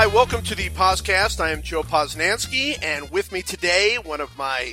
Hi, 0.00 0.06
welcome 0.06 0.40
to 0.44 0.54
the 0.54 0.70
podcast. 0.70 1.40
I 1.42 1.50
am 1.50 1.60
Joe 1.60 1.82
Posnanski, 1.82 2.82
and 2.82 3.10
with 3.10 3.32
me 3.32 3.42
today, 3.42 3.98
one 4.02 4.22
of 4.22 4.38
my 4.38 4.72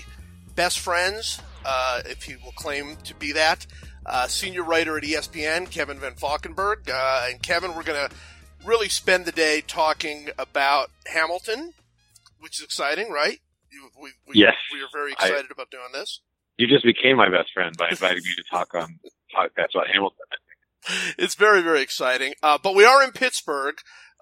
best 0.56 0.80
friends, 0.80 1.42
uh, 1.66 2.00
if 2.06 2.24
he 2.24 2.38
will 2.38 2.54
claim 2.54 2.96
to 3.04 3.14
be 3.14 3.34
that, 3.34 3.68
uh, 4.06 4.28
senior 4.28 4.64
writer 4.64 4.98
at 4.98 5.04
ESPN, 5.04 5.70
Kevin 5.70 6.00
Van 6.00 6.14
Valkenburg. 6.14 6.90
Uh, 6.90 7.26
and 7.30 7.44
Kevin, 7.44 7.76
we're 7.76 7.84
going 7.84 8.10
to 8.10 8.16
really 8.64 8.88
spend 8.88 9.26
the 9.26 9.34
day 9.34 9.62
talking 9.68 10.30
about 10.40 10.92
Hamilton, 11.08 11.74
which 12.40 12.60
is 12.60 12.64
exciting, 12.64 13.12
right? 13.12 13.42
We, 14.02 14.12
we, 14.26 14.40
yes. 14.40 14.54
We 14.72 14.80
are 14.80 14.88
very 14.94 15.12
excited 15.12 15.48
I, 15.50 15.52
about 15.52 15.70
doing 15.70 15.92
this. 15.92 16.22
You 16.56 16.68
just 16.68 16.86
became 16.86 17.18
my 17.18 17.30
best 17.30 17.50
friend 17.54 17.76
by 17.76 17.90
inviting 17.90 18.24
me 18.24 18.34
to 18.38 18.44
talk 18.50 18.74
on 18.74 18.98
podcast 19.36 19.76
about 19.76 19.88
Hamilton. 19.92 20.26
It's 21.18 21.36
very, 21.36 21.62
very 21.62 21.82
exciting. 21.82 22.34
Uh, 22.42 22.58
but 22.64 22.76
we 22.76 22.86
are 22.86 23.04
in 23.04 23.12
Pittsburgh 23.12 23.76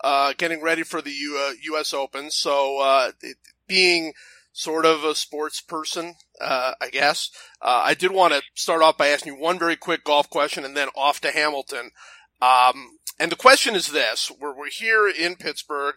uh, 0.04 0.34
getting 0.38 0.62
ready 0.62 0.84
for 0.84 1.02
the 1.02 1.12
U- 1.12 1.38
uh, 1.38 1.54
U.S. 1.63 1.94
Open. 1.94 2.31
So, 2.31 2.80
uh, 2.80 3.12
it, 3.22 3.38
being 3.67 4.13
sort 4.55 4.85
of 4.85 5.04
a 5.04 5.13
sports 5.16 5.59
person, 5.59 6.16
uh, 6.40 6.73
I 6.80 6.90
guess, 6.90 7.30
uh, 7.62 7.81
I 7.85 7.94
did 7.94 8.12
want 8.12 8.34
to 8.34 8.41
start 8.54 8.81
off 8.81 8.98
by 8.98 9.08
asking 9.08 9.35
you 9.35 9.40
one 9.40 9.59
very 9.59 9.76
quick 9.76 10.04
golf 10.04 10.30
question 10.30 10.63
and 10.63 10.76
then 10.76 10.88
off 10.95 11.20
to 11.21 11.31
Hamilton. 11.31 11.91
Um, 12.41 12.98
and 13.20 13.31
the 13.31 13.35
question 13.38 13.76
is 13.76 13.88
this: 13.88 14.31
We're, 14.40 14.55
we're 14.55 14.70
here 14.70 15.08
in 15.08 15.35
Pittsburgh 15.35 15.96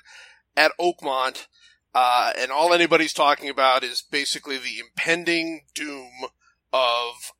at 0.56 0.72
Oakmont, 0.80 1.46
uh, 1.94 2.32
and 2.38 2.50
all 2.50 2.72
anybody's 2.72 3.12
talking 3.12 3.48
about 3.48 3.84
is 3.84 4.02
basically 4.02 4.58
the 4.58 4.78
impending 4.80 5.62
doom 5.74 6.10
of 6.72 7.32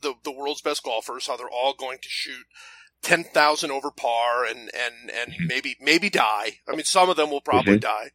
the 0.00 0.14
the 0.24 0.32
world's 0.32 0.62
best 0.62 0.82
golfers, 0.82 1.26
how 1.26 1.36
they're 1.36 1.48
all 1.48 1.74
going 1.74 1.98
to 2.02 2.08
shoot 2.08 2.46
ten 3.02 3.24
thousand 3.24 3.70
over 3.70 3.90
par 3.90 4.44
and 4.44 4.70
and 4.74 5.10
and 5.10 5.32
mm-hmm. 5.32 5.46
maybe 5.46 5.76
maybe 5.80 6.10
die. 6.10 6.58
I 6.68 6.72
mean, 6.72 6.84
some 6.84 7.10
of 7.10 7.16
them 7.16 7.30
will 7.30 7.40
probably 7.40 7.78
mm-hmm. 7.78 7.80
die. 7.80 8.10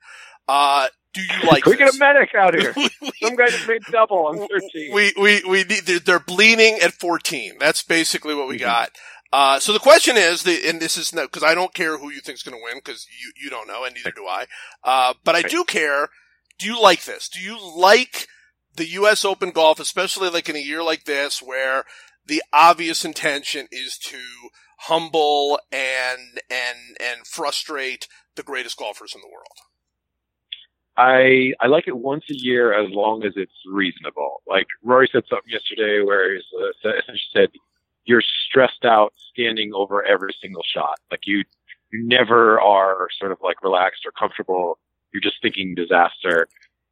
Uh, 0.48 0.88
do 1.14 1.22
you 1.22 1.50
like? 1.50 1.64
Can 1.64 1.72
we 1.72 1.78
get 1.78 1.94
a 1.94 1.98
medic 1.98 2.34
out 2.36 2.54
here? 2.54 2.74
some 3.22 3.36
guy 3.36 3.48
just 3.48 3.68
made 3.68 3.82
double 3.92 4.28
on 4.28 4.38
thirteen. 4.38 4.94
We 4.94 5.14
we 5.18 5.44
we 5.48 5.64
need. 5.64 5.86
They're, 5.86 6.00
they're 6.00 6.20
bleeding 6.20 6.80
at 6.82 6.94
fourteen. 6.94 7.58
That's 7.60 7.84
basically 7.84 8.36
what 8.36 8.48
we 8.48 8.56
mm-hmm. 8.56 8.66
got. 8.66 8.92
Uh, 9.34 9.60
so 9.60 9.74
the 9.74 9.80
question 9.80 10.16
is, 10.16 10.44
the, 10.44 10.58
and 10.68 10.80
this 10.80 10.98
is 10.98 11.14
no 11.14 11.24
because 11.24 11.44
I 11.44 11.54
don't 11.54 11.74
care 11.74 11.98
who 11.98 12.10
you 12.10 12.22
think 12.22 12.38
is 12.38 12.44
going 12.44 12.58
to 12.58 12.64
win 12.64 12.78
because 12.78 13.08
you 13.22 13.32
you 13.44 13.50
don't 13.50 13.68
know, 13.68 13.84
and 13.84 13.94
neither 13.94 14.12
do 14.12 14.26
I. 14.26 14.46
Uh, 14.84 15.14
but 15.24 15.36
I 15.36 15.42
do 15.42 15.64
care. 15.64 16.10
Do 16.58 16.66
you 16.66 16.82
like 16.82 17.04
this? 17.04 17.30
Do 17.30 17.40
you 17.40 17.58
like 17.76 18.28
the 18.76 18.88
U.S. 18.90 19.26
Open 19.26 19.52
golf, 19.52 19.80
especially 19.80 20.30
like 20.30 20.50
in 20.50 20.56
a 20.56 20.60
year 20.60 20.82
like 20.82 21.04
this, 21.04 21.42
where 21.42 21.84
the 22.26 22.42
obvious 22.54 23.04
intention 23.04 23.68
is 23.72 23.98
to 23.98 24.20
humble 24.78 25.60
and 25.72 26.42
and 26.50 26.98
and 27.00 27.26
frustrate 27.26 28.08
the 28.36 28.44
greatest 28.44 28.78
golfers 28.78 29.14
in 29.16 29.22
the 29.22 29.28
world? 29.28 29.48
I 30.98 31.54
I 31.60 31.68
like 31.68 31.88
it 31.88 31.98
once 31.98 32.26
a 32.30 32.36
year 32.36 32.74
as 32.74 32.90
long 32.90 33.24
as 33.24 33.34
it's 33.36 33.52
reasonable. 33.68 34.42
Like 34.48 34.68
Rory 34.84 35.10
said 35.12 35.24
something 35.30 35.52
yesterday 35.52 36.02
where 36.04 36.34
he 36.34 36.42
uh, 36.60 36.90
essentially 36.90 37.20
said 37.34 37.50
you're 38.06 38.24
stressed 38.50 38.86
out 38.86 39.14
standing 39.32 39.74
over 39.74 40.04
every 40.04 40.34
single 40.42 40.64
shot. 40.64 40.98
Like 41.12 41.22
you 41.26 41.44
you 41.92 42.04
never 42.04 42.60
are 42.60 43.08
sort 43.20 43.32
of 43.32 43.38
like 43.44 43.62
relaxed 43.64 44.06
or 44.06 44.12
comfortable. 44.12 44.80
You're 45.14 45.22
just 45.22 45.42
thinking 45.42 45.76
disaster. 45.76 46.48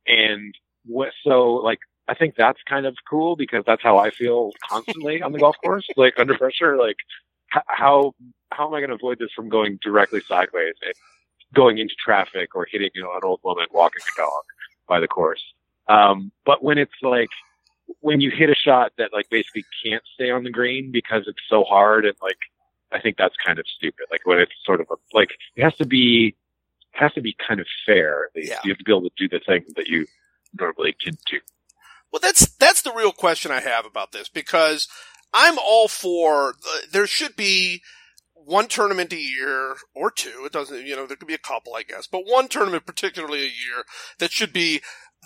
And 0.07 0.53
what 0.85 1.09
so 1.23 1.53
like 1.55 1.79
I 2.07 2.13
think 2.13 2.35
that's 2.37 2.59
kind 2.69 2.85
of 2.85 2.95
cool 3.09 3.35
because 3.35 3.63
that's 3.65 3.81
how 3.81 3.97
I 3.97 4.11
feel 4.11 4.51
constantly 4.69 5.23
on 5.23 5.31
the 5.31 5.39
golf 5.39 5.55
course, 5.63 5.87
like 5.97 6.13
under 6.19 6.37
pressure. 6.37 6.77
Like 6.77 6.97
how 7.49 8.13
how 8.51 8.67
am 8.67 8.73
I 8.73 8.79
going 8.79 8.89
to 8.89 8.95
avoid 8.95 9.19
this 9.19 9.31
from 9.35 9.49
going 9.49 9.79
directly 9.81 10.21
sideways 10.21 10.75
and 10.81 10.93
going 11.53 11.77
into 11.77 11.93
traffic 12.03 12.55
or 12.55 12.67
hitting 12.69 12.89
you 12.93 13.03
know 13.03 13.13
an 13.13 13.21
old 13.23 13.39
woman 13.43 13.65
walking 13.71 14.01
a 14.01 14.17
dog 14.17 14.43
by 14.87 14.99
the 14.99 15.07
course? 15.07 15.43
Um, 15.87 16.31
but 16.45 16.63
when 16.63 16.77
it's 16.77 16.93
like 17.01 17.29
when 17.99 18.21
you 18.21 18.31
hit 18.31 18.49
a 18.49 18.55
shot 18.55 18.93
that 18.97 19.13
like 19.13 19.29
basically 19.29 19.65
can't 19.83 20.03
stay 20.13 20.31
on 20.31 20.43
the 20.43 20.51
green 20.51 20.91
because 20.91 21.23
it's 21.27 21.41
so 21.47 21.63
hard 21.63 22.05
and 22.05 22.15
like 22.21 22.37
I 22.91 22.99
think 22.99 23.17
that's 23.17 23.35
kind 23.45 23.59
of 23.59 23.65
stupid. 23.67 24.05
Like 24.11 24.25
when 24.25 24.39
it's 24.39 24.53
sort 24.63 24.81
of 24.81 24.87
a, 24.89 24.95
like 25.13 25.31
it 25.55 25.63
has 25.63 25.75
to 25.75 25.85
be 25.85 26.35
it 26.93 26.97
has 26.97 27.13
to 27.13 27.21
be 27.21 27.35
kind 27.47 27.59
of 27.59 27.67
fair. 27.85 28.29
Yeah. 28.35 28.59
You 28.63 28.71
have 28.71 28.77
to 28.77 28.83
be 28.83 28.91
able 28.91 29.09
to 29.09 29.11
do 29.17 29.27
the 29.27 29.39
thing 29.39 29.65
that 29.75 29.87
you 29.87 30.07
normally 30.57 30.95
can 30.99 31.17
do. 31.29 31.39
Well, 32.11 32.19
that's 32.21 32.47
that's 32.55 32.81
the 32.81 32.93
real 32.93 33.11
question 33.11 33.51
I 33.51 33.59
have 33.59 33.85
about 33.85 34.11
this 34.11 34.29
because 34.29 34.87
I'm 35.35 35.57
all 35.59 35.89
for 35.89 36.51
uh, 36.51 36.79
there 36.91 37.05
should 37.05 37.35
be 37.35 37.81
one 38.33 38.67
tournament 38.67 39.11
a 39.11 39.19
year 39.19 39.75
or 39.93 40.09
two. 40.09 40.43
It 40.45 40.53
doesn't, 40.53 40.85
you 40.85 40.95
know, 40.95 41.05
there 41.05 41.17
could 41.17 41.27
be 41.27 41.33
a 41.33 41.39
couple, 41.39 41.75
I 41.75 41.83
guess, 41.83 42.07
but 42.07 42.25
one 42.25 42.47
tournament 42.47 42.85
particularly 42.85 43.39
a 43.39 43.43
year 43.43 43.83
that 44.19 44.31
should 44.31 44.53
be 44.53 44.81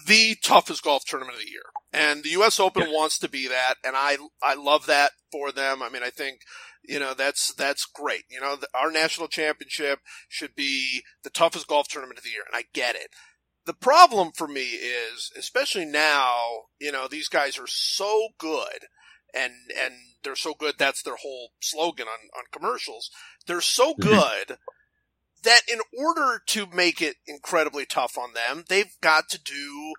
the 0.07 0.35
toughest 0.41 0.83
golf 0.83 1.03
tournament 1.05 1.37
of 1.37 1.43
the 1.43 1.51
year. 1.51 1.61
And 1.93 2.23
the 2.23 2.29
U.S. 2.31 2.59
Open 2.59 2.87
yeah. 2.87 2.95
wants 2.95 3.19
to 3.19 3.29
be 3.29 3.47
that, 3.47 3.75
and 3.83 3.95
I 3.95 4.17
I 4.41 4.55
love 4.55 4.85
that 4.87 5.11
for 5.31 5.51
them. 5.51 5.83
I 5.83 5.89
mean, 5.89 6.03
I 6.03 6.09
think 6.09 6.41
you 6.83 6.99
know 6.99 7.13
that's 7.13 7.53
that's 7.53 7.85
great. 7.85 8.23
You 8.29 8.39
know, 8.39 8.55
the, 8.55 8.67
our 8.73 8.91
national 8.91 9.27
championship 9.27 9.99
should 10.27 10.55
be 10.55 11.03
the 11.23 11.31
toughest 11.31 11.67
golf 11.67 11.87
tournament 11.87 12.19
of 12.19 12.23
the 12.23 12.29
year, 12.29 12.43
and 12.51 12.57
I 12.57 12.65
get 12.73 12.95
it. 12.95 13.09
The 13.65 13.73
problem 13.73 14.31
for 14.35 14.47
me 14.47 14.61
is, 14.61 15.31
especially 15.37 15.85
now, 15.85 16.35
you 16.79 16.91
know, 16.91 17.07
these 17.07 17.27
guys 17.27 17.57
are 17.59 17.67
so 17.67 18.29
good 18.37 18.87
and 19.33 19.53
and 19.81 19.93
they're 20.23 20.35
so 20.35 20.53
good 20.53 20.75
that's 20.77 21.01
their 21.03 21.15
whole 21.15 21.51
slogan 21.59 22.07
on 22.07 22.29
on 22.37 22.45
commercials. 22.51 23.09
They're 23.47 23.61
so 23.61 23.93
mm-hmm. 23.93 24.09
good 24.09 24.57
that 25.43 25.61
in 25.71 25.79
order 25.97 26.41
to 26.47 26.67
make 26.67 27.01
it 27.01 27.15
incredibly 27.25 27.85
tough 27.85 28.17
on 28.17 28.33
them, 28.33 28.65
they've 28.67 28.95
got 29.01 29.29
to 29.29 29.41
do 29.41 29.93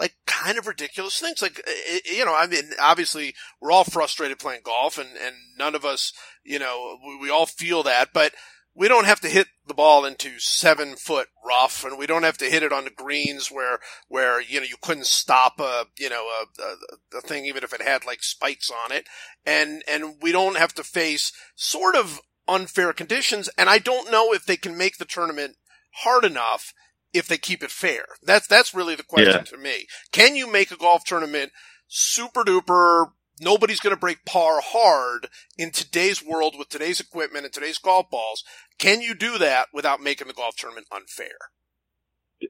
like 0.00 0.16
kind 0.26 0.58
of 0.58 0.66
ridiculous 0.66 1.20
things. 1.20 1.42
Like, 1.42 1.62
you 2.10 2.24
know, 2.24 2.34
I 2.34 2.46
mean, 2.46 2.70
obviously 2.80 3.34
we're 3.60 3.70
all 3.70 3.84
frustrated 3.84 4.38
playing 4.38 4.62
golf 4.64 4.98
and, 4.98 5.10
and 5.10 5.36
none 5.58 5.74
of 5.74 5.84
us, 5.84 6.12
you 6.42 6.58
know, 6.58 6.98
we, 7.06 7.18
we 7.18 7.30
all 7.30 7.46
feel 7.46 7.82
that, 7.82 8.08
but 8.14 8.32
we 8.74 8.88
don't 8.88 9.06
have 9.06 9.20
to 9.20 9.28
hit 9.28 9.48
the 9.66 9.74
ball 9.74 10.04
into 10.04 10.38
seven 10.38 10.96
foot 10.96 11.28
rough 11.44 11.84
and 11.84 11.98
we 11.98 12.06
don't 12.06 12.22
have 12.22 12.38
to 12.38 12.50
hit 12.50 12.62
it 12.62 12.72
on 12.72 12.84
the 12.84 12.90
greens 12.90 13.50
where, 13.50 13.78
where, 14.08 14.40
you 14.40 14.60
know, 14.60 14.66
you 14.66 14.76
couldn't 14.80 15.06
stop 15.06 15.58
a, 15.58 15.86
you 15.98 16.08
know, 16.08 16.26
a, 16.26 16.62
a, 16.62 17.18
a 17.18 17.20
thing 17.20 17.44
even 17.46 17.64
if 17.64 17.72
it 17.72 17.82
had 17.82 18.06
like 18.06 18.22
spikes 18.22 18.70
on 18.70 18.92
it. 18.92 19.06
And, 19.44 19.82
and 19.88 20.14
we 20.22 20.32
don't 20.32 20.56
have 20.56 20.74
to 20.74 20.84
face 20.84 21.32
sort 21.56 21.96
of 21.96 22.20
unfair 22.46 22.92
conditions. 22.92 23.48
And 23.58 23.68
I 23.68 23.78
don't 23.78 24.10
know 24.10 24.32
if 24.32 24.46
they 24.46 24.56
can 24.56 24.78
make 24.78 24.98
the 24.98 25.04
tournament 25.04 25.56
hard 26.02 26.24
enough 26.24 26.72
if 27.12 27.26
they 27.26 27.38
keep 27.38 27.62
it 27.64 27.72
fair. 27.72 28.04
That's, 28.22 28.46
that's 28.46 28.74
really 28.74 28.94
the 28.94 29.02
question 29.02 29.34
yeah. 29.34 29.42
to 29.42 29.56
me. 29.56 29.86
Can 30.12 30.36
you 30.36 30.50
make 30.50 30.70
a 30.70 30.76
golf 30.76 31.04
tournament 31.04 31.50
super 31.88 32.44
duper 32.44 33.08
nobody's 33.40 33.80
going 33.80 33.94
to 33.94 34.00
break 34.00 34.24
par 34.24 34.60
hard 34.62 35.28
in 35.58 35.70
today's 35.70 36.24
world 36.24 36.54
with 36.58 36.68
today's 36.68 37.00
equipment 37.00 37.44
and 37.44 37.52
today's 37.52 37.78
golf 37.78 38.10
balls. 38.10 38.44
Can 38.78 39.00
you 39.00 39.14
do 39.14 39.38
that 39.38 39.68
without 39.72 40.00
making 40.00 40.28
the 40.28 40.34
golf 40.34 40.56
tournament 40.56 40.86
unfair? 40.92 41.50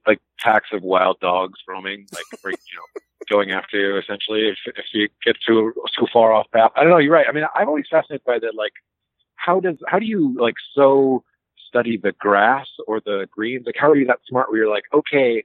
Like 0.06 0.20
packs 0.38 0.68
of 0.72 0.82
wild 0.82 1.18
dogs 1.20 1.58
roaming, 1.66 2.06
like 2.12 2.24
you 2.44 2.50
know, 2.76 3.00
going 3.28 3.50
after 3.50 3.76
you 3.78 3.98
essentially 3.98 4.48
if, 4.48 4.58
if 4.66 4.84
you 4.92 5.08
get 5.24 5.36
too 5.46 5.72
too 5.98 6.06
far 6.12 6.32
off 6.32 6.46
path. 6.52 6.70
I 6.76 6.82
don't 6.82 6.90
know. 6.90 6.98
You're 6.98 7.12
right. 7.12 7.26
I 7.28 7.32
mean, 7.32 7.44
I'm 7.54 7.68
always 7.68 7.86
fascinated 7.90 8.24
by 8.24 8.38
that. 8.38 8.54
Like, 8.54 8.72
how 9.34 9.58
does 9.58 9.76
how 9.88 9.98
do 9.98 10.06
you 10.06 10.36
like 10.38 10.54
so 10.74 11.24
study 11.68 11.98
the 12.00 12.12
grass 12.12 12.68
or 12.86 13.00
the 13.00 13.26
greens? 13.30 13.64
Like, 13.66 13.76
how 13.78 13.90
are 13.90 13.96
you 13.96 14.06
that 14.06 14.20
smart? 14.28 14.50
Where 14.50 14.58
you're 14.58 14.70
like, 14.70 14.84
okay, 14.94 15.44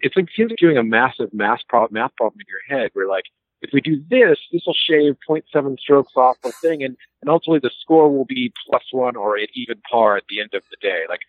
it's 0.00 0.16
like 0.16 0.26
it 0.26 0.30
seems 0.36 0.50
like 0.50 0.58
doing 0.58 0.76
a 0.76 0.82
massive 0.82 1.32
math 1.32 1.60
problem 1.68 1.94
math 1.94 2.14
problem 2.16 2.40
in 2.40 2.46
your 2.48 2.78
head. 2.78 2.90
Where 2.92 3.08
like 3.08 3.24
if 3.66 3.72
we 3.72 3.80
do 3.80 4.02
this, 4.08 4.38
this 4.52 4.62
will 4.66 4.74
shave 4.74 5.16
0.7 5.28 5.78
strokes 5.78 6.12
off 6.16 6.36
the 6.42 6.52
thing, 6.52 6.82
and, 6.82 6.96
and 7.20 7.28
ultimately 7.28 7.58
the 7.58 7.74
score 7.80 8.10
will 8.10 8.24
be 8.24 8.52
plus 8.68 8.84
one 8.92 9.16
or 9.16 9.36
an 9.36 9.46
even 9.54 9.80
par 9.90 10.16
at 10.16 10.24
the 10.28 10.40
end 10.40 10.50
of 10.54 10.62
the 10.70 10.76
day. 10.80 11.02
Like, 11.08 11.22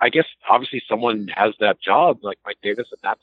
I 0.00 0.08
guess 0.08 0.24
obviously 0.48 0.82
someone 0.88 1.28
has 1.34 1.54
that 1.60 1.80
job, 1.80 2.18
like 2.22 2.38
Mike 2.46 2.58
Davis, 2.62 2.88
and 2.90 3.00
that's 3.02 3.22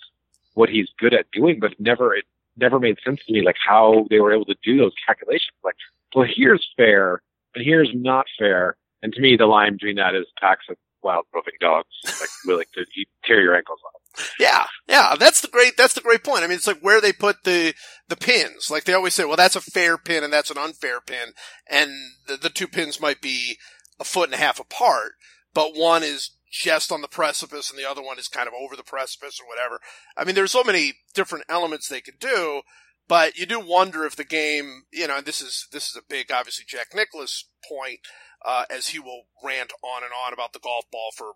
what 0.54 0.70
he's 0.70 0.90
good 1.00 1.14
at 1.14 1.32
doing, 1.32 1.60
but 1.60 1.80
never, 1.80 2.16
it 2.16 2.26
never 2.58 2.80
made 2.80 2.98
sense 3.04 3.20
to 3.26 3.34
me, 3.34 3.42
like 3.42 3.58
how 3.66 4.06
they 4.10 4.20
were 4.20 4.34
able 4.34 4.46
to 4.46 4.56
do 4.64 4.78
those 4.78 4.94
calculations. 5.06 5.58
Like, 5.64 5.76
well, 6.16 6.28
here's 6.30 6.68
fair, 6.78 7.22
and 7.56 7.66
here's 7.66 7.92
not 7.94 8.26
fair. 8.38 8.76
And 9.02 9.12
to 9.14 9.22
me, 9.22 9.38
the 9.38 9.48
line 9.48 9.74
between 9.74 9.96
that 9.96 10.14
is 10.14 10.28
packs 10.40 10.66
of 10.70 10.78
wild 11.04 11.26
roving 11.34 11.54
dogs, 11.60 11.90
like 12.06 12.30
willing 12.46 12.66
to 12.74 12.86
tear 13.26 13.42
your 13.42 13.56
ankles 13.56 13.80
off. 13.86 14.34
Yeah, 14.40 14.66
yeah, 14.88 15.16
that's 15.18 15.42
the 15.42 15.48
great, 15.48 15.78
that's 15.78 15.94
the 15.94 16.02
great 16.02 16.24
point. 16.24 16.44
I 16.44 16.48
mean, 16.48 16.58
it's 16.58 16.68
like 16.68 16.82
where 16.82 17.00
they 17.00 17.14
put 17.14 17.44
the, 17.44 17.74
the 18.10 18.18
pins. 18.18 18.70
Like 18.70 18.84
they 18.84 18.94
always 18.94 19.14
say, 19.14 19.26
well, 19.26 19.38
that's 19.38 19.56
a 19.56 19.62
fair 19.62 19.98
pin 19.98 20.24
and 20.24 20.34
that's 20.34 20.52
an 20.52 20.58
unfair 20.58 21.00
pin. 21.00 21.34
And 21.70 21.92
the, 22.28 22.38
the 22.38 22.50
two 22.50 22.68
pins 22.68 23.00
might 23.00 23.22
be 23.22 23.58
a 24.00 24.04
foot 24.04 24.30
and 24.30 24.34
a 24.34 24.44
half 24.44 24.60
apart, 24.60 25.14
but 25.54 25.76
one 25.76 26.04
is 26.04 26.32
just 26.52 26.92
on 26.92 27.02
the 27.02 27.08
precipice 27.08 27.70
and 27.70 27.80
the 27.80 27.90
other 27.90 28.02
one 28.02 28.20
is 28.20 28.28
kind 28.28 28.48
of 28.48 28.54
over 28.54 28.76
the 28.76 28.84
precipice 28.84 29.40
or 29.40 29.48
whatever. 29.48 29.80
I 30.18 30.26
mean, 30.26 30.36
there's 30.36 30.52
so 30.52 30.64
many 30.64 30.96
different 31.14 31.46
elements 31.48 31.88
they 31.88 32.02
could 32.02 32.20
do, 32.20 32.62
but 33.08 33.38
you 33.38 33.46
do 33.46 33.60
wonder 33.60 34.06
if 34.06 34.16
the 34.16 34.26
game, 34.26 34.84
you 34.92 35.08
know, 35.08 35.22
this 35.22 35.42
is, 35.42 35.68
this 35.72 35.88
is 35.88 35.96
a 35.96 36.02
big, 36.08 36.32
obviously 36.32 36.66
Jack 36.68 36.88
Nicklaus 36.94 37.46
point, 37.68 38.00
uh, 38.46 38.66
as 38.70 38.88
he 38.88 39.00
will 39.00 39.24
rant 39.44 39.72
on 39.84 40.04
and 40.04 40.12
on 40.26 40.34
about 40.34 40.54
the 40.54 40.60
golf 40.60 40.86
ball 40.92 41.12
for 41.16 41.34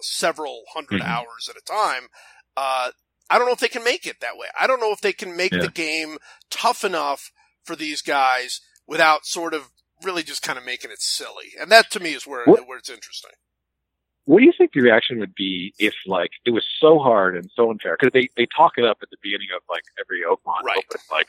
several 0.00 0.64
100 0.74 1.00
Mhm. 1.00 1.04
hours 1.06 1.48
at 1.48 1.56
a 1.56 1.60
time. 1.60 2.08
Uh, 2.56 2.92
I 3.28 3.38
don't 3.38 3.46
know 3.46 3.52
if 3.52 3.60
they 3.60 3.68
can 3.68 3.84
make 3.84 4.06
it 4.06 4.20
that 4.20 4.36
way. 4.36 4.48
I 4.58 4.66
don't 4.66 4.80
know 4.80 4.92
if 4.92 5.00
they 5.00 5.12
can 5.12 5.36
make 5.36 5.52
Yeah. 5.52 5.60
the 5.62 5.68
game 5.70 6.18
tough 6.50 6.84
enough 6.84 7.32
for 7.64 7.74
these 7.76 8.02
guys 8.02 8.60
without 8.86 9.26
sort 9.26 9.52
of 9.54 9.72
really 10.02 10.22
just 10.22 10.42
kind 10.42 10.58
of 10.58 10.64
making 10.64 10.90
it 10.90 11.00
silly. 11.00 11.54
And 11.58 11.70
that 11.72 11.90
to 11.92 12.00
me 12.00 12.12
is 12.12 12.26
where 12.26 12.44
What- 12.44 12.66
where 12.66 12.78
it's 12.78 12.90
interesting. 12.90 13.32
What 14.24 14.40
do 14.40 14.44
you 14.44 14.52
think 14.56 14.72
the 14.72 14.80
reaction 14.80 15.18
would 15.20 15.34
be 15.34 15.74
if 15.78 15.94
like 16.06 16.30
it 16.44 16.50
was 16.50 16.64
so 16.80 16.98
hard 16.98 17.36
and 17.36 17.50
so 17.54 17.70
unfair? 17.70 17.96
Because 17.98 18.12
they 18.12 18.28
they 18.36 18.46
talk 18.56 18.72
it 18.76 18.84
up 18.84 18.98
at 19.02 19.10
the 19.10 19.16
beginning 19.22 19.48
of 19.54 19.62
like 19.68 19.84
every 19.98 20.22
Oakmont 20.22 20.62
Right. 20.62 20.78
Open, 20.78 21.00
like, 21.10 21.28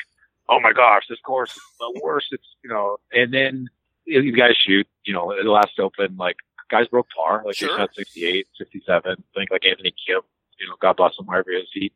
oh 0.50 0.60
my 0.60 0.74
gosh, 0.74 1.04
this 1.08 1.20
course 1.22 1.56
is 1.56 1.64
the 1.80 2.00
worst. 2.04 2.28
It's 2.32 2.56
you 2.64 2.70
know, 2.70 2.98
and 3.12 3.32
then 3.34 3.68
these 4.08 4.36
guys 4.36 4.56
shoot. 4.58 4.88
You 5.06 5.14
know, 5.14 5.34
the 5.42 5.52
last 5.52 5.80
Open, 5.80 6.18
like 6.18 6.38
guys 6.72 6.88
broke 6.88 7.08
par, 7.16 7.44
like 7.46 7.56
Sure. 7.56 7.70
they 7.70 7.76
shot 7.78 7.96
68, 7.96 8.48
67. 8.58 9.12
I 9.12 9.16
think 9.40 9.52
like 9.52 9.66
Anthony 9.66 9.94
Kim, 10.06 10.22
you 10.60 10.68
know, 10.68 10.76
God 10.82 10.98
bless 10.98 11.18
him 11.20 11.26
wherever 11.28 11.52
he 11.52 11.58
is. 11.58 11.70
He 11.74 11.92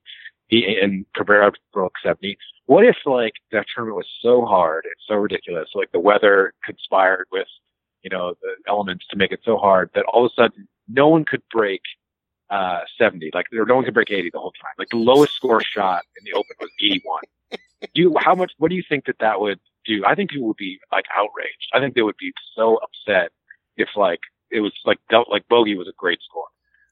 he 0.47 0.77
and 0.81 1.05
Cabrera 1.15 1.51
broke 1.73 1.93
70. 2.03 2.37
What 2.67 2.85
if 2.85 2.97
like 3.05 3.33
that 3.51 3.65
tournament 3.73 3.97
was 3.97 4.07
so 4.21 4.45
hard 4.45 4.85
and 4.85 4.95
so 5.07 5.15
ridiculous, 5.15 5.69
like 5.75 5.91
the 5.91 5.99
weather 5.99 6.53
conspired 6.65 7.27
with 7.31 7.47
you 8.03 8.09
know, 8.09 8.33
the 8.41 8.55
elements 8.67 9.05
to 9.11 9.15
make 9.15 9.31
it 9.31 9.41
so 9.45 9.57
hard 9.57 9.91
that 9.93 10.05
all 10.11 10.25
of 10.25 10.31
a 10.31 10.35
sudden 10.41 10.67
no 10.87 11.07
one 11.09 11.23
could 11.25 11.43
break 11.51 11.81
uh 12.49 12.79
70. 12.97 13.31
Like 13.33 13.47
no 13.51 13.75
one 13.75 13.85
could 13.85 13.93
break 13.93 14.11
80 14.11 14.31
the 14.33 14.39
whole 14.39 14.53
time. 14.53 14.73
Like 14.77 14.89
the 14.89 14.97
lowest 14.97 15.33
score 15.35 15.61
shot 15.61 16.03
in 16.17 16.23
the 16.25 16.33
open 16.37 16.55
was 16.59 16.69
81. 16.83 17.21
Do 17.93 18.01
you, 18.01 18.15
how 18.19 18.35
much? 18.35 18.53
What 18.57 18.69
do 18.69 18.75
you 18.75 18.83
think 18.87 19.05
that 19.05 19.17
that 19.19 19.39
would 19.41 19.59
do? 19.85 20.03
I 20.05 20.15
think 20.15 20.31
people 20.31 20.47
would 20.47 20.57
be 20.57 20.79
like 20.91 21.05
outraged. 21.15 21.69
I 21.73 21.79
think 21.79 21.95
they 21.95 22.01
would 22.01 22.17
be 22.17 22.31
so 22.55 22.77
upset 22.77 23.31
if 23.77 23.89
like 23.95 24.19
it 24.49 24.59
was 24.59 24.73
like 24.85 24.99
dealt 25.09 25.29
like 25.29 25.47
bogey 25.47 25.75
was 25.75 25.87
a 25.87 25.97
great 25.97 26.19
score. 26.27 26.45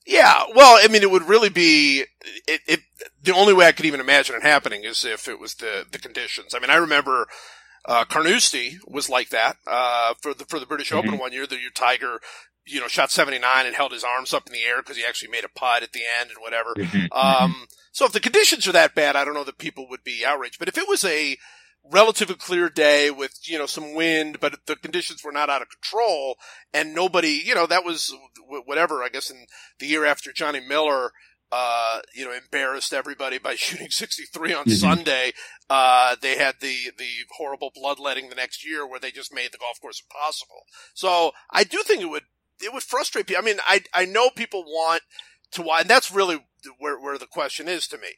Yeah, 0.06 0.46
well, 0.56 0.80
I 0.82 0.88
mean, 0.88 1.04
it 1.04 1.12
would 1.12 1.28
really 1.28 1.50
be 1.50 2.06
it, 2.48 2.62
it. 2.68 2.80
The 3.22 3.36
only 3.36 3.54
way 3.54 3.68
I 3.68 3.72
could 3.74 3.86
even 3.86 4.00
imagine 4.00 4.36
it 4.36 4.44
happening 4.44 4.84
is 4.84 5.06
if 5.06 5.28
it 5.28 5.40
was 5.40 5.56
the 5.56 5.86
the 5.92 6.00
conditions. 6.00 6.56
I 6.56 6.60
mean, 6.60 6.70
I 6.70 6.78
remember 6.78 7.28
uh, 7.86 8.06
Carnoustie 8.06 8.80
was 8.88 9.10
like 9.10 9.30
that 9.30 9.58
uh, 9.68 10.14
for 10.22 10.34
the 10.34 10.46
for 10.46 10.60
the 10.60 10.66
British 10.66 10.92
Open 10.92 11.18
one 11.18 11.34
year. 11.34 11.46
The 11.46 11.60
year 11.60 11.70
Tiger, 11.74 12.22
you 12.66 12.80
know, 12.80 12.88
shot 12.88 13.12
seventy 13.12 13.40
nine 13.40 13.66
and 13.66 13.76
held 13.76 13.92
his 13.92 14.04
arms 14.04 14.34
up 14.34 14.48
in 14.48 14.54
the 14.54 14.64
air 14.64 14.82
because 14.82 14.98
he 14.98 15.06
actually 15.06 15.32
made 15.32 15.44
a 15.44 15.50
putt 15.50 15.84
at 15.84 15.92
the 15.92 16.02
end 16.20 16.32
and 16.32 16.40
whatever. 16.42 16.74
Um, 17.12 17.68
so 17.92 18.06
if 18.06 18.12
the 18.12 18.20
conditions 18.20 18.68
are 18.68 18.72
that 18.72 18.96
bad, 18.96 19.16
I 19.16 19.26
don't 19.26 19.34
know 19.34 19.44
that 19.44 19.58
people 19.58 19.88
would 19.90 20.04
be 20.04 20.24
outraged. 20.26 20.60
But 20.60 20.70
if 20.70 20.78
it 20.78 20.88
was 20.88 21.04
a 21.04 21.38
relatively 21.84 22.36
clear 22.36 22.70
day 22.70 23.10
with, 23.10 23.40
you 23.44 23.58
know, 23.58 23.66
some 23.66 23.96
wind, 23.96 24.40
but 24.40 24.56
the 24.66 24.76
conditions 24.76 25.24
were 25.24 25.32
not 25.32 25.50
out 25.50 25.62
of 25.62 25.70
control 25.70 26.38
and 26.74 26.94
nobody, 26.94 27.42
you 27.44 27.56
know, 27.56 27.66
that 27.66 27.86
was 27.86 28.14
whatever, 28.66 29.04
I 29.04 29.10
guess 29.10 29.30
in 29.30 29.46
the 29.80 29.88
year 29.88 30.06
after 30.06 30.32
Johnny 30.32 30.60
Miller, 30.60 31.12
uh, 31.52 32.00
you 32.14 32.26
know, 32.26 32.32
embarrassed 32.32 32.94
everybody 32.94 33.40
by 33.40 33.56
shooting 33.56 33.90
63 33.90 34.54
on 34.54 34.66
Mhm. 34.66 34.78
Sunday. 34.78 35.34
Uh, 35.70 36.16
they 36.22 36.38
had 36.38 36.56
the, 36.62 36.92
the 36.98 37.10
horrible 37.38 37.72
bloodletting 37.74 38.30
the 38.30 38.36
next 38.36 38.66
year 38.66 38.88
where 38.88 39.00
they 39.00 39.12
just 39.12 39.34
made 39.34 39.52
the 39.52 39.58
golf 39.58 39.80
course 39.82 40.02
impossible. 40.02 40.64
So 40.94 41.32
I 41.50 41.64
do 41.64 41.82
think 41.84 42.02
it 42.02 42.10
would, 42.10 42.24
it 42.62 42.74
would 42.74 42.84
frustrate 42.84 43.28
people. 43.28 43.42
I 43.42 43.46
mean, 43.46 43.60
I, 43.66 43.82
I 43.94 44.06
know 44.06 44.30
people 44.30 44.64
want 44.64 45.02
to 45.52 45.64
and 45.64 45.90
that's 45.90 46.12
really 46.12 46.46
where, 46.78 47.00
where 47.00 47.18
the 47.18 47.26
question 47.26 47.68
is 47.68 47.88
to 47.88 47.98
me. 47.98 48.10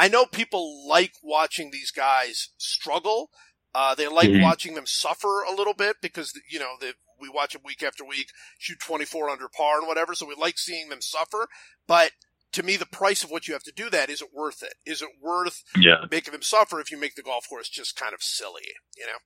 I 0.00 0.08
know 0.08 0.24
people 0.24 0.88
like 0.88 1.12
watching 1.22 1.70
these 1.70 1.90
guys 1.90 2.48
struggle. 2.56 3.30
Uh, 3.74 3.94
they 3.94 4.08
like 4.08 4.30
Mhm. 4.30 4.42
watching 4.42 4.74
them 4.74 4.86
suffer 4.86 5.42
a 5.42 5.52
little 5.54 5.74
bit 5.74 5.96
because, 6.00 6.32
you 6.48 6.58
know, 6.58 6.76
they, 6.80 6.94
we 7.20 7.28
watch 7.28 7.52
them 7.52 7.60
week 7.62 7.82
after 7.82 8.02
week, 8.02 8.30
shoot 8.58 8.80
24 8.80 9.28
under 9.28 9.46
par 9.46 9.78
and 9.78 9.86
whatever. 9.86 10.14
So 10.14 10.24
we 10.24 10.34
like 10.34 10.56
seeing 10.58 10.88
them 10.88 11.02
suffer. 11.02 11.48
But 11.86 12.12
to 12.52 12.62
me, 12.62 12.78
the 12.78 12.86
price 12.86 13.22
of 13.22 13.30
what 13.30 13.46
you 13.46 13.52
have 13.52 13.62
to 13.64 13.72
do 13.72 13.90
that 13.90 14.08
isn't 14.08 14.32
worth 14.32 14.62
it? 14.62 14.72
Is 14.86 15.02
it 15.02 15.10
worth 15.20 15.62
Yeah, 15.76 16.06
making 16.10 16.32
them 16.32 16.42
suffer 16.42 16.80
if 16.80 16.90
you 16.90 16.98
make 16.98 17.14
the 17.14 17.22
golf 17.22 17.46
course 17.46 17.68
just 17.68 17.94
kind 17.94 18.14
of 18.14 18.22
silly, 18.22 18.72
you 18.96 19.04
know? 19.06 19.18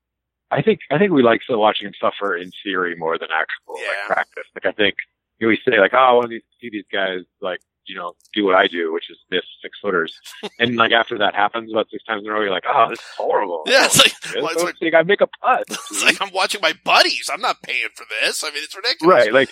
I 0.50 0.60
think 0.60 0.80
I 0.90 0.98
think 0.98 1.12
we 1.12 1.22
like 1.22 1.42
still 1.42 1.60
watching 1.60 1.86
him 1.86 1.94
suffer 2.00 2.36
in 2.36 2.50
theory 2.64 2.96
more 2.96 3.16
than 3.16 3.28
actual 3.32 3.80
Yeah. 3.80 3.88
like 3.90 4.06
practice. 4.06 4.44
Like 4.56 4.66
I 4.66 4.72
think 4.72 4.96
you 5.38 5.46
know, 5.46 5.50
we 5.50 5.58
say 5.64 5.78
like, 5.78 5.94
oh, 5.94 5.98
I 5.98 6.12
want 6.12 6.30
to 6.30 6.40
see 6.60 6.68
these 6.70 6.84
guys 6.92 7.20
like 7.40 7.60
you 7.86 7.96
know 7.96 8.14
do 8.32 8.44
what 8.44 8.54
I 8.54 8.66
do, 8.66 8.92
which 8.92 9.10
is 9.10 9.18
miss 9.30 9.42
six 9.62 9.78
footers, 9.80 10.18
and 10.58 10.76
like 10.76 10.92
after 10.92 11.18
that 11.18 11.34
happens 11.34 11.72
about 11.72 11.88
six 11.90 12.04
times 12.04 12.22
in 12.24 12.30
a 12.30 12.32
row, 12.32 12.42
you're 12.42 12.50
like, 12.50 12.64
oh, 12.66 12.90
this 12.90 12.98
is 12.98 13.04
horrible. 13.16 13.62
Yeah, 13.66 13.86
it's 13.86 13.98
like, 13.98 14.12
well, 14.36 14.52
it's 14.52 14.80
like, 14.80 14.94
I 14.94 15.02
make 15.02 15.20
a 15.20 15.26
putt. 15.26 15.64
it's 15.68 16.04
like 16.04 16.20
I'm 16.20 16.32
watching 16.32 16.60
my 16.60 16.74
buddies. 16.84 17.30
I'm 17.32 17.40
not 17.40 17.62
paying 17.62 17.88
for 17.94 18.04
this. 18.20 18.42
I 18.44 18.50
mean, 18.50 18.62
it's 18.62 18.76
ridiculous. 18.76 19.14
Right. 19.14 19.32
Like, 19.32 19.50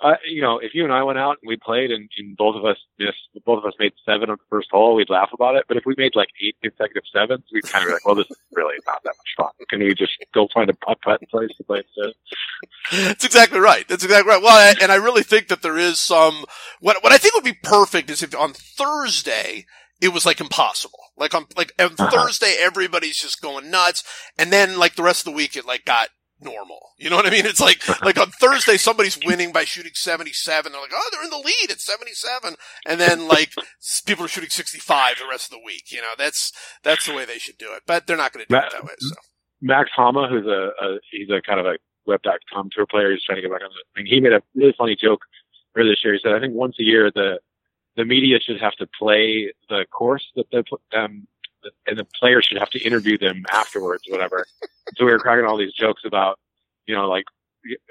uh, 0.00 0.14
you 0.26 0.40
know, 0.42 0.58
if 0.58 0.74
you 0.74 0.84
and 0.84 0.92
I 0.92 1.02
went 1.02 1.18
out 1.18 1.38
and 1.42 1.48
we 1.48 1.56
played 1.56 1.90
and, 1.90 2.08
and 2.18 2.36
both 2.36 2.54
of 2.56 2.64
us 2.64 2.76
missed, 2.98 3.18
both 3.44 3.58
of 3.58 3.64
us 3.64 3.74
made 3.78 3.92
seven 4.04 4.30
on 4.30 4.36
the 4.36 4.44
first 4.48 4.68
hole, 4.70 4.94
we'd 4.94 5.10
laugh 5.10 5.30
about 5.32 5.56
it. 5.56 5.64
But 5.66 5.76
if 5.76 5.84
we 5.86 5.94
made 5.98 6.14
like 6.14 6.28
eight 6.44 6.56
consecutive 6.62 7.02
sevens, 7.12 7.44
we'd 7.52 7.64
kind 7.64 7.82
of 7.82 7.88
be 7.88 7.92
like, 7.94 8.06
well, 8.06 8.14
this 8.14 8.30
is 8.30 8.36
really 8.52 8.76
not 8.86 9.02
that 9.04 9.14
much 9.16 9.34
fun. 9.36 9.66
Can 9.68 9.80
we 9.80 9.94
just 9.94 10.12
go 10.32 10.48
find 10.54 10.70
a 10.70 10.74
putt 10.74 10.98
putt 11.02 11.20
place 11.30 11.50
to 11.56 11.64
play 11.64 11.82
instead? 11.96 12.14
That's 13.06 13.24
exactly 13.24 13.58
right. 13.60 13.86
That's 13.88 14.04
exactly 14.04 14.30
right. 14.30 14.42
Well, 14.42 14.56
I, 14.56 14.74
and 14.80 14.92
I 14.92 14.96
really 14.96 15.22
think 15.22 15.48
that 15.48 15.62
there 15.62 15.76
is 15.76 15.98
some, 15.98 16.44
what, 16.80 17.02
what 17.02 17.12
I 17.12 17.18
think 17.18 17.34
would 17.34 17.44
be 17.44 17.58
perfect 17.62 18.08
is 18.10 18.22
if 18.22 18.34
on 18.36 18.52
Thursday, 18.52 19.66
it 20.00 20.12
was 20.12 20.24
like 20.24 20.40
impossible. 20.40 20.98
Like 21.16 21.34
on, 21.34 21.46
like 21.56 21.72
on 21.80 21.92
Uh-huh. 21.98 22.10
Thursday, 22.10 22.54
everybody's 22.60 23.18
just 23.18 23.42
going 23.42 23.70
nuts. 23.70 24.04
And 24.38 24.52
then 24.52 24.78
like 24.78 24.94
the 24.94 25.02
rest 25.02 25.26
of 25.26 25.32
the 25.32 25.36
week, 25.36 25.56
it 25.56 25.66
like 25.66 25.84
got 25.84 26.08
normal. 26.40 26.90
You 26.98 27.10
know 27.10 27.16
what 27.16 27.26
I 27.26 27.30
mean? 27.30 27.46
It's 27.46 27.60
like, 27.60 27.86
like 28.02 28.18
on 28.18 28.30
Thursday, 28.30 28.76
somebody's 28.76 29.18
winning 29.24 29.52
by 29.52 29.64
shooting 29.64 29.92
77. 29.94 30.72
They're 30.72 30.80
like, 30.80 30.90
oh, 30.94 31.08
they're 31.12 31.24
in 31.24 31.30
the 31.30 31.36
lead 31.36 31.70
at 31.70 31.80
77. 31.80 32.56
And 32.86 33.00
then 33.00 33.28
like 33.28 33.52
people 34.06 34.24
are 34.24 34.28
shooting 34.28 34.50
65 34.50 35.18
the 35.18 35.28
rest 35.28 35.52
of 35.52 35.58
the 35.58 35.64
week. 35.64 35.90
You 35.90 36.00
know, 36.00 36.12
that's, 36.16 36.52
that's 36.82 37.06
the 37.06 37.14
way 37.14 37.24
they 37.24 37.38
should 37.38 37.58
do 37.58 37.72
it, 37.72 37.82
but 37.86 38.06
they're 38.06 38.16
not 38.16 38.32
going 38.32 38.44
to 38.46 38.48
do 38.48 38.56
it 38.56 38.72
that 38.72 38.84
way. 38.84 38.94
So. 38.98 39.14
Max 39.60 39.90
Homa, 39.94 40.28
who's 40.28 40.46
a, 40.46 40.70
a 40.80 40.98
he's 41.10 41.28
a 41.30 41.42
kind 41.42 41.60
of 41.60 41.66
a 41.66 41.76
web.com 42.06 42.70
tour 42.72 42.86
player. 42.86 43.10
He's 43.10 43.24
trying 43.24 43.36
to 43.36 43.42
get 43.42 43.50
back 43.50 43.62
on 43.62 43.70
the 43.70 44.00
thing. 44.00 44.06
He 44.06 44.20
made 44.20 44.32
a 44.32 44.42
really 44.54 44.74
funny 44.76 44.96
joke 45.00 45.20
earlier 45.76 45.92
this 45.92 46.04
year. 46.04 46.14
He 46.14 46.20
said, 46.22 46.32
I 46.32 46.40
think 46.40 46.54
once 46.54 46.76
a 46.80 46.84
year 46.84 47.10
the 47.14 47.40
the 47.96 48.04
media 48.04 48.38
should 48.40 48.60
have 48.60 48.74
to 48.74 48.86
play 48.98 49.52
the 49.68 49.84
course 49.90 50.24
that 50.36 50.46
the 50.50 50.64
um 50.96 51.26
and 51.86 51.98
the 51.98 52.06
players 52.18 52.44
should 52.44 52.58
have 52.58 52.70
to 52.70 52.80
interview 52.80 53.18
them 53.18 53.44
afterwards, 53.50 54.04
whatever. 54.08 54.46
so 54.96 55.04
we 55.04 55.12
were 55.12 55.18
cracking 55.18 55.44
all 55.44 55.56
these 55.56 55.72
jokes 55.72 56.02
about, 56.04 56.38
you 56.86 56.94
know, 56.94 57.08
like 57.08 57.24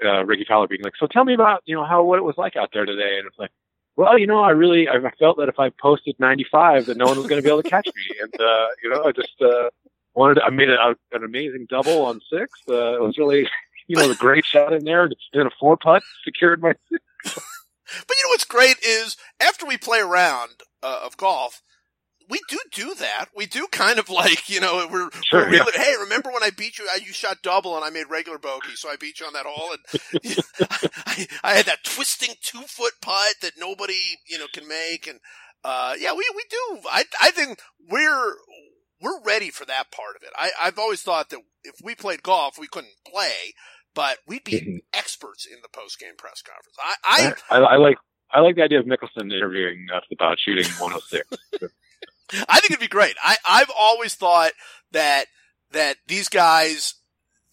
uh, 0.04 0.24
Rickie 0.24 0.46
Fowler 0.48 0.68
being 0.68 0.82
like, 0.82 0.96
"So 0.98 1.06
tell 1.06 1.24
me 1.24 1.34
about, 1.34 1.62
you 1.66 1.74
know, 1.74 1.84
how 1.84 2.02
what 2.02 2.18
it 2.18 2.24
was 2.24 2.36
like 2.36 2.56
out 2.56 2.70
there 2.72 2.86
today." 2.86 3.18
And 3.18 3.26
it's 3.26 3.38
like, 3.38 3.50
well, 3.96 4.18
you 4.18 4.26
know, 4.26 4.40
I 4.40 4.50
really 4.50 4.88
I 4.88 4.98
felt 5.18 5.38
that 5.38 5.48
if 5.48 5.58
I 5.58 5.70
posted 5.70 6.16
95, 6.18 6.86
that 6.86 6.96
no 6.96 7.06
one 7.06 7.18
was 7.18 7.26
going 7.26 7.40
to 7.40 7.44
be 7.44 7.50
able 7.50 7.62
to 7.62 7.68
catch 7.68 7.86
me, 7.86 8.20
and 8.20 8.40
uh, 8.40 8.66
you 8.82 8.90
know, 8.90 9.04
I 9.04 9.12
just 9.12 9.40
uh, 9.40 9.70
wanted 10.14 10.34
to, 10.34 10.44
I 10.44 10.50
made 10.50 10.70
a, 10.70 10.96
an 11.12 11.24
amazing 11.24 11.66
double 11.68 12.04
on 12.04 12.20
six. 12.30 12.50
Uh, 12.68 12.94
it 12.94 13.02
was 13.02 13.18
really, 13.18 13.48
you 13.86 13.96
know, 13.96 14.10
a 14.10 14.14
great 14.14 14.44
shot 14.44 14.72
in 14.72 14.84
there, 14.84 15.04
and 15.04 15.16
then 15.32 15.46
a 15.46 15.50
four 15.60 15.76
putt 15.76 16.02
secured 16.24 16.62
my. 16.62 16.74
But 18.06 18.16
you 18.18 18.24
know 18.24 18.32
what's 18.32 18.44
great 18.44 18.76
is 18.82 19.16
after 19.40 19.64
we 19.64 19.78
play 19.78 20.00
a 20.00 20.06
round 20.06 20.62
uh, 20.82 21.00
of 21.04 21.16
golf, 21.16 21.62
we 22.28 22.40
do 22.48 22.58
do 22.72 22.94
that. 22.94 23.26
We 23.34 23.46
do 23.46 23.66
kind 23.72 23.98
of 23.98 24.08
like 24.10 24.48
you 24.48 24.60
know 24.60 24.86
we're, 24.90 25.10
Sure, 25.30 25.48
we're 25.48 25.54
yeah. 25.54 25.64
hey 25.74 25.94
remember 26.00 26.30
when 26.30 26.42
I 26.42 26.50
beat 26.50 26.78
you? 26.78 26.86
I, 26.90 26.96
you 26.96 27.12
shot 27.12 27.38
double 27.42 27.76
and 27.76 27.84
I 27.84 27.90
made 27.90 28.10
regular 28.10 28.38
bogey, 28.38 28.74
so 28.74 28.88
I 28.90 28.96
beat 28.96 29.20
you 29.20 29.26
on 29.26 29.32
that 29.34 29.46
hole. 29.46 29.72
And 29.72 30.38
I, 31.06 31.26
I 31.42 31.52
had 31.54 31.66
that 31.66 31.84
twisting 31.84 32.34
two 32.42 32.62
foot 32.62 32.94
putt 33.02 33.34
that 33.42 33.52
nobody 33.58 34.18
you 34.28 34.38
know 34.38 34.46
can 34.52 34.68
make. 34.68 35.06
And 35.06 35.20
uh, 35.64 35.94
yeah, 35.98 36.12
we 36.12 36.24
we 36.34 36.44
do. 36.50 36.80
I 36.90 37.04
I 37.20 37.30
think 37.30 37.60
we're 37.88 38.34
we're 39.00 39.22
ready 39.22 39.50
for 39.50 39.64
that 39.66 39.90
part 39.92 40.16
of 40.16 40.22
it. 40.22 40.30
I 40.36 40.50
I've 40.60 40.78
always 40.78 41.02
thought 41.02 41.30
that 41.30 41.40
if 41.64 41.74
we 41.82 41.94
played 41.94 42.22
golf, 42.22 42.58
we 42.58 42.66
couldn't 42.68 42.94
play. 43.06 43.54
But 43.94 44.18
we'd 44.28 44.44
be 44.44 44.52
Mhm. 44.60 44.78
experts 44.92 45.44
in 45.46 45.56
the 45.62 45.68
post 45.68 45.98
game 45.98 46.12
press 46.16 46.42
conference. 46.42 46.76
I, 46.80 47.34
I 47.50 47.56
I, 47.58 47.62
I 47.74 47.76
like. 47.76 47.96
I 48.30 48.40
like 48.40 48.56
the 48.56 48.62
idea 48.62 48.78
of 48.78 48.84
Mickelson 48.84 49.32
interviewing 49.32 49.86
us 49.92 50.04
about 50.12 50.36
shooting 50.38 50.66
106. 50.78 51.26
I 52.48 52.60
think 52.60 52.72
it'd 52.72 52.80
be 52.80 52.88
great. 52.88 53.16
I, 53.22 53.36
I've 53.48 53.70
always 53.78 54.14
thought 54.14 54.52
that, 54.92 55.26
that 55.72 55.96
these 56.06 56.28
guys, 56.28 56.94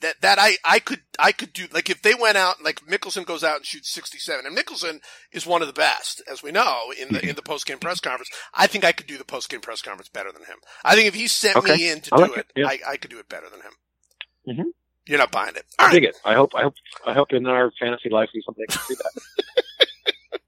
that, 0.02 0.16
that 0.22 0.38
I, 0.40 0.58
I 0.66 0.80
could, 0.80 1.02
I 1.18 1.32
could 1.32 1.54
do, 1.54 1.68
like 1.72 1.90
if 1.90 2.02
they 2.02 2.14
went 2.14 2.38
out, 2.38 2.64
like 2.64 2.82
Mickelson 2.86 3.26
goes 3.26 3.44
out 3.44 3.58
and 3.58 3.66
shoots 3.66 3.90
67, 3.92 4.46
and 4.46 4.56
Mickelson 4.58 5.00
is 5.32 5.46
one 5.46 5.62
of 5.62 5.68
the 5.68 5.74
best, 5.74 6.22
as 6.30 6.44
we 6.44 6.52
know, 6.52 6.92
in 7.00 7.14
the, 7.14 7.28
in 7.28 7.36
the 7.36 7.42
post-game 7.42 7.80
press 7.80 8.00
conference. 8.00 8.30
I 8.54 8.68
think 8.68 8.84
I 8.84 8.92
could 8.92 9.08
do 9.08 9.18
the 9.18 9.24
post-game 9.26 9.62
press 9.62 9.82
conference 9.82 10.10
better 10.10 10.32
than 10.32 10.44
him. 10.44 10.58
I 10.84 10.96
think 10.96 11.08
if 11.08 11.16
he 11.16 11.28
sent 11.28 11.64
me 11.64 11.90
in 11.90 12.02
to 12.02 12.10
I 12.14 12.18
do 12.18 12.22
like 12.24 12.38
it, 12.38 12.48
it, 12.56 12.60
yeah. 12.62 12.68
I, 12.68 12.80
I 12.92 12.98
could 12.98 13.12
do 13.12 13.20
it 13.20 13.30
better 13.30 13.48
than 13.50 13.62
him. 13.62 13.72
Mhm. 14.48 14.72
You're 15.08 15.20
not 15.20 15.32
buying 15.32 15.56
it. 15.56 15.66
All 15.78 15.86
I 15.86 15.90
right. 15.90 15.94
dig 15.94 16.04
it. 16.06 16.18
I 16.26 16.34
hope. 16.34 16.54
I 16.56 16.64
hope. 16.64 16.74
I 17.06 17.14
hope 17.14 17.32
in 17.32 17.46
our 17.46 17.72
fantasy 17.80 18.10
life 18.10 18.30
we 18.34 18.42
someday 18.44 18.66
can 18.68 18.82
see 18.82 18.96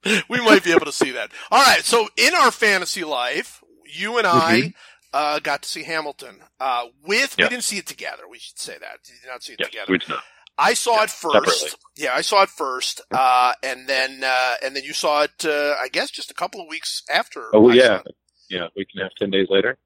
that. 0.04 0.24
we 0.30 0.40
might 0.42 0.64
be 0.64 0.72
able 0.72 0.86
to 0.86 0.92
see 0.92 1.12
that. 1.12 1.32
All 1.52 1.64
right. 1.64 1.84
So 1.84 2.08
in 2.18 2.34
our 2.34 2.50
fantasy 2.52 3.04
life, 3.04 3.64
you 3.88 4.18
and 4.18 4.28
I 4.28 4.74
uh, 5.14 5.40
got 5.40 5.64
to 5.64 5.70
see 5.70 5.84
Hamilton. 5.84 6.38
Uh, 6.60 6.86
with 7.06 7.38
we 7.38 7.48
didn't 7.48 7.64
see 7.64 7.78
it 7.78 7.86
together. 7.86 8.24
We 8.30 8.40
should 8.40 8.60
say 8.60 8.78
that. 8.80 9.00
We 9.08 9.16
did 9.22 9.28
not 9.32 9.44
see 9.44 9.54
it 9.54 9.60
Yes, 9.60 9.70
together. 9.70 9.92
we 9.92 9.98
do 10.00 10.06
not. 10.10 10.24
I 10.58 10.74
saw 10.74 10.98
Yeah, 10.98 11.04
it 11.04 11.10
first. 11.12 11.34
separately. 11.34 11.70
Yeah, 11.98 12.14
I 12.16 12.22
saw 12.22 12.44
it 12.44 12.50
first, 12.50 13.02
uh, 13.14 13.54
and 13.64 13.88
then 13.88 14.24
uh, 14.24 14.56
and 14.64 14.76
then 14.76 14.84
you 14.84 14.94
saw 14.94 15.24
it. 15.24 15.46
Uh, 15.46 15.76
I 15.80 15.88
guess 15.92 16.10
just 16.12 16.32
a 16.32 16.34
couple 16.36 16.62
of 16.62 16.68
weeks 16.68 17.04
after. 17.14 17.44
Oh 17.54 17.70
I 17.70 17.76
yeah, 17.76 18.00
saw 18.00 18.02
it. 18.06 18.16
yeah. 18.50 18.68
We 18.76 18.86
can 18.86 19.02
have 19.02 19.12
ten 19.20 19.30
days 19.30 19.48
later. 19.50 19.78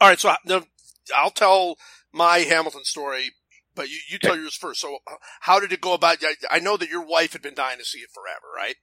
All 0.00 0.08
right, 0.08 0.18
so 0.20 0.32
no, 0.44 0.64
I'll 1.16 1.30
tell 1.30 1.76
my 2.12 2.38
Hamilton 2.38 2.84
story, 2.84 3.30
but 3.74 3.88
you, 3.88 3.98
you 4.10 4.18
tell 4.18 4.36
yours 4.36 4.54
first. 4.54 4.80
So, 4.80 4.98
uh, 5.10 5.16
how 5.40 5.60
did 5.60 5.72
it 5.72 5.80
go 5.80 5.94
about? 5.94 6.18
I, 6.22 6.34
I 6.50 6.58
know 6.60 6.76
that 6.76 6.90
your 6.90 7.04
wife 7.04 7.32
had 7.32 7.42
been 7.42 7.54
dying 7.54 7.78
to 7.78 7.84
see 7.84 7.98
it 8.00 8.10
forever, 8.14 8.46
right? 8.56 8.76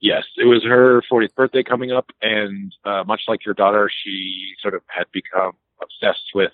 Yes, 0.00 0.24
it 0.36 0.44
was 0.44 0.64
her 0.64 1.02
40th 1.12 1.34
birthday 1.34 1.62
coming 1.62 1.92
up, 1.92 2.10
and 2.22 2.74
uh, 2.84 3.04
much 3.06 3.22
like 3.28 3.44
your 3.44 3.54
daughter, 3.54 3.90
she 4.02 4.54
sort 4.60 4.74
of 4.74 4.82
had 4.86 5.04
become 5.12 5.52
obsessed 5.82 6.30
with 6.34 6.52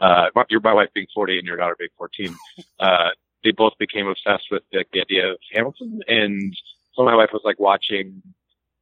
uh, 0.00 0.26
my- 0.34 0.44
your 0.48 0.60
my 0.60 0.72
wife 0.72 0.88
being 0.94 1.06
40 1.14 1.38
and 1.38 1.46
your 1.46 1.56
daughter 1.56 1.76
being 1.78 1.90
14. 1.98 2.34
Uh, 2.80 3.10
they 3.44 3.50
both 3.50 3.74
became 3.78 4.06
obsessed 4.06 4.44
with 4.50 4.62
the, 4.72 4.84
the 4.94 5.02
idea 5.02 5.30
of 5.32 5.38
Hamilton, 5.52 6.00
and 6.08 6.56
so 6.94 7.04
my 7.04 7.14
wife 7.14 7.28
was 7.30 7.42
like 7.44 7.60
watching 7.60 8.22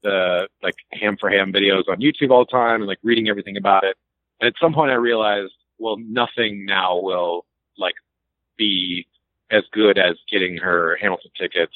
the 0.04 0.48
like 0.62 0.76
ham 0.92 1.16
for 1.18 1.28
ham 1.28 1.52
videos 1.52 1.88
on 1.88 1.98
YouTube 2.00 2.30
all 2.30 2.44
the 2.44 2.50
time 2.50 2.76
and 2.80 2.86
like 2.86 2.98
reading 3.02 3.28
everything 3.28 3.56
about 3.56 3.82
it. 3.82 3.96
And 4.40 4.46
at 4.46 4.54
some 4.60 4.72
point, 4.72 4.92
I 4.92 4.94
realized, 4.94 5.52
well, 5.78 5.96
nothing 5.98 6.64
now 6.64 7.00
will 7.00 7.44
like 7.76 7.96
be 8.56 9.06
as 9.50 9.64
good 9.72 9.98
as 9.98 10.16
getting 10.30 10.56
her 10.58 10.96
Hamilton 11.00 11.32
tickets. 11.36 11.74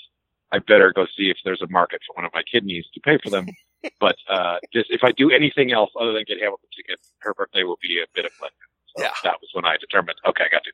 I 0.52 0.58
better 0.58 0.92
go 0.94 1.06
see 1.16 1.30
if 1.30 1.38
there's 1.44 1.62
a 1.62 1.68
market 1.68 2.00
for 2.06 2.14
one 2.14 2.24
of 2.26 2.32
my 2.34 2.42
kidneys 2.50 2.84
to 2.94 3.00
pay 3.00 3.18
for 3.22 3.30
them. 3.30 3.46
but 4.00 4.16
uh, 4.30 4.58
just 4.72 4.90
if 4.90 5.02
I 5.02 5.12
do 5.12 5.30
anything 5.30 5.72
else 5.72 5.90
other 6.00 6.12
than 6.12 6.24
get 6.28 6.38
Hamilton 6.38 6.68
tickets, 6.76 7.10
her 7.20 7.34
birthday 7.34 7.64
will 7.64 7.78
be 7.82 8.00
a 8.02 8.06
bit 8.14 8.26
of 8.26 8.32
letdown. 8.32 8.68
So 8.96 9.02
Yeah. 9.02 9.10
that 9.24 9.40
was 9.40 9.50
when 9.54 9.64
I 9.64 9.76
determined, 9.78 10.18
okay, 10.28 10.44
I 10.44 10.48
got 10.52 10.62
to. 10.64 10.72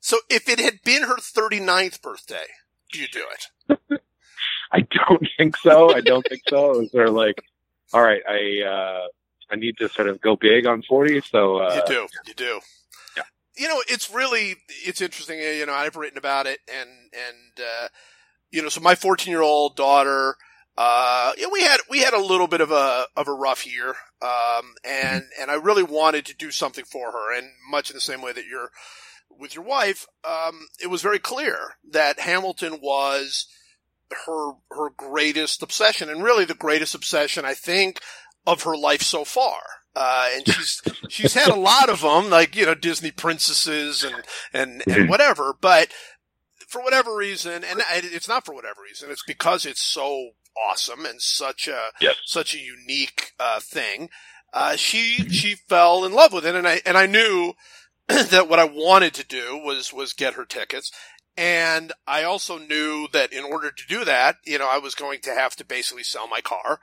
So, 0.00 0.18
if 0.28 0.48
it 0.48 0.58
had 0.58 0.82
been 0.82 1.04
her 1.04 1.16
39th 1.16 2.02
birthday, 2.02 2.46
do 2.92 2.98
you 3.00 3.06
do 3.08 3.24
it? 3.30 4.00
I 4.72 4.80
don't 4.80 5.28
think 5.36 5.56
so. 5.56 5.94
I 5.94 6.00
don't 6.00 6.26
think 6.28 6.42
so. 6.48 6.72
It 6.72 6.78
was 6.78 6.90
sort 6.90 7.08
of 7.08 7.14
like, 7.14 7.40
all 7.92 8.02
right, 8.02 8.22
I 8.28 8.66
uh, 8.66 9.06
I 9.52 9.56
need 9.56 9.76
to 9.78 9.88
sort 9.88 10.08
of 10.08 10.20
go 10.20 10.34
big 10.34 10.66
on 10.66 10.82
40. 10.82 11.20
So 11.20 11.58
uh, 11.58 11.74
you 11.86 11.94
do. 11.94 12.06
You 12.26 12.34
do. 12.34 12.60
Yeah. 13.16 13.22
You 13.56 13.68
know, 13.68 13.82
it's 13.86 14.10
really 14.12 14.56
it's 14.84 15.00
interesting. 15.00 15.38
You 15.38 15.66
know, 15.66 15.74
I've 15.74 15.94
written 15.94 16.18
about 16.18 16.46
it, 16.46 16.58
and 16.66 16.88
and 17.12 17.60
uh, 17.60 17.88
you 18.52 18.62
know, 18.62 18.68
so 18.68 18.80
my 18.80 18.94
14 18.94 19.30
year 19.30 19.42
old 19.42 19.76
daughter. 19.76 20.36
Uh, 20.74 21.32
yeah, 21.36 21.48
we 21.52 21.60
had 21.62 21.80
we 21.90 21.98
had 22.00 22.14
a 22.14 22.24
little 22.24 22.46
bit 22.46 22.62
of 22.62 22.70
a 22.70 23.04
of 23.14 23.28
a 23.28 23.32
rough 23.32 23.66
year, 23.66 23.88
um, 24.22 24.72
and 24.82 25.24
and 25.38 25.50
I 25.50 25.54
really 25.54 25.82
wanted 25.82 26.24
to 26.26 26.34
do 26.34 26.50
something 26.50 26.86
for 26.86 27.12
her, 27.12 27.36
and 27.36 27.50
much 27.70 27.90
in 27.90 27.94
the 27.94 28.00
same 28.00 28.22
way 28.22 28.32
that 28.32 28.46
you're 28.46 28.70
with 29.28 29.54
your 29.54 29.64
wife, 29.64 30.06
um, 30.26 30.68
it 30.82 30.86
was 30.86 31.02
very 31.02 31.18
clear 31.18 31.74
that 31.90 32.20
Hamilton 32.20 32.78
was 32.80 33.46
her 34.26 34.52
her 34.70 34.88
greatest 34.96 35.62
obsession, 35.62 36.08
and 36.08 36.22
really 36.22 36.46
the 36.46 36.54
greatest 36.54 36.94
obsession 36.94 37.44
I 37.44 37.52
think 37.52 38.00
of 38.46 38.62
her 38.62 38.76
life 38.76 39.02
so 39.02 39.24
far. 39.26 39.60
Uh, 39.94 40.30
and 40.34 40.46
she's 40.48 40.80
she's 41.10 41.34
had 41.34 41.48
a 41.50 41.54
lot 41.54 41.90
of 41.90 42.00
them, 42.00 42.30
like 42.30 42.56
you 42.56 42.64
know 42.64 42.74
Disney 42.74 43.10
princesses 43.10 44.02
and 44.02 44.14
and 44.54 44.82
and 44.86 45.04
Mhm. 45.04 45.08
whatever. 45.10 45.54
But 45.60 45.88
for 46.72 46.82
whatever 46.82 47.14
reason, 47.14 47.62
and 47.62 47.82
it's 47.88 48.28
not 48.28 48.46
for 48.46 48.54
whatever 48.54 48.80
reason, 48.82 49.10
it's 49.10 49.22
because 49.22 49.66
it's 49.66 49.82
so 49.82 50.30
awesome 50.70 51.04
and 51.04 51.20
such 51.20 51.68
a 51.68 51.90
Yes. 52.00 52.16
such 52.24 52.54
a 52.54 52.58
unique 52.58 53.32
uh, 53.38 53.60
thing. 53.60 54.08
Uh, 54.52 54.76
she 54.76 55.28
she 55.28 55.54
fell 55.54 56.04
in 56.04 56.12
love 56.12 56.32
with 56.32 56.46
it, 56.46 56.54
and 56.54 56.66
I 56.66 56.80
and 56.86 56.96
I 56.96 57.06
knew 57.06 57.52
that 58.08 58.48
what 58.48 58.58
I 58.58 58.64
wanted 58.64 59.14
to 59.14 59.24
do 59.24 59.60
was 59.62 59.92
was 59.92 60.12
get 60.12 60.34
her 60.34 60.44
tickets. 60.44 60.90
And 61.34 61.92
I 62.06 62.24
also 62.24 62.58
knew 62.58 63.08
that 63.14 63.32
in 63.32 63.42
order 63.42 63.70
to 63.70 63.86
do 63.88 64.04
that, 64.04 64.36
you 64.44 64.58
know, 64.58 64.68
I 64.70 64.76
was 64.78 64.94
going 64.94 65.20
to 65.22 65.30
have 65.30 65.56
to 65.56 65.64
basically 65.64 66.02
sell 66.04 66.28
my 66.28 66.42
car. 66.42 66.80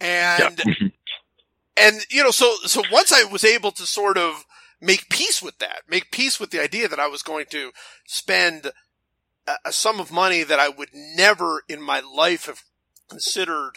And 0.00 0.60
and 1.76 2.00
you 2.10 2.22
know, 2.22 2.30
so 2.30 2.54
so 2.64 2.82
once 2.90 3.12
I 3.12 3.24
was 3.24 3.44
able 3.44 3.70
to 3.72 3.86
sort 3.86 4.18
of 4.18 4.44
make 4.80 5.08
peace 5.10 5.40
with 5.42 5.58
that, 5.58 5.82
make 5.88 6.10
peace 6.10 6.40
with 6.40 6.50
the 6.50 6.60
idea 6.62 6.88
that 6.88 7.00
I 7.00 7.06
was 7.06 7.22
going 7.22 7.46
to 7.50 7.70
spend 8.06 8.72
a, 9.64 9.72
sum 9.72 10.00
of 10.00 10.12
money 10.12 10.42
that 10.42 10.58
I 10.60 10.68
would 10.68 10.90
never 10.94 11.62
in 11.68 11.80
my 11.80 12.00
life 12.00 12.46
have 12.46 12.62
considered 13.08 13.72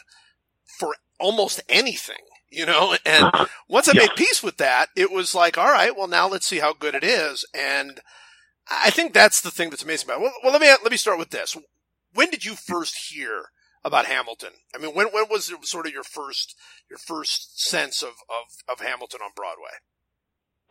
for 0.80 0.96
almost 1.20 1.62
anything, 1.68 2.24
you 2.50 2.66
know, 2.66 2.96
and 3.06 3.26
uh-huh. 3.26 3.46
once 3.68 3.88
I 3.88 3.94
Yeah. 3.94 4.02
made 4.02 4.16
peace 4.16 4.42
with 4.44 4.58
that, 4.58 4.90
it 4.96 5.12
was 5.12 5.36
like, 5.36 5.58
all 5.58 5.72
right, 5.72 5.96
well, 5.96 6.08
now 6.08 6.28
let's 6.28 6.48
see 6.48 6.60
how 6.60 6.74
good 6.74 6.96
it 6.96 7.04
is. 7.04 7.46
And 7.54 8.02
I 8.70 8.90
think 8.90 9.14
that's 9.14 9.42
the 9.42 9.52
thing 9.52 9.70
that's 9.70 9.84
amazing 9.84 10.08
about 10.10 10.20
it. 10.20 10.24
Well, 10.24 10.34
well 10.44 10.52
let 10.54 10.62
me, 10.62 10.68
let 10.68 10.92
me 10.92 10.98
start 10.98 11.20
with 11.20 11.30
this. 11.32 11.56
When 12.14 12.30
did 12.30 12.46
you 12.46 12.56
first 12.56 13.10
hear 13.10 13.46
about 13.84 14.06
Hamilton? 14.06 14.52
I 14.76 14.80
mean, 14.80 14.94
when, 14.94 15.08
when 15.08 15.26
was 15.30 15.50
it 15.50 15.66
sort 15.66 15.86
of 15.88 15.94
your 15.94 16.04
first, 16.04 16.56
your 16.90 17.00
first 17.00 17.62
sense 17.62 18.02
of, 18.02 18.10
of, 18.30 18.46
of 18.68 18.86
Hamilton 18.86 19.22
on 19.24 19.32
Broadway? 19.36 19.78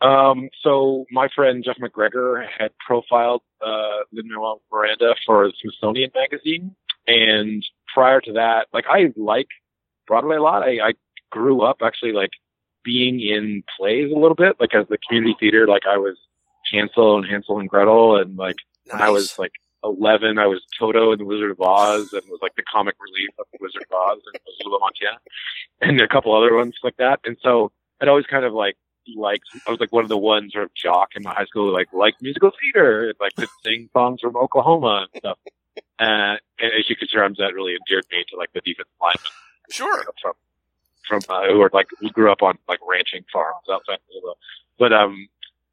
Um, 0.01 0.49
so 0.61 1.05
my 1.11 1.27
friend 1.35 1.63
Jeff 1.63 1.77
MacGregor 1.79 2.45
had 2.57 2.71
profiled 2.85 3.41
uh, 3.65 4.03
Lin-Manuel 4.11 4.61
Miranda 4.71 5.15
for 5.25 5.47
the 5.47 5.53
Smithsonian 5.59 6.11
magazine, 6.13 6.75
and 7.07 7.65
prior 7.93 8.21
to 8.21 8.33
that, 8.33 8.67
like 8.73 8.85
I 8.87 9.11
like 9.15 9.47
Broadway 10.05 10.35
a 10.35 10.41
lot. 10.41 10.63
I, 10.63 10.89
I 10.89 10.93
grew 11.31 11.61
up 11.61 11.77
actually 11.83 12.11
like 12.11 12.31
being 12.83 13.19
in 13.19 13.63
plays 13.77 14.11
a 14.11 14.17
little 14.17 14.35
bit, 14.35 14.57
like 14.59 14.75
as 14.75 14.87
the 14.87 14.99
community 15.07 15.35
theater. 15.39 15.65
Like 15.67 15.83
I 15.89 15.97
was 15.97 16.15
Hansel 16.71 17.17
and 17.17 17.25
Hansel 17.25 17.59
and 17.59 17.69
Gretel, 17.69 18.17
and 18.17 18.37
like 18.37 18.57
when 18.85 19.01
I 19.01 19.09
was 19.09 19.39
like 19.39 19.53
11, 19.83 20.37
I 20.37 20.45
was 20.45 20.61
Toto 20.79 21.11
in 21.11 21.19
the 21.19 21.25
Wizard 21.25 21.51
of 21.51 21.61
Oz, 21.61 22.13
and 22.13 22.21
was 22.29 22.39
like 22.41 22.55
the 22.55 22.63
comic 22.63 22.95
relief 22.99 23.29
of 23.39 23.47
the 23.51 23.57
Wizard 23.61 23.83
of 23.89 23.97
Oz 23.97 24.21
and 24.31 24.41
Missoula 24.45 24.79
Montana, 24.79 25.19
and 25.81 26.01
a 26.01 26.07
couple 26.07 26.35
other 26.35 26.55
ones 26.55 26.75
like 26.83 26.97
that. 26.97 27.19
And 27.25 27.37
so 27.41 27.71
I'd 27.99 28.07
always 28.07 28.25
kind 28.27 28.45
of 28.45 28.53
like 28.53 28.75
like 29.15 29.41
I 29.67 29.71
was 29.71 29.79
like 29.79 29.91
one 29.91 30.03
of 30.03 30.09
the 30.09 30.17
ones 30.17 30.53
sort 30.53 30.65
of 30.65 30.73
jock 30.73 31.09
in 31.15 31.23
my 31.23 31.33
high 31.33 31.45
school 31.45 31.67
who 31.67 31.73
like 31.73 31.91
liked 31.93 32.21
musical 32.21 32.51
theater 32.61 33.09
and 33.09 33.15
like 33.19 33.35
could 33.35 33.49
sing 33.65 33.89
songs 33.93 34.21
from 34.21 34.35
Oklahoma 34.35 35.07
and 35.07 35.21
stuff. 35.21 35.37
Uh, 35.99 36.37
and 36.59 36.71
as 36.77 36.89
you 36.89 36.95
could 36.95 37.09
hear, 37.11 37.27
that 37.27 37.53
really 37.53 37.75
endeared 37.75 38.05
me 38.11 38.23
to 38.29 38.37
like 38.37 38.51
the 38.53 38.61
defensive 38.61 38.91
linemen 39.01 39.31
sure. 39.69 40.03
from 40.21 40.33
from 41.07 41.21
uh, 41.29 41.47
who 41.47 41.61
are 41.61 41.69
like 41.73 41.87
who 41.99 42.09
grew 42.09 42.31
up 42.31 42.41
on 42.41 42.57
like 42.67 42.79
ranching 42.87 43.23
farms 43.31 43.65
outside 43.71 43.99
Louisville. 44.11 44.37
But 44.77 44.93
um, 44.93 45.27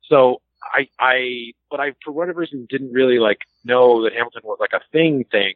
so 0.09 0.41
I 0.63 0.89
I 0.99 1.53
but 1.71 1.81
I 1.81 1.95
for 2.05 2.13
whatever 2.13 2.41
reason 2.41 2.67
didn't 2.69 2.93
really 2.93 3.19
like 3.19 3.41
know 3.65 4.05
that 4.05 4.13
Hamilton 4.13 4.43
was 4.45 4.59
like 4.61 4.73
a 4.73 4.85
thing 4.93 5.25
thing 5.31 5.55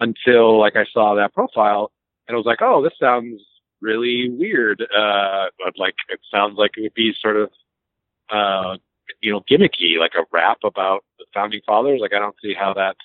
until 0.00 0.58
like 0.58 0.76
I 0.76 0.84
saw 0.92 1.14
that 1.14 1.34
profile 1.34 1.92
and 2.26 2.34
I 2.34 2.38
was 2.38 2.46
like, 2.46 2.62
oh, 2.62 2.82
this 2.82 2.94
sounds 2.98 3.42
really 3.82 4.30
weird. 4.30 4.80
Uh, 4.80 5.46
but 5.62 5.74
like 5.76 5.94
it 6.08 6.20
sounds 6.30 6.56
like 6.56 6.72
it 6.76 6.82
would 6.82 6.94
be 6.94 7.12
sort 7.20 7.36
of 7.36 7.50
uh, 8.30 8.76
you 9.20 9.32
know, 9.32 9.42
gimmicky, 9.50 9.98
like 9.98 10.12
a 10.14 10.24
rap 10.32 10.58
about 10.64 11.04
the 11.18 11.26
founding 11.34 11.60
fathers. 11.66 12.00
Like 12.00 12.14
I 12.14 12.18
don't 12.18 12.36
see 12.42 12.54
how 12.58 12.72
that's 12.74 12.98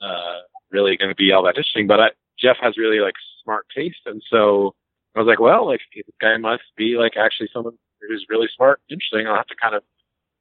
uh 0.00 0.40
really 0.70 0.96
going 0.96 1.10
to 1.10 1.16
be 1.16 1.32
all 1.32 1.42
that 1.44 1.56
interesting. 1.56 1.86
But 1.86 2.00
I, 2.00 2.08
Jeff 2.38 2.56
has 2.60 2.78
really 2.78 3.00
like 3.00 3.14
smart 3.42 3.66
taste, 3.74 4.06
and 4.06 4.22
so 4.30 4.74
I 5.16 5.20
was 5.20 5.26
like, 5.26 5.40
well, 5.40 5.66
like 5.66 5.80
this 5.94 6.04
guy 6.20 6.36
must 6.36 6.62
be 6.76 6.96
like 6.96 7.16
actually 7.16 7.48
someone 7.52 7.76
who's 8.00 8.26
really 8.28 8.48
smart, 8.54 8.80
interesting. 8.90 9.26
I'll 9.26 9.36
have 9.36 9.46
to 9.46 9.56
kind 9.60 9.74
of 9.74 9.82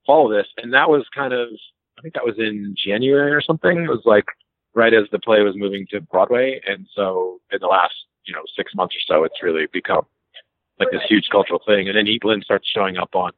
follow 0.05 0.31
this, 0.31 0.47
and 0.57 0.73
that 0.73 0.89
was 0.89 1.05
kind 1.13 1.33
of 1.33 1.49
I 1.97 2.01
think 2.01 2.13
that 2.13 2.25
was 2.25 2.35
in 2.37 2.75
January 2.77 3.31
or 3.31 3.41
something. 3.41 3.83
It 3.83 3.89
was 3.89 4.03
like 4.05 4.25
right 4.75 4.93
as 4.93 5.05
the 5.11 5.19
play 5.19 5.41
was 5.41 5.55
moving 5.57 5.87
to 5.91 6.01
Broadway, 6.01 6.61
and 6.65 6.87
so 6.95 7.39
in 7.51 7.59
the 7.59 7.67
last 7.67 7.95
you 8.29 8.35
know 8.35 8.43
six 8.55 8.73
months 8.75 8.93
or 8.95 9.01
so, 9.09 9.23
it's 9.25 9.41
really 9.41 9.65
become 9.73 10.05
like 10.79 10.91
this 10.91 11.01
huge 11.09 11.27
cultural 11.31 11.59
thing. 11.65 11.89
And 11.89 11.97
then 11.97 12.07
Evelyn 12.07 12.41
starts 12.43 12.69
showing 12.69 12.97
up 12.97 13.15
on 13.15 13.31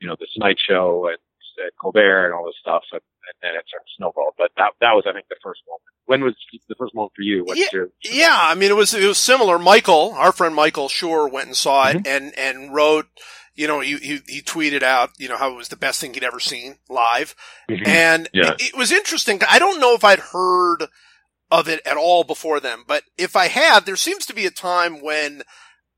you 0.00 0.06
know 0.08 0.16
the 0.20 0.28
Tonight 0.34 0.58
Show 0.68 1.08
and, 1.08 1.16
and 1.58 1.70
Colbert 1.80 2.26
and 2.26 2.34
all 2.34 2.44
this 2.46 2.54
stuff, 2.60 2.84
and, 2.92 3.00
and 3.00 3.34
then 3.42 3.56
it 3.58 3.64
sort 3.68 3.82
of 3.82 3.88
snowballed. 3.96 4.34
But 4.38 4.50
that 4.58 4.72
that 4.80 4.92
was 4.92 5.04
I 5.08 5.12
think 5.14 5.26
the 5.28 5.40
first 5.42 5.62
moment. 5.66 5.82
When 6.06 6.22
was 6.22 6.34
the 6.68 6.74
first 6.76 6.94
moment 6.94 7.12
for 7.16 7.22
you? 7.22 7.44
What's 7.44 7.58
Yeah, 7.60 7.66
your 7.72 7.88
Yeah, 8.04 8.38
I 8.40 8.54
mean, 8.54 8.70
it 8.70 8.76
was 8.76 8.94
it 8.94 9.06
was 9.06 9.18
similar. 9.18 9.58
Michael, 9.58 10.12
our 10.16 10.32
friend 10.32 10.54
Michael 10.54 10.88
Schur, 10.88 11.30
went 11.30 11.48
and 11.48 11.56
saw 11.56 11.88
it 11.88 11.96
Mm-hmm. 11.98 12.06
and 12.06 12.38
and 12.38 12.74
wrote. 12.74 13.06
You 13.54 13.66
know, 13.66 13.80
he, 13.80 13.96
he 13.96 14.20
he 14.28 14.40
tweeted 14.40 14.84
out, 14.84 15.10
you 15.18 15.28
know, 15.28 15.36
how 15.36 15.50
it 15.52 15.56
was 15.56 15.66
the 15.66 15.74
best 15.76 16.00
thing 16.00 16.14
he'd 16.14 16.22
ever 16.22 16.38
seen 16.38 16.76
live, 16.88 17.34
Mhm. 17.68 17.88
and 17.88 18.28
Yeah. 18.32 18.52
it, 18.52 18.68
it 18.68 18.76
was 18.76 18.92
interesting. 18.92 19.40
I 19.50 19.58
don't 19.58 19.80
know 19.80 19.94
if 19.96 20.04
I'd 20.04 20.20
heard 20.20 20.84
of 21.50 21.68
it 21.68 21.80
at 21.86 21.96
all 21.96 22.24
before 22.24 22.60
then, 22.60 22.80
but 22.86 23.04
if 23.16 23.34
I 23.36 23.48
had, 23.48 23.86
there 23.86 23.96
seems 23.96 24.26
to 24.26 24.34
be 24.34 24.46
a 24.46 24.50
time 24.50 25.00
when 25.02 25.42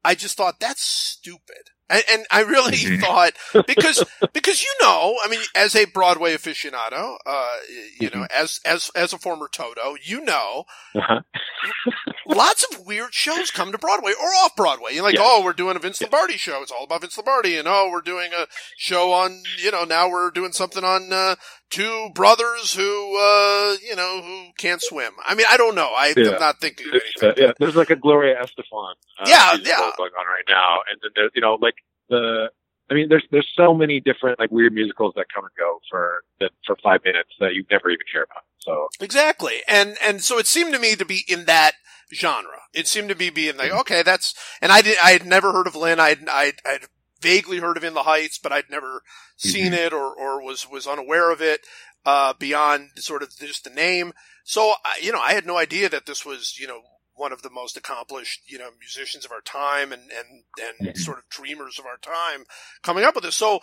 I 0.04 0.14
just 0.14 0.36
thought 0.36 0.60
that's 0.60 0.82
stupid. 0.82 1.70
And, 1.90 2.04
and 2.12 2.26
I 2.30 2.42
really 2.42 2.76
Mhm. 2.76 3.00
thought 3.04 3.32
because 3.66 4.04
because 4.32 4.62
you 4.62 4.72
know, 4.80 5.16
I 5.24 5.28
mean, 5.28 5.40
as 5.56 5.74
a 5.74 5.86
Broadway 5.86 6.36
aficionado, 6.36 7.16
uh, 7.26 7.56
you 8.00 8.10
know, 8.14 8.26
as 8.32 8.60
as 8.64 8.90
as 8.94 9.12
a 9.12 9.18
former 9.18 9.48
Toto, 9.52 9.96
you 10.00 10.20
know, 10.24 10.64
Uh-huh. 10.94 11.20
lots 12.26 12.62
of 12.70 12.86
weird 12.86 13.12
shows 13.12 13.50
come 13.50 13.72
to 13.72 13.78
Broadway 13.78 14.12
or 14.12 14.28
off 14.44 14.54
Broadway. 14.56 14.94
You're 14.94 15.02
like, 15.02 15.16
Yeah. 15.16 15.22
oh, 15.24 15.42
we're 15.44 15.52
doing 15.52 15.74
a 15.76 15.80
Vince 15.80 16.00
Lombardi 16.00 16.36
show. 16.36 16.62
It's 16.62 16.70
all 16.70 16.84
about 16.84 17.00
Vince 17.00 17.16
Lombardi. 17.18 17.56
And 17.58 17.66
oh, 17.68 17.88
we're 17.90 18.00
doing 18.02 18.32
a 18.32 18.46
show 18.76 19.12
on, 19.12 19.42
you 19.58 19.72
know, 19.72 19.82
now 19.84 20.08
we're 20.08 20.30
doing 20.30 20.52
something 20.52 20.84
on, 20.84 21.12
uh, 21.12 21.34
two 21.70 22.10
brothers 22.14 22.74
who, 22.74 22.82
uh, 23.18 23.76
you 23.86 23.96
know, 23.96 24.20
who 24.22 24.46
can't 24.58 24.82
swim. 24.82 25.12
I 25.24 25.34
mean, 25.34 25.46
I 25.50 25.56
don't 25.56 25.74
know. 25.74 25.90
I, 25.96 26.12
Yeah. 26.16 26.32
am 26.32 26.40
not 26.40 26.60
thinking 26.60 26.86
uh, 27.22 27.32
yeah, 27.36 27.52
there's 27.58 27.76
like 27.76 27.90
a 27.90 27.96
Gloria 27.96 28.36
Estefan. 28.42 28.94
Uh, 29.18 29.24
Yeah, 29.26 29.54
yeah. 29.62 29.90
Going 29.96 30.10
on 30.18 30.26
right 30.26 30.44
now, 30.48 30.78
and 30.90 31.00
then 31.02 31.10
there's 31.14 31.30
you 31.34 31.40
know 31.40 31.54
like 31.60 31.74
the. 32.08 32.50
I 32.90 32.94
mean, 32.94 33.08
there's 33.08 33.24
there's 33.30 33.48
so 33.56 33.72
many 33.72 34.00
different 34.00 34.40
like 34.40 34.50
weird 34.50 34.72
musicals 34.72 35.14
that 35.14 35.26
come 35.32 35.44
and 35.44 35.52
go 35.56 35.78
for 35.88 36.22
that 36.40 36.50
for 36.66 36.76
five 36.82 37.00
minutes 37.04 37.30
that 37.38 37.54
you 37.54 37.64
never 37.70 37.88
even 37.88 38.04
care 38.12 38.24
about. 38.24 38.42
So 38.58 38.88
Exactly. 39.00 39.62
And, 39.68 39.96
and 40.02 40.22
so 40.22 40.38
it 40.38 40.46
seemed 40.46 40.72
to 40.74 40.78
me 40.78 40.94
to 40.96 41.04
be 41.04 41.24
in 41.28 41.44
that 41.46 41.74
genre. 42.12 42.62
It 42.74 42.86
seemed 42.86 43.08
to 43.08 43.14
be 43.14 43.30
being 43.30 43.56
like, 43.56 43.72
okay, 43.72 44.02
that's, 44.02 44.34
and 44.60 44.70
I 44.70 44.82
did, 44.82 44.98
I 45.02 45.12
had 45.12 45.24
never 45.24 45.52
heard 45.52 45.66
of 45.66 45.74
Lin. 45.74 45.98
I'd, 46.00 46.28
I'd, 46.28 46.54
I'd 46.66 46.86
vaguely 47.20 47.58
heard 47.58 47.76
of 47.76 47.84
In 47.84 47.94
the 47.94 48.02
Heights, 48.04 48.38
but 48.38 48.52
I'd 48.52 48.70
never 48.70 49.02
seen 49.36 49.72
it 49.72 49.92
or, 49.92 50.14
or 50.14 50.42
was, 50.42 50.68
was 50.70 50.86
unaware 50.86 51.30
of 51.30 51.40
it, 51.40 51.60
uh, 52.04 52.32
beyond 52.38 52.90
sort 52.96 53.22
of 53.22 53.36
just 53.36 53.64
the 53.64 53.70
name. 53.70 54.12
So, 54.44 54.74
you 55.00 55.12
know, 55.12 55.20
I 55.20 55.32
had 55.34 55.46
no 55.46 55.56
idea 55.56 55.88
that 55.88 56.06
this 56.06 56.24
was, 56.24 56.58
you 56.58 56.66
know, 56.66 56.80
one 57.14 57.32
of 57.32 57.42
the 57.42 57.50
most 57.50 57.76
accomplished, 57.76 58.40
you 58.46 58.58
know, 58.58 58.70
musicians 58.80 59.24
of 59.26 59.32
our 59.32 59.42
time 59.42 59.92
and, 59.92 60.10
and, 60.10 60.44
and 60.58 60.96
Mhm. 60.96 60.96
sort 60.96 61.18
of 61.18 61.28
dreamers 61.28 61.78
of 61.78 61.84
our 61.84 61.98
time 61.98 62.46
coming 62.82 63.04
up 63.04 63.14
with 63.14 63.24
this. 63.24 63.36
So 63.36 63.60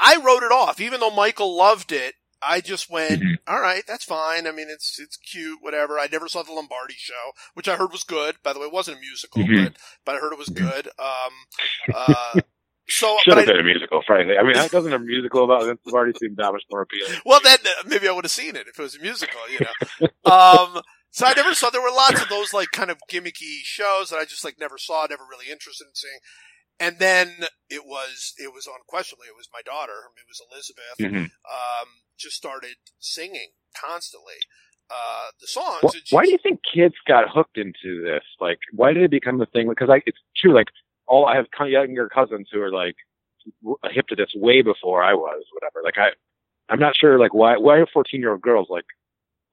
I 0.00 0.16
wrote 0.24 0.42
it 0.42 0.52
off, 0.52 0.80
even 0.80 1.00
though 1.00 1.10
Michael 1.14 1.56
loved 1.56 1.92
it. 1.92 2.14
I 2.44 2.60
just 2.60 2.90
went, 2.90 3.20
Mhm. 3.20 3.38
all 3.46 3.60
right, 3.60 3.84
that's 3.86 4.04
fine. 4.04 4.48
I 4.48 4.50
mean, 4.52 4.68
it's 4.68 4.98
it's 4.98 5.16
cute, 5.16 5.58
whatever. 5.62 5.98
I 5.98 6.08
never 6.10 6.28
saw 6.28 6.42
the 6.42 6.52
Lombardi 6.52 6.94
show, 6.96 7.32
which 7.54 7.68
I 7.68 7.76
heard 7.76 7.92
was 7.92 8.02
good. 8.02 8.36
By 8.42 8.52
the 8.52 8.58
way, 8.58 8.66
it 8.66 8.72
wasn't 8.72 8.96
a 8.98 9.00
musical, 9.00 9.42
Mhm. 9.42 9.64
but 9.64 9.76
but 10.04 10.16
I 10.16 10.18
heard 10.18 10.32
it 10.32 10.38
was 10.38 10.48
Mhm. 10.48 10.56
good. 10.58 10.88
Um, 10.98 11.32
uh, 11.94 12.40
so 12.88 13.16
should 13.22 13.36
have 13.36 13.48
I, 13.48 13.52
been 13.52 13.60
a 13.60 13.64
musical, 13.64 14.02
frankly. 14.06 14.36
I 14.38 14.42
mean, 14.42 14.54
that 14.54 14.70
doesn't 14.70 14.92
a 14.92 14.98
musical 14.98 15.44
about 15.44 15.64
Vince 15.64 15.80
Lombardi 15.86 16.12
seem 16.18 16.34
that 16.36 16.52
much 16.52 16.64
more 16.70 16.82
appealing. 16.82 17.20
well, 17.26 17.40
then 17.42 17.58
uh, 17.64 17.88
maybe 17.88 18.08
I 18.08 18.12
would 18.12 18.24
have 18.24 18.32
seen 18.32 18.56
it 18.56 18.66
if 18.68 18.78
it 18.78 18.82
was 18.82 18.96
a 18.96 19.00
musical, 19.00 19.40
you 19.50 19.60
know. 19.60 20.08
um, 20.30 20.82
so 21.10 21.26
I 21.26 21.34
never 21.34 21.54
saw. 21.54 21.70
There 21.70 21.82
were 21.82 21.90
lots 21.90 22.20
of 22.22 22.28
those 22.28 22.52
like 22.52 22.70
kind 22.72 22.90
of 22.90 22.98
gimmicky 23.10 23.62
shows 23.62 24.10
that 24.10 24.18
I 24.18 24.24
just 24.24 24.44
like 24.44 24.56
never 24.58 24.78
saw, 24.78 25.06
never 25.08 25.24
really 25.28 25.50
interested 25.50 25.84
in 25.86 25.94
seeing. 25.94 26.18
And 26.80 26.98
then 26.98 27.46
it 27.68 27.86
was 27.86 28.32
it 28.38 28.52
was 28.52 28.66
unquestionably 28.66 29.26
it 29.28 29.36
was 29.36 29.48
my 29.52 29.60
daughter. 29.64 29.92
Her 29.92 30.10
name 30.16 30.26
was 30.26 30.40
Elizabeth. 30.50 30.98
Mhm. 30.98 31.30
Um, 31.46 31.88
just 32.18 32.36
started 32.36 32.76
singing 32.98 33.52
constantly 33.78 34.40
uh, 34.90 35.30
the 35.40 35.46
songs. 35.46 35.94
And 35.94 36.06
she- 36.06 36.14
Why 36.14 36.24
do 36.24 36.30
you 36.30 36.38
think 36.42 36.60
kids 36.74 36.94
got 37.06 37.24
hooked 37.28 37.56
into 37.58 38.02
this? 38.02 38.24
Like, 38.40 38.58
why 38.72 38.92
did 38.92 39.04
it 39.04 39.10
become 39.10 39.40
a 39.40 39.46
thing? 39.46 39.68
Because 39.68 39.90
I, 39.90 40.02
it's 40.06 40.18
true. 40.36 40.54
Like, 40.54 40.68
all 41.06 41.26
I 41.26 41.36
have 41.36 41.46
kind 41.56 41.70
younger 41.72 42.08
cousins 42.08 42.48
who 42.52 42.60
are 42.60 42.72
like 42.72 42.96
hip 43.90 44.06
to 44.08 44.16
this 44.16 44.32
way 44.34 44.62
before 44.62 45.02
I 45.02 45.14
was. 45.14 45.44
Whatever. 45.52 45.82
Like, 45.84 45.98
I, 45.98 46.10
I'm 46.72 46.78
not 46.80 46.94
sure. 46.96 47.18
Like, 47.18 47.34
why? 47.34 47.56
Why 47.56 47.78
are 47.78 47.86
14 47.92 48.20
year 48.20 48.32
old 48.32 48.40
girls 48.42 48.68
like 48.70 48.84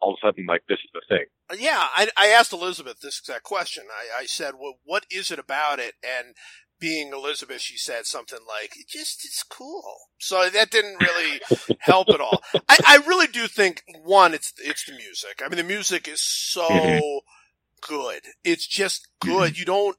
all 0.01 0.13
of 0.13 0.20
a 0.24 0.27
sudden 0.27 0.46
like 0.46 0.63
this 0.70 0.79
is 0.79 0.89
the 0.94 1.01
thing? 1.10 1.25
Yeah, 1.60 1.88
I, 1.96 2.10
I 2.15 2.27
asked 2.27 2.53
Elizabeth 2.53 3.00
this 3.01 3.20
exact 3.20 3.44
question. 3.44 3.86
I, 3.91 4.22
I 4.22 4.25
said, 4.25 4.53
"Well, 4.60 4.75
what 4.86 5.06
is 5.12 5.32
it 5.32 5.39
about 5.39 5.79
it?" 5.79 5.96
And 6.03 6.36
being 6.79 7.12
Elizabeth, 7.12 7.60
she 7.62 7.75
said 7.77 8.06
something 8.06 8.39
like, 8.48 8.77
"It 8.77 8.88
just 8.88 9.25
it's 9.25 9.44
cool." 9.44 9.96
So 10.20 10.48
that 10.50 10.70
didn't 10.70 11.00
really 11.00 11.41
help 11.79 12.13
at 12.13 12.22
all. 12.22 12.41
I, 12.70 12.77
I 12.86 12.98
really 13.08 13.27
do 13.27 13.48
think 13.48 13.82
one, 14.03 14.34
it's 14.36 14.53
it's 14.63 14.86
the 14.86 14.94
music. 14.94 15.41
I 15.44 15.50
mean, 15.50 15.58
the 15.58 15.63
music 15.63 16.08
is 16.08 16.22
so 16.22 16.70
Mhm. 16.70 17.00
good. 17.82 18.22
It's 18.44 18.68
just 18.68 19.08
good. 19.20 19.58
You 19.58 19.65
don't. 19.65 19.98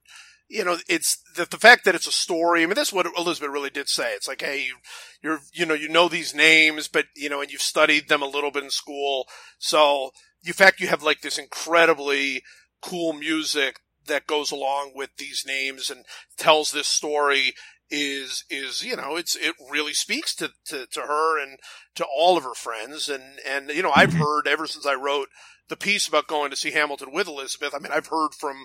You 0.51 0.65
know, 0.65 0.79
it's 0.89 1.23
the, 1.37 1.47
the 1.49 1.59
fact 1.59 1.85
that 1.85 1.95
it's 1.95 2.09
a 2.09 2.13
story. 2.13 2.63
I 2.63 2.67
mean, 2.67 2.75
that's 2.75 2.93
what 2.93 3.07
Elizabeth 3.17 3.51
really 3.53 3.71
did 3.71 3.89
say. 3.89 4.15
It's 4.15 4.27
like, 4.27 4.43
hey, 4.43 4.65
you, 4.67 4.77
you're, 5.23 5.39
you 5.55 5.65
know, 5.65 5.75
you 5.75 5.89
know 5.89 6.09
these 6.09 6.35
names, 6.35 6.89
but 6.89 7.07
you 7.15 7.29
know, 7.29 7.41
and 7.41 7.53
you've 7.53 7.63
studied 7.63 8.09
them 8.09 8.21
a 8.21 8.27
little 8.27 8.51
bit 8.51 8.65
in 8.65 8.71
school. 8.71 9.29
So, 9.59 10.11
in 10.45 10.53
fact, 10.53 10.81
you 10.81 10.89
have 10.89 11.05
like 11.05 11.21
this 11.21 11.39
incredibly 11.39 12.43
cool 12.83 13.13
music 13.13 13.79
that 14.07 14.27
goes 14.27 14.51
along 14.51 14.93
with 14.97 15.11
these 15.19 15.45
names 15.47 15.89
and 15.89 16.05
tells 16.37 16.73
this 16.73 16.89
story 16.89 17.55
is 17.93 18.45
is 18.51 18.85
you 18.85 18.95
know 18.97 19.17
it's 19.17 19.35
it 19.37 19.55
really 19.71 19.93
speaks 19.93 20.35
to, 20.35 20.51
to 20.65 20.87
to 20.87 21.01
her 21.03 21.43
and 21.43 21.59
to 21.97 22.05
all 22.05 22.37
of 22.37 22.45
her 22.45 22.55
friends 22.55 23.09
and 23.09 23.41
and 23.47 23.69
you 23.71 23.83
know 23.83 23.91
I've 23.91 24.15
Mhm. 24.15 24.19
heard 24.19 24.47
ever 24.49 24.67
since 24.69 24.87
I 24.87 24.95
wrote 24.95 25.29
the 25.69 25.77
piece 25.77 26.07
about 26.07 26.29
going 26.29 26.51
to 26.51 26.57
see 26.57 26.71
Hamilton 26.71 27.13
with 27.13 27.27
Elizabeth 27.27 27.75
I 27.75 27.79
mean 27.81 27.93
I've 27.93 28.07
heard 28.07 28.31
from 28.39 28.65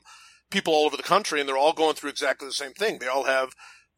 people 0.51 0.73
all 0.73 0.86
over 0.86 0.97
the 0.97 1.03
country 1.03 1.39
and 1.39 1.47
they're 1.49 1.58
all 1.58 1.73
going 1.73 1.95
through 1.95 2.10
exactly 2.10 2.47
the 2.47 2.53
same 2.53 2.73
thing 2.73 2.99
they 2.99 3.08
all 3.08 3.23
have 3.25 3.49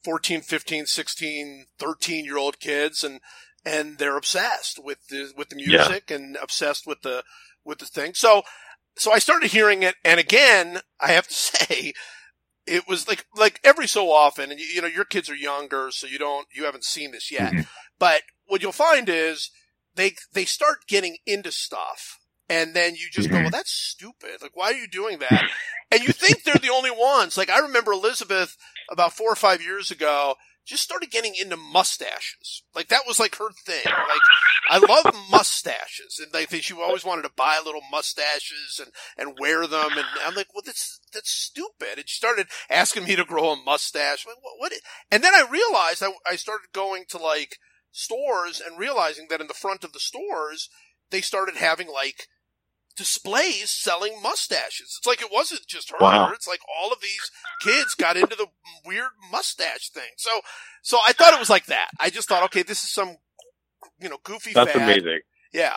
14 0.04 0.42
15 0.42 0.86
16 0.86 1.66
13 1.78 2.26
year 2.26 2.38
old 2.38 2.60
kids 2.60 3.04
and 3.04 3.20
and 3.66 3.98
they're 3.98 4.18
obsessed 4.18 4.80
with 4.84 5.08
the 5.10 5.32
with 5.38 5.50
the 5.50 5.58
Yeah. 5.60 5.78
music 5.88 6.10
and 6.12 6.38
obsessed 6.42 6.88
with 6.88 7.02
the 7.02 7.24
with 7.66 7.80
the 7.80 7.86
thing 7.86 8.14
so 8.14 8.44
so 9.00 9.12
I 9.12 9.20
started 9.20 9.52
hearing 9.52 9.84
it, 9.84 9.94
and 10.04 10.20
again, 10.20 10.80
I 11.00 11.12
have 11.12 11.28
to 11.28 11.34
say, 11.36 11.94
it 12.66 12.88
was 12.88 13.08
like 13.08 13.28
like 13.36 13.60
every 13.64 13.88
so 13.88 14.12
often, 14.12 14.50
and 14.50 14.60
you, 14.60 14.66
you 14.66 14.82
know, 14.82 14.88
your 14.88 15.06
kids 15.06 15.30
are 15.30 15.36
younger, 15.36 15.90
so 15.92 16.08
you 16.08 16.18
don't 16.18 16.48
you 16.52 16.66
haven't 16.66 16.84
seen 16.84 17.12
this 17.12 17.30
yet. 17.32 17.54
Mhm. 17.54 17.68
But 18.00 18.24
what 18.48 18.64
you'll 18.64 18.72
find 18.72 19.08
is 19.08 19.52
they 19.94 20.16
they 20.34 20.46
start 20.46 20.88
getting 20.88 21.18
into 21.28 21.52
stuff, 21.52 22.18
and 22.50 22.74
then 22.74 22.96
you 22.96 23.10
just 23.12 23.30
go, 23.30 23.36
Mhm. 23.38 23.42
"Well, 23.44 23.52
that's 23.52 23.72
stupid. 23.72 24.42
Like, 24.42 24.56
why 24.56 24.68
are 24.68 24.78
you 24.78 24.88
doing 24.88 25.20
that?" 25.20 25.50
and 25.92 26.02
you 26.02 26.14
think 26.14 26.44
they're 26.44 26.56
the 26.56 26.70
only 26.70 26.92
ones. 26.92 27.38
Like, 27.38 27.50
I 27.50 27.60
remember 27.60 27.92
Elizabeth 27.92 28.58
about 28.90 29.14
four 29.14 29.32
or 29.32 29.36
five 29.36 29.62
years 29.62 29.92
ago 29.92 30.36
just 30.68 30.84
started 30.84 31.10
getting 31.10 31.34
into 31.34 31.56
mustaches. 31.56 32.62
Like 32.76 32.90
that 32.90 33.04
was 33.08 33.20
like 33.20 33.36
her 33.38 33.50
thing. 33.66 33.86
Like 33.86 34.22
I 34.70 34.78
love 34.80 35.16
mustaches, 35.32 36.20
and 36.20 36.34
like 36.34 36.52
she 36.62 36.74
always 36.74 37.06
wanted 37.06 37.22
to 37.22 37.32
buy 37.36 37.60
little 37.64 37.82
mustaches 37.90 38.80
and 38.80 38.92
and 39.18 39.40
wear 39.40 39.66
them. 39.66 39.92
And 39.94 40.06
I'm 40.26 40.36
like, 40.36 40.48
well, 40.54 40.64
that's 40.66 41.00
that's 41.14 41.32
stupid. 41.32 41.98
And 41.98 42.10
she 42.10 42.18
started 42.18 42.48
asking 42.70 43.06
me 43.06 43.16
to 43.16 43.24
grow 43.24 43.52
a 43.52 43.56
mustache. 43.64 44.26
Like, 44.28 44.36
what? 44.42 44.56
what? 44.58 44.74
And 45.10 45.24
then 45.24 45.34
I 45.34 45.48
realized 45.50 46.04
I, 46.04 46.10
I 46.30 46.36
started 46.36 46.68
going 46.74 47.06
to 47.10 47.18
like 47.18 47.58
stores 47.92 48.62
and 48.64 48.78
realizing 48.78 49.28
that 49.30 49.42
in 49.42 49.48
the 49.48 49.54
front 49.54 49.84
of 49.84 49.94
the 49.94 50.00
stores 50.00 50.70
they 51.10 51.22
started 51.22 51.56
having 51.56 51.88
like 51.88 52.28
displays 52.98 53.72
selling 53.72 54.22
mustaches. 54.22 54.98
It's 54.98 55.08
like 55.08 55.22
it 55.22 55.32
wasn't 55.32 55.66
just 55.68 55.92
her. 55.92 55.98
Wow. 56.02 56.32
It's 56.34 56.48
like 56.48 56.60
all 56.82 56.92
of 56.92 57.00
these 57.00 57.32
kids 57.62 57.94
got 57.94 58.18
into 58.18 58.36
the 58.36 58.48
weird 58.86 59.12
mustache 59.32 59.90
thing. 59.92 60.12
So, 60.18 60.42
so 60.82 60.98
I 61.08 61.14
thought 61.14 61.34
it 61.34 61.40
was 61.40 61.50
like 61.50 61.68
that. 61.68 61.90
I 62.00 62.10
just 62.10 62.28
thought, 62.28 62.44
okay, 62.46 62.64
this 62.64 62.84
is 62.84 62.92
some, 62.92 63.18
you 64.00 64.10
know, 64.10 64.18
goofy 64.24 64.52
That's 64.54 64.72
fad. 64.72 64.82
amazing. 64.82 65.20
Yeah. 65.54 65.76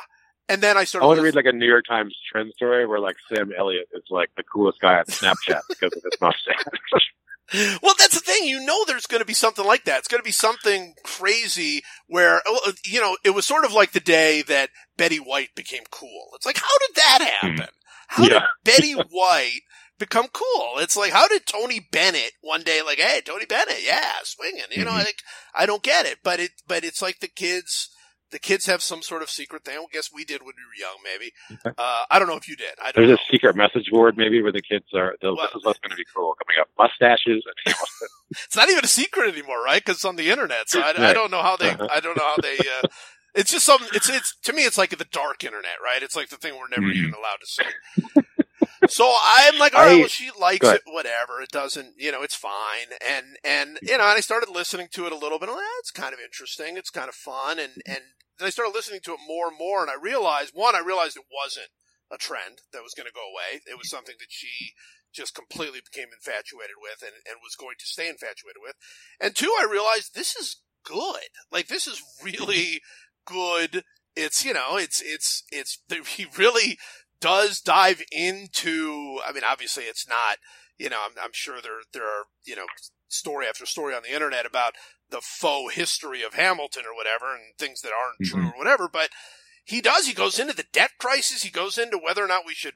And 0.48 0.60
then 0.60 0.76
I 0.76 0.82
started. 0.84 1.04
I 1.04 1.08
want 1.08 1.18
to 1.18 1.22
read 1.22 1.36
like 1.36 1.44
a 1.44 1.52
New 1.52 1.68
York 1.68 1.84
Times 1.88 2.16
trend 2.32 2.52
story 2.56 2.84
where 2.84 2.98
like 2.98 3.16
Sam 3.32 3.52
Elliott 3.56 3.86
is 3.92 4.02
like 4.10 4.30
the 4.36 4.42
coolest 4.42 4.80
guy 4.80 4.98
on 4.98 5.04
Snapchat 5.04 5.60
because 5.68 5.92
of 5.96 6.02
his 6.02 6.20
mustache. 6.20 6.64
well, 7.82 7.94
that's 7.98 8.14
the 8.14 8.20
thing. 8.20 8.44
You 8.44 8.64
know, 8.64 8.84
there's 8.86 9.06
going 9.06 9.20
to 9.20 9.26
be 9.26 9.34
something 9.34 9.64
like 9.64 9.84
that. 9.84 9.98
It's 9.98 10.08
going 10.08 10.20
to 10.20 10.24
be 10.24 10.30
something 10.32 10.94
crazy 11.04 11.82
where, 12.06 12.36
uh, 12.36 12.58
uh, 12.66 12.72
you 12.84 13.00
know, 13.00 13.16
it 13.24 13.30
was 13.30 13.44
sort 13.44 13.64
of 13.64 13.72
like 13.72 13.92
the 13.92 14.00
day 14.00 14.42
that 14.42 14.70
Betty 14.96 15.18
White 15.18 15.54
became 15.54 15.82
cool. 15.90 16.28
It's 16.34 16.46
like, 16.46 16.58
how 16.58 16.78
did 16.86 16.96
that 16.96 17.18
hmm. 17.20 17.46
happen? 17.48 17.74
How 18.08 18.28
did 18.28 18.42
Betty 18.64 18.92
White 18.92 19.60
become 19.98 20.28
cool? 20.32 20.74
It's 20.78 20.96
like, 20.96 21.12
how 21.12 21.28
did 21.28 21.46
Tony 21.46 21.86
Bennett 21.90 22.32
one 22.40 22.62
day, 22.62 22.82
like, 22.82 22.98
hey, 22.98 23.20
Tony 23.24 23.46
Bennett, 23.46 23.84
yeah, 23.84 24.14
swinging. 24.24 24.64
You 24.70 24.84
know, 24.84 24.92
Mhm. 24.92 25.00
I 25.00 25.04
think 25.04 25.16
I 25.54 25.66
don't 25.66 25.82
get 25.82 26.06
it, 26.06 26.18
but 26.22 26.40
it, 26.40 26.52
but 26.66 26.84
it's 26.84 27.02
like 27.02 27.20
the 27.20 27.28
kids. 27.28 27.90
The 28.30 28.38
kids 28.38 28.66
have 28.66 28.82
some 28.82 29.02
sort 29.02 29.22
of 29.22 29.30
secret 29.30 29.64
thing. 29.64 29.76
I 29.78 29.84
guess 29.92 30.10
we 30.12 30.24
did 30.24 30.42
when 30.42 30.54
we 30.56 30.62
were 30.64 30.78
young, 30.78 30.98
maybe. 31.02 31.32
Uh, 31.76 32.04
I 32.10 32.18
don't 32.18 32.28
know 32.28 32.36
if 32.36 32.48
you 32.48 32.56
did. 32.56 32.74
I 32.80 32.92
don't 32.92 33.06
There's 33.06 33.18
know. 33.18 33.22
a 33.28 33.32
secret 33.32 33.56
message 33.56 33.90
board 33.90 34.16
maybe 34.16 34.40
where 34.42 34.52
the 34.52 34.62
kids 34.62 34.86
are. 34.94 35.16
they'll- 35.20 35.36
Well- 35.36 35.46
this 35.46 35.56
is 35.56 35.64
what's 35.64 35.80
going 35.80 35.90
to 35.90 35.96
be 35.96 36.04
cool 36.14 36.34
coming 36.44 36.60
up: 36.60 36.68
mustaches. 36.78 37.44
And, 37.66 37.74
it's 38.30 38.56
not 38.56 38.68
even 38.70 38.84
a 38.84 38.88
secret 38.88 39.32
anymore, 39.32 39.62
right? 39.62 39.80
Because 39.84 39.96
it's 39.96 40.04
on 40.04 40.16
the 40.16 40.30
internet. 40.30 40.68
So 40.70 40.80
I, 40.80 40.90
I 41.10 41.12
don't 41.12 41.30
know 41.30 41.42
how 41.42 41.56
they. 41.56 41.70
Uh-huh. 41.70 41.88
I 41.90 42.00
don't 42.00 42.16
know 42.16 42.24
how 42.24 42.36
they. 42.40 42.58
Uh, 42.58 42.86
it's 43.34 43.50
just 43.52 43.66
some. 43.66 43.80
It's 43.92 44.08
it's 44.08 44.36
to 44.42 44.52
me. 44.52 44.62
It's 44.64 44.78
like 44.78 44.90
the 44.96 45.04
dark 45.10 45.44
internet, 45.44 45.76
right? 45.84 46.02
It's 46.02 46.16
like 46.16 46.28
the 46.28 46.36
thing 46.36 46.54
we're 46.58 46.68
never 46.68 46.92
Mhm. 46.92 46.96
even 46.96 47.14
allowed 47.14 47.38
to 47.40 47.46
see. 47.46 48.22
so 48.88 49.12
I'm 49.24 49.58
like, 49.58 49.74
all 49.74 49.82
right, 49.84 49.98
well, 49.98 50.08
she 50.08 50.30
likes 50.38 50.66
it, 50.66 50.82
whatever. 50.86 51.40
It 51.40 51.50
doesn't, 51.50 51.94
you 51.98 52.10
know, 52.12 52.22
it's 52.22 52.34
fine. 52.34 52.88
And 53.06 53.36
and 53.44 53.78
you 53.82 53.96
know, 53.98 54.04
and 54.04 54.16
I 54.16 54.20
started 54.20 54.48
listening 54.50 54.88
to 54.92 55.06
it 55.06 55.12
a 55.12 55.16
little 55.16 55.38
bit. 55.38 55.48
I'm 55.48 55.54
like, 55.56 55.64
"Ah, 55.64 55.78
it's 55.80 55.90
kind 55.90 56.12
of 56.14 56.20
interesting. 56.20 56.76
It's 56.76 56.90
kind 56.90 57.08
of 57.08 57.14
fun. 57.14 57.58
And 57.58 57.82
and 57.86 58.00
then 58.40 58.46
I 58.46 58.50
started 58.50 58.74
listening 58.74 59.00
to 59.04 59.12
it 59.12 59.20
more 59.28 59.48
and 59.48 59.58
more, 59.58 59.82
and 59.82 59.90
I 59.90 60.00
realized 60.00 60.52
one, 60.54 60.74
I 60.74 60.80
realized 60.80 61.16
it 61.16 61.28
wasn't 61.28 61.68
a 62.10 62.16
trend 62.16 62.62
that 62.72 62.82
was 62.82 62.94
going 62.94 63.06
to 63.06 63.14
go 63.14 63.22
away. 63.22 63.60
It 63.66 63.78
was 63.78 63.88
something 63.88 64.16
that 64.18 64.30
she 64.32 64.72
just 65.12 65.34
completely 65.34 65.80
became 65.80 66.08
infatuated 66.12 66.76
with 66.80 67.02
and, 67.02 67.14
and 67.28 67.42
was 67.42 67.54
going 67.54 67.76
to 67.78 67.86
stay 67.86 68.08
infatuated 68.08 68.62
with. 68.62 68.74
And 69.20 69.34
two, 69.34 69.54
I 69.58 69.66
realized 69.70 70.14
this 70.14 70.36
is 70.36 70.56
good. 70.84 71.30
Like 71.50 71.68
this 71.68 71.86
is 71.86 72.02
really 72.22 72.80
good. 73.26 73.84
It's, 74.16 74.44
you 74.44 74.54
know, 74.54 74.76
it's, 74.76 75.02
it's, 75.04 75.44
it's, 75.50 75.78
he 76.16 76.26
really 76.36 76.78
does 77.20 77.60
dive 77.60 78.02
into, 78.10 79.18
I 79.26 79.32
mean, 79.32 79.44
obviously 79.46 79.84
it's 79.84 80.08
not, 80.08 80.38
you 80.78 80.88
know, 80.88 80.98
I'm, 81.04 81.12
I'm 81.22 81.32
sure 81.32 81.60
there, 81.60 81.80
there 81.92 82.06
are, 82.06 82.24
you 82.44 82.56
know, 82.56 82.66
story 83.12 83.46
after 83.46 83.66
story 83.66 83.94
on 83.94 84.02
the 84.02 84.14
internet 84.14 84.46
about 84.46 84.74
the 85.10 85.20
faux 85.20 85.74
history 85.74 86.22
of 86.22 86.34
Hamilton 86.34 86.84
or 86.86 86.94
whatever 86.94 87.34
and 87.34 87.56
things 87.58 87.80
that 87.82 87.92
aren't 87.92 88.20
mm-hmm. 88.20 88.40
true 88.40 88.50
or 88.50 88.58
whatever. 88.58 88.88
But 88.88 89.10
he 89.64 89.80
does. 89.80 90.06
He 90.06 90.14
goes 90.14 90.38
into 90.38 90.54
the 90.54 90.66
debt 90.72 90.92
crisis. 90.98 91.42
He 91.42 91.50
goes 91.50 91.78
into 91.78 91.98
whether 91.98 92.24
or 92.24 92.26
not 92.26 92.46
we 92.46 92.54
should, 92.54 92.74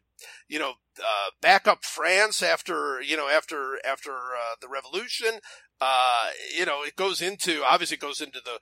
you 0.49 0.59
know, 0.59 0.75
uh, 0.99 1.31
back 1.41 1.67
up 1.67 1.85
France 1.85 2.43
after, 2.43 3.01
you 3.01 3.17
know, 3.17 3.29
after, 3.29 3.79
after, 3.85 4.13
uh, 4.13 4.57
the 4.61 4.69
revolution. 4.69 5.41
Uh, 5.81 6.29
you 6.57 6.65
know, 6.65 6.83
it 6.83 6.97
goes 6.97 7.21
into, 7.21 7.63
obviously 7.65 7.97
it 7.97 8.01
goes 8.01 8.21
into 8.21 8.41
the 8.45 8.61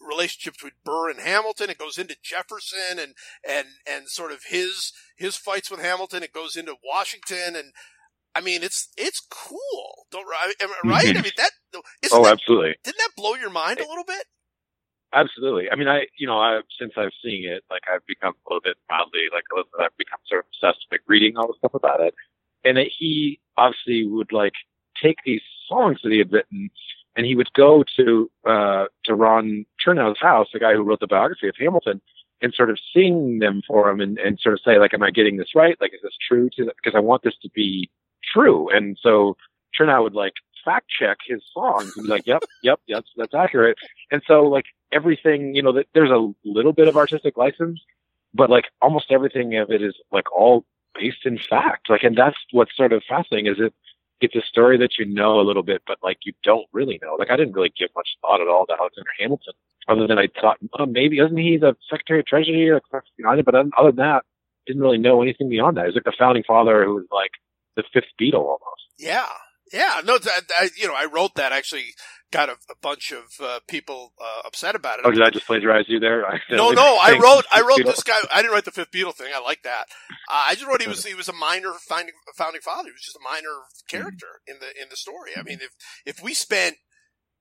relationship 0.00 0.54
between 0.54 0.72
Burr 0.84 1.10
and 1.10 1.20
Hamilton. 1.20 1.68
It 1.68 1.78
goes 1.78 1.98
into 1.98 2.16
Jefferson 2.22 2.98
and, 2.98 3.14
and, 3.46 3.66
and 3.86 4.08
sort 4.08 4.32
of 4.32 4.44
his, 4.48 4.92
his 5.16 5.36
fights 5.36 5.70
with 5.70 5.80
Hamilton. 5.80 6.22
It 6.22 6.32
goes 6.32 6.56
into 6.56 6.76
Washington 6.84 7.56
and, 7.56 7.72
I 8.36 8.42
mean, 8.42 8.62
it's 8.62 8.88
it's 8.98 9.26
cool. 9.30 10.06
Don't 10.10 10.26
I 10.28 10.52
right? 10.84 11.06
Mm-hmm. 11.08 11.18
I 11.18 11.22
mean 11.22 11.32
that. 11.38 11.50
oh, 12.12 12.24
that, 12.24 12.32
absolutely. 12.32 12.76
Didn't 12.84 12.98
that 12.98 13.16
blow 13.16 13.34
your 13.34 13.48
mind 13.48 13.78
a 13.80 13.88
little 13.88 14.04
bit? 14.04 14.26
Absolutely. 15.14 15.70
I 15.72 15.76
mean, 15.76 15.88
I 15.88 16.04
you 16.18 16.26
know, 16.26 16.36
I 16.36 16.60
since 16.78 16.92
I've 16.98 17.16
seen 17.24 17.48
it, 17.48 17.64
like 17.70 17.82
I've 17.92 18.04
become 18.06 18.34
a 18.34 18.52
little 18.52 18.60
bit 18.60 18.76
mildly 18.90 19.20
like 19.32 19.44
I've 19.80 19.96
become 19.96 20.18
sort 20.28 20.40
of 20.40 20.46
obsessed 20.52 20.84
with 20.90 21.00
like, 21.00 21.08
reading 21.08 21.38
all 21.38 21.46
the 21.46 21.54
stuff 21.56 21.72
about 21.72 22.02
it, 22.02 22.14
and 22.62 22.76
that 22.76 22.88
he 22.98 23.40
obviously 23.56 24.06
would 24.06 24.32
like 24.32 24.52
take 25.02 25.16
these 25.24 25.40
songs 25.66 26.00
that 26.02 26.12
he 26.12 26.18
had 26.18 26.30
written, 26.30 26.68
and 27.16 27.24
he 27.24 27.36
would 27.36 27.52
go 27.54 27.84
to 27.96 28.30
uh 28.46 28.84
to 29.04 29.14
Ron 29.14 29.64
Chernow's 29.80 30.20
house, 30.20 30.48
the 30.52 30.58
guy 30.58 30.74
who 30.74 30.82
wrote 30.82 31.00
the 31.00 31.06
biography 31.06 31.48
of 31.48 31.54
Hamilton, 31.58 32.02
and 32.42 32.52
sort 32.52 32.68
of 32.68 32.78
sing 32.94 33.38
them 33.38 33.62
for 33.66 33.88
him, 33.88 34.00
and 34.00 34.18
and 34.18 34.38
sort 34.38 34.52
of 34.52 34.60
say 34.62 34.78
like, 34.78 34.92
"Am 34.92 35.02
I 35.02 35.10
getting 35.10 35.38
this 35.38 35.54
right? 35.54 35.80
Like, 35.80 35.94
is 35.94 36.02
this 36.02 36.18
true?" 36.28 36.50
To 36.58 36.66
because 36.76 36.94
I 36.94 37.00
want 37.00 37.22
this 37.22 37.38
to 37.40 37.48
be 37.54 37.88
true. 38.36 38.68
And 38.70 38.98
so 39.00 39.36
Chernow 39.78 40.02
would 40.02 40.14
like 40.14 40.34
fact 40.64 40.86
check 40.88 41.18
his 41.26 41.42
songs 41.54 41.92
and 41.96 42.06
be 42.06 42.10
like, 42.10 42.26
yep, 42.26 42.42
yep, 42.62 42.80
that's, 42.88 43.08
that's 43.16 43.34
accurate. 43.34 43.78
And 44.10 44.22
so 44.26 44.42
like 44.42 44.66
everything, 44.92 45.54
you 45.54 45.62
know, 45.62 45.72
that 45.72 45.86
there's 45.94 46.10
a 46.10 46.32
little 46.44 46.72
bit 46.72 46.88
of 46.88 46.96
artistic 46.96 47.36
license, 47.36 47.80
but 48.34 48.50
like 48.50 48.66
almost 48.82 49.10
everything 49.10 49.56
of 49.56 49.70
it 49.70 49.82
is 49.82 49.94
like 50.10 50.30
all 50.32 50.64
based 50.94 51.24
in 51.24 51.38
fact. 51.38 51.88
Like, 51.88 52.02
and 52.02 52.16
that's 52.16 52.36
what's 52.52 52.76
sort 52.76 52.92
of 52.92 53.02
fascinating 53.08 53.50
is 53.50 53.58
it, 53.58 53.74
it's 54.20 54.34
a 54.34 54.40
story 54.40 54.78
that 54.78 54.98
you 54.98 55.04
know 55.04 55.38
a 55.40 55.42
little 55.42 55.62
bit, 55.62 55.82
but 55.86 55.98
like 56.02 56.18
you 56.24 56.32
don't 56.42 56.66
really 56.72 56.98
know. 57.02 57.16
Like 57.18 57.30
I 57.30 57.36
didn't 57.36 57.52
really 57.52 57.72
give 57.78 57.90
much 57.94 58.08
thought 58.22 58.40
at 58.40 58.48
all 58.48 58.66
to 58.66 58.72
Alexander 58.72 59.10
Hamilton, 59.18 59.52
other 59.88 60.06
than 60.06 60.18
I 60.18 60.28
thought, 60.40 60.56
oh, 60.78 60.86
maybe 60.86 61.18
isn't 61.18 61.36
he 61.36 61.58
the 61.58 61.76
Secretary 61.88 62.20
of 62.20 62.26
Treasury 62.26 62.70
or 62.70 62.80
United? 63.18 63.44
But 63.44 63.54
other 63.54 63.92
than 63.92 63.96
that, 63.96 64.24
didn't 64.66 64.82
really 64.82 64.98
know 64.98 65.22
anything 65.22 65.50
beyond 65.50 65.76
that. 65.76 65.82
He 65.82 65.86
was 65.88 65.94
like 65.96 66.04
the 66.04 66.14
founding 66.18 66.44
father 66.44 66.84
who 66.84 66.94
was 66.94 67.06
like 67.12 67.32
the 67.76 67.84
fifth 67.92 68.04
Beatle 68.20 68.40
almost. 68.40 68.82
Yeah, 68.98 69.28
yeah. 69.72 70.00
No, 70.04 70.14
I, 70.14 70.40
I, 70.58 70.68
you 70.76 70.88
know, 70.88 70.94
I 70.94 71.04
wrote 71.06 71.34
that. 71.36 71.52
Actually, 71.52 71.94
got 72.32 72.48
a, 72.48 72.52
a 72.70 72.74
bunch 72.80 73.12
of 73.12 73.24
uh, 73.40 73.60
people 73.68 74.12
uh, 74.20 74.42
upset 74.46 74.74
about 74.74 74.98
it. 74.98 75.04
Oh, 75.06 75.10
did 75.10 75.22
I 75.22 75.30
just 75.30 75.46
plagiarize 75.46 75.84
you 75.88 76.00
there? 76.00 76.22
no, 76.50 76.70
no. 76.70 76.98
I 77.00 77.18
wrote. 77.22 77.44
I 77.52 77.60
wrote 77.60 77.80
Beatle. 77.80 77.86
this 77.86 78.02
guy. 78.02 78.18
I 78.32 78.42
didn't 78.42 78.52
write 78.52 78.64
the 78.64 78.70
fifth 78.70 78.90
Beatle 78.90 79.14
thing. 79.14 79.32
I 79.34 79.40
like 79.40 79.62
that. 79.62 79.86
Uh, 80.28 80.44
I 80.48 80.54
just 80.54 80.66
wrote 80.66 80.82
he 80.82 80.88
was 80.88 81.04
he 81.04 81.14
was 81.14 81.28
a 81.28 81.32
minor 81.32 81.72
founding 81.88 82.14
founding 82.36 82.62
father. 82.62 82.88
He 82.88 82.92
was 82.92 83.02
just 83.02 83.16
a 83.16 83.24
minor 83.24 83.64
character 83.88 84.40
mm-hmm. 84.48 84.54
in 84.54 84.60
the 84.60 84.82
in 84.82 84.88
the 84.90 84.96
story. 84.96 85.32
I 85.36 85.42
mean, 85.42 85.58
if 85.60 85.70
if 86.04 86.22
we 86.22 86.34
spent 86.34 86.76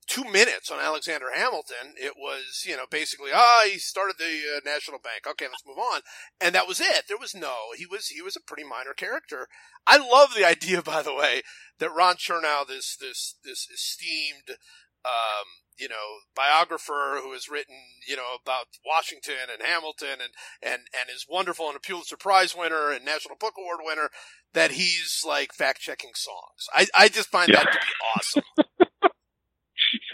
two 0.07 0.23
minutes 0.23 0.69
on 0.69 0.79
Alexander 0.79 1.27
Hamilton, 1.33 1.95
it 1.95 2.13
was, 2.17 2.63
you 2.65 2.75
know, 2.75 2.85
basically, 2.89 3.31
ah, 3.33 3.61
oh, 3.63 3.69
he 3.71 3.79
started 3.79 4.15
the 4.17 4.57
uh, 4.57 4.59
National 4.63 4.99
Bank. 4.99 5.25
Okay, 5.27 5.45
let's 5.45 5.65
move 5.65 5.77
on. 5.77 6.01
And 6.39 6.53
that 6.55 6.67
was 6.67 6.79
it. 6.79 7.05
There 7.07 7.17
was 7.17 7.33
no, 7.33 7.55
he 7.75 7.85
was, 7.85 8.07
he 8.07 8.21
was 8.21 8.35
a 8.35 8.41
pretty 8.45 8.63
minor 8.63 8.93
character. 8.93 9.47
I 9.87 9.97
love 9.97 10.33
the 10.35 10.45
idea, 10.45 10.81
by 10.81 11.01
the 11.01 11.13
way, 11.13 11.41
that 11.79 11.93
Ron 11.95 12.15
Chernow, 12.15 12.67
this, 12.67 12.95
this, 12.99 13.35
this 13.43 13.67
esteemed, 13.73 14.57
um, 15.05 15.45
you 15.77 15.89
know, 15.89 16.23
biographer 16.35 17.19
who 17.21 17.33
has 17.33 17.49
written, 17.49 17.75
you 18.07 18.15
know, 18.15 18.37
about 18.41 18.67
Washington 18.85 19.49
and 19.51 19.61
Hamilton 19.61 20.21
and, 20.21 20.31
and, 20.61 20.81
and 20.97 21.09
is 21.13 21.25
wonderful 21.29 21.67
and 21.67 21.75
a 21.75 21.79
Pulitzer 21.79 22.17
Prize 22.17 22.55
winner 22.55 22.91
and 22.91 23.03
National 23.03 23.35
Book 23.35 23.53
Award 23.57 23.79
winner, 23.83 24.09
that 24.53 24.71
he's 24.71 25.23
like 25.27 25.53
fact 25.53 25.81
checking 25.81 26.13
songs. 26.15 26.67
I, 26.73 26.87
I 26.95 27.07
just 27.09 27.29
find 27.29 27.49
yeah. 27.49 27.63
that 27.63 27.71
to 27.71 27.79
be 27.79 28.05
awesome. 28.15 28.65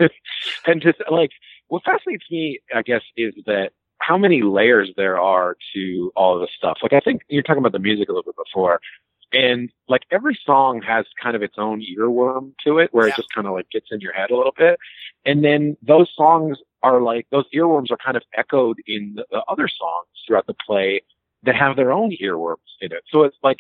and 0.66 0.82
just 0.82 1.00
like 1.10 1.32
what 1.68 1.84
fascinates 1.84 2.26
me, 2.30 2.60
I 2.74 2.82
guess, 2.82 3.02
is 3.16 3.34
that 3.46 3.72
how 4.00 4.18
many 4.18 4.42
layers 4.42 4.92
there 4.98 5.20
are 5.20 5.56
to 5.74 6.12
all 6.16 6.36
of 6.36 6.42
this 6.42 6.50
stuff. 6.58 6.80
Like 6.82 6.94
I 6.94 7.00
think 7.00 7.22
you're 7.30 7.44
talking 7.44 7.60
about 7.60 7.72
the 7.72 7.80
music 7.80 8.10
a 8.10 8.12
little 8.12 8.24
bit 8.24 8.36
before. 8.46 8.80
And 9.34 9.72
like 9.88 10.02
every 10.12 10.38
song 10.46 10.82
has 10.82 11.06
kind 11.22 11.36
of 11.36 11.42
its 11.44 11.56
own 11.58 11.82
earworm 11.98 12.54
to 12.66 12.80
it 12.80 12.90
where 12.92 13.08
yeah. 13.08 13.14
it 13.14 13.16
just 13.16 13.34
kind 13.34 13.48
of 13.48 13.54
like 13.54 13.70
gets 13.70 13.88
in 13.92 14.02
your 14.02 14.12
head 14.12 14.32
a 14.32 14.36
little 14.36 14.54
bit. 14.58 14.78
And 15.26 15.44
then 15.44 15.78
those 15.82 16.10
songs 16.14 16.58
are 16.84 17.02
like, 17.02 17.28
those 17.32 17.46
earworms 17.56 17.92
are 17.92 17.98
kind 18.04 18.18
of 18.18 18.24
echoed 18.36 18.78
in 18.88 19.14
the, 19.16 19.26
the 19.32 19.44
other 19.48 19.70
songs 19.70 20.08
throughout 20.28 20.48
the 20.48 20.56
play 20.66 21.02
that 21.44 21.56
have 21.56 21.78
their 21.78 21.92
own 21.92 22.12
earworms 22.22 22.58
in 22.82 22.92
it. 22.92 23.04
So 23.10 23.24
it's 23.24 23.38
like, 23.42 23.58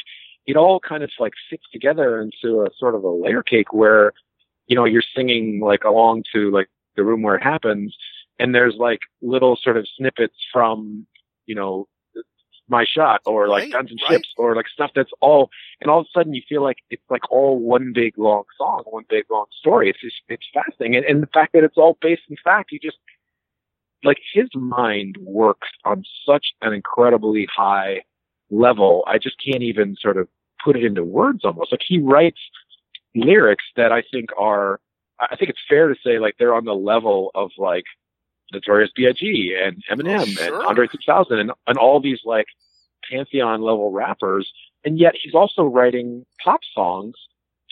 it 0.47 0.57
all 0.57 0.79
kind 0.79 1.03
of 1.03 1.11
like 1.19 1.33
fits 1.49 1.63
together 1.71 2.19
into 2.19 2.63
a 2.63 2.69
sort 2.77 2.95
of 2.95 3.03
a 3.03 3.09
layer 3.09 3.43
cake 3.43 3.71
where 3.71 4.11
you 4.71 4.75
know, 4.77 4.85
you're 4.85 5.03
singing 5.13 5.59
like 5.59 5.83
along 5.83 6.23
to 6.33 6.49
like 6.49 6.69
the 6.95 7.03
room 7.03 7.21
where 7.21 7.35
it 7.35 7.43
happens. 7.43 7.93
And 8.39 8.55
there's 8.55 8.75
like 8.79 9.01
little 9.21 9.57
sort 9.61 9.75
of 9.75 9.85
snippets 9.97 10.37
from, 10.53 11.05
you 11.45 11.55
know, 11.55 11.89
my 12.69 12.85
shot 12.85 13.19
or 13.25 13.49
like 13.49 13.63
right, 13.63 13.73
guns 13.73 13.91
and 13.91 13.99
right. 14.03 14.13
ships 14.13 14.29
or 14.37 14.55
like 14.55 14.69
stuff 14.69 14.91
that's 14.95 15.11
all, 15.19 15.49
and 15.81 15.91
all 15.91 15.99
of 15.99 16.05
a 16.05 16.17
sudden 16.17 16.33
you 16.33 16.41
feel 16.47 16.63
like 16.63 16.77
it's 16.89 17.03
like 17.09 17.29
all 17.29 17.59
one 17.59 17.91
big 17.93 18.17
long 18.17 18.43
song, 18.57 18.83
one 18.85 19.03
big 19.09 19.25
long 19.29 19.47
story. 19.59 19.89
It's 19.89 19.99
just, 19.99 20.15
it's 20.29 20.47
fascinating. 20.53 20.95
And, 20.95 21.05
and 21.05 21.21
the 21.21 21.27
fact 21.27 21.51
that 21.51 21.65
it's 21.65 21.77
all 21.77 21.97
based 22.01 22.23
in 22.29 22.37
fact, 22.41 22.71
you 22.71 22.79
just, 22.79 22.97
like 24.05 24.19
his 24.33 24.47
mind 24.55 25.17
works 25.19 25.67
on 25.83 26.05
such 26.25 26.53
an 26.61 26.71
incredibly 26.71 27.45
high 27.53 28.03
level. 28.49 29.03
I 29.05 29.17
just 29.17 29.35
can't 29.45 29.63
even 29.63 29.97
sort 29.99 30.15
of 30.15 30.29
put 30.63 30.77
it 30.77 30.85
into 30.85 31.03
words 31.03 31.43
almost. 31.43 31.73
Like 31.73 31.81
he 31.85 31.99
writes 31.99 32.39
lyrics 33.15 33.65
that 33.75 33.91
I 33.91 34.03
think 34.11 34.29
are, 34.37 34.79
I 35.19 35.35
think 35.35 35.49
it's 35.49 35.59
fair 35.67 35.87
to 35.87 35.95
say 36.03 36.19
like 36.19 36.35
they're 36.39 36.55
on 36.55 36.65
the 36.65 36.73
level 36.75 37.31
of 37.35 37.51
like 37.57 37.85
Notorious 38.51 38.91
B.I.G. 38.95 39.55
and 39.61 39.83
Eminem 39.89 40.21
oh, 40.21 40.25
sure. 40.25 40.55
and 40.55 40.67
Andre 40.67 40.87
3000 40.87 41.39
and, 41.39 41.51
and 41.67 41.77
all 41.77 41.99
these 41.99 42.19
like 42.25 42.47
pantheon 43.09 43.61
level 43.61 43.91
rappers. 43.91 44.51
And 44.83 44.99
yet 44.99 45.13
he's 45.21 45.33
also 45.33 45.63
writing 45.63 46.25
pop 46.43 46.61
songs, 46.73 47.15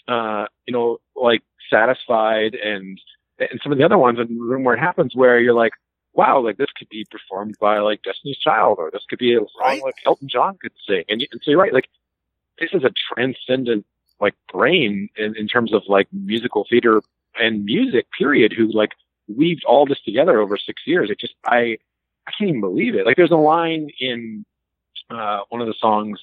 uh, 0.08 0.46
you 0.66 0.74
know, 0.74 1.00
like 1.16 1.42
Satisfied 1.70 2.56
and, 2.56 3.00
and 3.40 3.60
some 3.62 3.72
of 3.72 3.78
the 3.78 3.84
other 3.84 3.98
ones 3.98 4.20
in 4.20 4.28
the 4.28 4.44
room 4.44 4.64
where 4.64 4.76
it 4.76 4.80
happens 4.80 5.16
where 5.16 5.40
you're 5.40 5.54
like, 5.54 5.74
wow, 6.14 6.44
like 6.44 6.58
this 6.58 6.72
could 6.78 6.90
be 6.90 7.06
performed 7.10 7.56
by 7.60 7.80
like 7.80 8.02
Destiny's 8.04 8.38
Child 8.38 8.78
or 8.80 8.90
this 8.92 9.04
could 9.10 9.20
be 9.20 9.34
a 9.34 9.40
song 9.40 9.48
right. 9.60 9.84
like 9.84 9.96
Elton 10.06 10.28
John 10.28 10.58
could 10.62 10.74
sing. 10.88 11.04
And, 11.10 11.22
you, 11.22 11.28
and 11.32 11.42
so 11.44 11.52
you're 11.52 11.60
right, 11.60 11.74
like 11.74 11.90
this 12.60 12.70
is 12.74 12.84
a 12.84 12.92
transcendent 13.14 13.86
like 14.20 14.36
brain 14.52 15.10
in, 15.16 15.36
in 15.38 15.48
terms 15.48 15.74
of 15.74 15.84
like 15.88 16.08
musical 16.12 16.66
theater 16.70 17.02
and 17.40 17.64
music 17.64 18.08
period 18.18 18.52
who 18.52 18.72
like 18.72 18.92
weaved 19.28 19.64
all 19.66 19.86
this 19.86 20.02
together 20.02 20.40
over 20.40 20.58
six 20.58 20.82
years. 20.86 21.10
It 21.10 21.20
just, 21.20 21.36
I, 21.46 21.78
I 22.28 22.32
can't 22.38 22.50
even 22.50 22.62
believe 22.62 22.96
it. 22.96 23.06
Like 23.06 23.16
there's 23.16 23.32
a 23.32 23.38
line 23.38 23.90
in, 24.00 24.46
uh, 25.10 25.42
one 25.50 25.62
of 25.62 25.68
the 25.68 25.74
songs, 25.80 26.20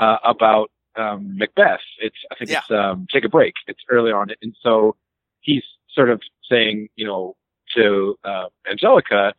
uh, 0.00 0.18
about, 0.24 0.70
um, 0.96 1.36
Macbeth. 1.36 1.80
It's, 2.00 2.16
I 2.30 2.36
think 2.36 2.50
yeah. 2.50 2.60
it's, 2.60 2.70
um, 2.70 3.06
take 3.12 3.24
a 3.24 3.28
break. 3.28 3.54
It's 3.66 3.80
early 3.90 4.12
on. 4.12 4.28
And 4.42 4.56
so 4.62 4.96
he's 5.40 5.64
sort 5.92 6.10
of 6.10 6.22
saying, 6.50 6.88
you 6.96 7.06
know, 7.06 7.36
to, 7.76 8.16
uh, 8.24 8.46
Angelica, 8.70 9.34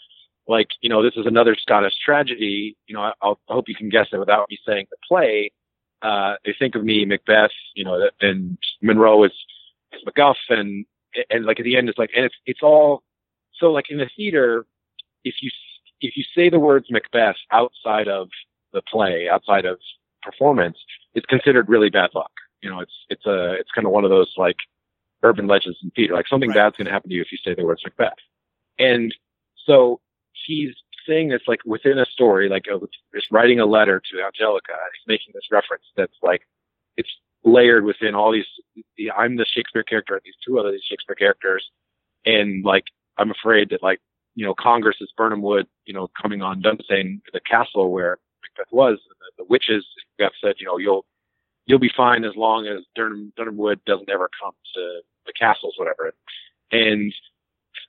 like, 0.48 0.68
you 0.82 0.90
know, 0.90 1.02
this 1.02 1.14
is 1.16 1.26
another 1.26 1.56
Scottish 1.56 1.96
tragedy. 2.04 2.78
You 2.88 2.96
know, 2.96 3.02
I, 3.02 3.14
I'll, 3.22 3.40
I 3.50 3.54
hope 3.54 3.68
you 3.68 3.76
can 3.76 3.90
guess 3.90 4.08
it 4.12 4.18
without 4.18 4.50
me 4.50 4.60
saying 4.66 4.88
the 4.92 4.98
play 5.08 5.52
uh, 6.02 6.36
they 6.46 6.54
think 6.58 6.76
of 6.76 6.84
me, 6.84 7.06
Macbeth, 7.06 7.52
you 7.74 7.84
know, 7.84 8.10
and 8.22 8.58
Monroe 8.82 9.24
is, 9.24 9.34
is 9.94 10.02
Macduff, 10.06 10.36
and 10.50 10.86
and 11.30 11.46
like 11.46 11.60
at 11.60 11.64
the 11.64 11.78
end, 11.78 11.90
it's 11.90 11.98
like, 11.98 12.12
and 12.16 12.26
it's 12.26 12.36
it's 12.46 12.62
all 12.62 13.04
so 13.60 13.72
like 13.72 13.90
in 13.90 13.98
the 13.98 14.10
theater, 14.16 14.66
if 15.24 15.36
you 15.42 15.50
if 16.02 16.18
you 16.18 16.24
say 16.36 16.50
the 16.50 16.60
words 16.60 16.88
Macbeth 16.90 17.38
outside 17.52 18.08
of 18.08 18.30
the 18.74 18.82
play, 18.82 19.30
outside 19.30 19.66
of 19.66 19.80
performance, 20.22 20.78
it's 21.14 21.26
considered 21.26 21.70
really 21.70 21.90
bad 21.90 22.10
luck. 22.14 22.32
You 22.62 22.70
know, 22.70 22.80
it's 22.80 22.94
it's 23.10 23.26
a 23.26 23.54
it's 23.54 23.72
kind 23.72 23.88
of 23.88 23.94
one 23.94 24.04
of 24.04 24.10
those 24.10 24.34
like 24.38 24.58
urban 25.24 25.48
legends 25.48 25.78
in 25.84 25.92
theater, 25.92 26.14
like 26.14 26.28
something 26.28 26.50
right. 26.50 26.56
bad's 26.56 26.78
going 26.78 26.86
to 26.86 26.92
happen 26.92 27.10
to 27.10 27.16
you 27.16 27.22
if 27.22 27.32
you 27.32 27.38
say 27.44 27.56
the 27.56 27.66
words 27.66 27.82
Macbeth. 27.84 28.14
And 28.78 29.14
so 29.66 30.02
he's 30.46 30.74
saying 31.08 31.30
this 31.30 31.42
like 31.48 31.62
within 31.66 32.00
a 32.00 32.06
story, 32.06 32.50
like 32.50 32.66
uh, 32.74 32.80
just 33.14 33.32
writing 33.32 33.60
a 33.60 33.66
letter 33.66 34.02
to 34.12 34.24
Angelica. 34.24 34.74
He's 34.94 35.08
making 35.08 35.34
this 35.34 35.48
reference 35.52 35.84
that's 35.96 36.18
like 36.22 36.42
it's 36.98 37.10
layered 37.44 37.86
within 37.86 38.16
all 38.16 38.32
these. 38.32 38.46
The, 38.98 39.12
I'm 39.12 39.38
the 39.38 39.46
Shakespeare 39.46 39.84
character, 39.84 40.16
and 40.16 40.24
these 40.26 40.36
two 40.46 40.60
other 40.60 40.78
Shakespeare 40.84 41.16
characters, 41.16 41.70
and 42.26 42.64
like 42.64 42.86
I'm 43.18 43.32
afraid 43.32 43.70
that 43.70 43.84
like 43.84 44.00
you 44.36 44.46
know 44.46 44.54
Congress 44.54 44.98
is 45.02 45.12
Birnam 45.18 45.42
Wood, 45.42 45.68
you 45.86 45.94
know, 45.94 46.10
coming 46.22 46.42
on 46.42 46.62
Dunsinane, 46.62 47.22
the 47.34 47.40
castle 47.40 47.92
where 47.92 48.20
Macbeth 48.42 48.72
was. 48.72 49.00
The, 49.10 49.44
the 49.44 49.48
witches 49.50 49.86
have 50.20 50.32
said, 50.42 50.56
you 50.60 50.66
know, 50.66 50.78
you'll 50.78 51.06
you'll 51.66 51.80
be 51.80 51.92
fine 51.96 52.24
as 52.24 52.36
long 52.36 52.68
as 52.68 52.84
Durham, 52.96 53.34
Durham 53.36 53.58
Wood 53.58 53.80
doesn't 53.86 54.10
ever 54.10 54.30
come 54.42 54.54
to 54.76 55.02
the 55.26 55.34
castles, 55.34 55.76
whatever. 55.78 56.14
And 56.72 57.14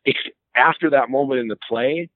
it, 0.05 0.17
after 0.55 0.91
that 0.91 1.11
moment 1.11 1.41
in 1.41 1.49
the 1.49 1.59
play, 1.69 2.09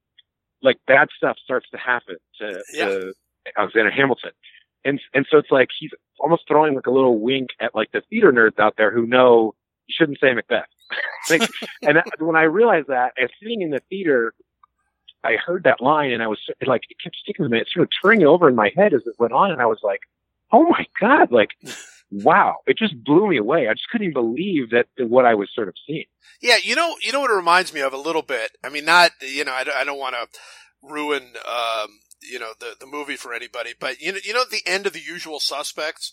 like 0.62 0.79
bad 0.87 1.09
stuff 1.16 1.37
starts 1.42 1.68
to 1.70 1.79
happen 1.79 2.16
to, 2.40 2.62
Yeah. 2.73 2.87
to 2.87 3.14
Alexander 3.57 3.90
Hamilton. 3.90 4.31
And, 4.85 5.01
and 5.14 5.27
so 5.31 5.38
it's 5.38 5.51
like 5.51 5.68
he's 5.79 5.90
almost 6.18 6.42
throwing 6.49 6.75
like 6.75 6.87
a 6.87 6.90
little 6.90 7.18
wink 7.18 7.51
at 7.61 7.75
like 7.75 7.92
the 7.92 8.03
theater 8.11 8.33
nerds 8.33 8.59
out 8.59 8.75
there 8.77 8.90
who 8.90 9.07
know 9.07 9.55
you 9.87 9.94
shouldn't 9.96 10.18
say 10.20 10.33
Macbeth. 10.33 10.66
like, 11.31 11.42
and 11.83 11.96
that, 11.96 12.07
when 12.18 12.37
I 12.37 12.42
realized 12.42 12.88
that, 12.88 13.12
as 13.23 13.31
sitting 13.42 13.62
in 13.62 13.70
the 13.70 13.81
theater, 13.90 14.35
I 15.23 15.37
heard 15.37 15.64
that 15.64 15.81
line 15.81 16.12
and 16.12 16.23
I 16.23 16.27
was 16.29 16.38
like, 16.66 16.83
it 16.88 16.96
kept 17.03 17.16
sticking 17.16 17.42
with 17.44 17.53
me. 17.53 17.59
It 17.59 17.68
sort 17.73 17.85
of 17.85 17.90
turning 18.03 18.27
over 18.27 18.49
in 18.49 18.55
my 18.55 18.73
head 18.75 18.94
as 18.94 19.03
it 19.07 19.14
went 19.18 19.33
on. 19.33 19.51
And 19.53 19.61
I 19.61 19.66
was 19.66 19.81
like, 19.83 20.01
oh 20.53 20.64
my 20.64 20.87
God, 21.01 21.31
like, 21.31 21.51
wow. 22.11 22.57
It 22.66 22.77
just 22.79 23.03
blew 23.03 23.29
me 23.29 23.37
away. 23.38 23.68
I 23.68 23.73
just 23.75 23.88
couldn't 23.90 24.09
even 24.09 24.14
believe 24.23 24.70
that 24.70 24.87
what 24.99 25.25
I 25.25 25.35
was 25.35 25.49
sort 25.55 25.68
of 25.68 25.75
seeing. 25.87 26.05
Yeah, 26.42 26.57
you 26.62 26.75
know, 26.75 26.96
you 27.03 27.12
know 27.12 27.20
what 27.20 27.31
it 27.31 27.35
reminds 27.35 27.73
me 27.75 27.81
of 27.81 27.92
a 27.92 27.99
little 27.99 28.23
bit. 28.23 28.53
I 28.64 28.68
mean, 28.68 28.85
not 28.85 29.11
you 29.20 29.44
know, 29.44 29.53
I 29.53 29.64
don't, 29.64 29.77
I 29.77 29.85
don't 29.85 29.99
want 29.99 30.14
to 30.16 30.38
ruin 30.83 31.35
um, 31.46 31.88
you 32.23 32.38
know 32.38 32.53
the 32.59 32.75
the 32.81 32.87
movie 32.87 33.16
for 33.16 33.33
anybody, 33.35 33.75
but 33.79 34.01
you 34.01 34.12
know, 34.12 34.18
you 34.25 34.33
know, 34.33 34.42
at 34.42 34.51
the 34.51 34.62
end 34.66 34.87
of 34.87 34.92
the 34.92 35.01
Usual 35.01 35.40
Suspects, 35.40 36.12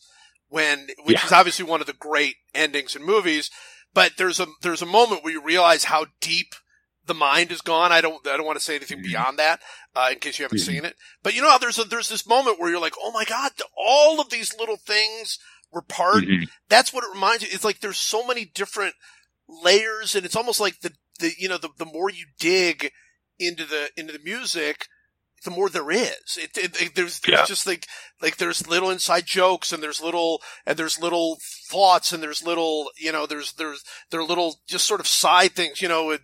when 0.49 0.88
which 1.03 1.17
Yeah. 1.19 1.25
is 1.25 1.31
obviously 1.31 1.65
one 1.65 1.81
of 1.81 1.88
the 1.88 1.93
great 1.93 2.36
endings 2.53 2.95
in 2.95 3.03
movies, 3.03 3.49
but 3.93 4.13
there's 4.17 4.39
a 4.39 4.47
there's 4.62 4.81
a 4.81 4.86
moment 4.86 5.23
where 5.23 5.33
you 5.33 5.41
realize 5.41 5.86
how 5.86 6.07
deep 6.21 6.53
the 7.05 7.13
mind 7.13 7.51
is 7.53 7.62
gone. 7.62 7.93
I 7.93 8.01
don't 8.01 8.25
I 8.27 8.36
don't 8.36 8.45
want 8.45 8.60
to 8.60 8.63
say 8.65 8.75
anything 8.75 8.99
Mhm. 8.99 9.03
beyond 9.03 9.39
that 9.39 9.62
uh, 9.95 10.10
in 10.12 10.19
case 10.19 10.39
you 10.39 10.43
haven't 10.43 10.57
Mhm. 10.60 10.65
seen 10.65 10.83
it. 10.86 10.97
But 11.23 11.33
you 11.36 11.41
know 11.41 11.49
how 11.49 11.57
there's 11.57 11.79
a, 11.79 11.86
there's 11.86 12.10
this 12.10 12.27
moment 12.27 12.60
where 12.60 12.69
you're 12.69 12.81
like, 12.81 12.95
oh 13.01 13.12
my 13.12 13.23
god, 13.23 13.51
all 13.77 14.19
of 14.19 14.29
these 14.29 14.53
little 14.60 14.75
things 14.75 15.39
were 15.71 15.82
part 15.82 16.23
mm-hmm. 16.23 16.43
that's 16.69 16.93
what 16.93 17.03
it 17.03 17.13
reminds 17.13 17.43
you. 17.43 17.49
It's 17.51 17.63
like 17.65 17.80
there's 17.80 17.97
so 17.99 18.25
many 18.25 18.45
different 18.45 18.95
layers, 19.47 20.15
and 20.15 20.25
it's 20.25 20.36
almost 20.36 20.60
like 20.60 20.80
the 20.82 20.91
the 21.19 21.32
you 21.38 21.47
know 21.49 21.58
the 21.58 21.69
the 21.77 21.86
more 21.86 22.10
you 22.10 22.25
dig 22.39 22.91
into 23.39 23.65
the 23.65 23.89
into 23.95 24.13
the 24.13 24.19
music, 24.23 24.88
the 25.43 25.51
more 25.51 25.69
there 25.69 25.91
is. 25.91 26.38
It, 26.38 26.58
it, 26.58 26.82
it- 26.82 26.95
there's 26.95 27.19
there's 27.19 27.39
Yeah. 27.39 27.45
just 27.45 27.67
like 27.67 27.86
like 28.21 28.38
there's 28.38 28.67
little 28.67 28.89
inside 28.89 29.25
jokes, 29.25 29.71
and 29.71 29.82
there's 29.84 30.01
little 30.01 30.41
and 30.65 30.77
there's 30.77 30.99
little 30.99 31.38
thoughts, 31.69 32.12
and 32.12 32.21
there's 32.23 32.43
little 32.45 32.89
you 32.99 33.12
know 33.12 33.25
there's 33.25 33.53
there's 33.53 33.84
there 34.10 34.19
are 34.19 34.25
little 34.25 34.56
just 34.67 34.88
sort 34.88 34.99
of 34.99 35.08
side 35.08 35.51
things, 35.53 35.82
you 35.82 35.88
know, 35.88 36.12
and, 36.12 36.21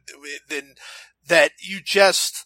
and 0.51 0.77
that 1.27 1.51
you 1.62 1.79
just. 1.84 2.45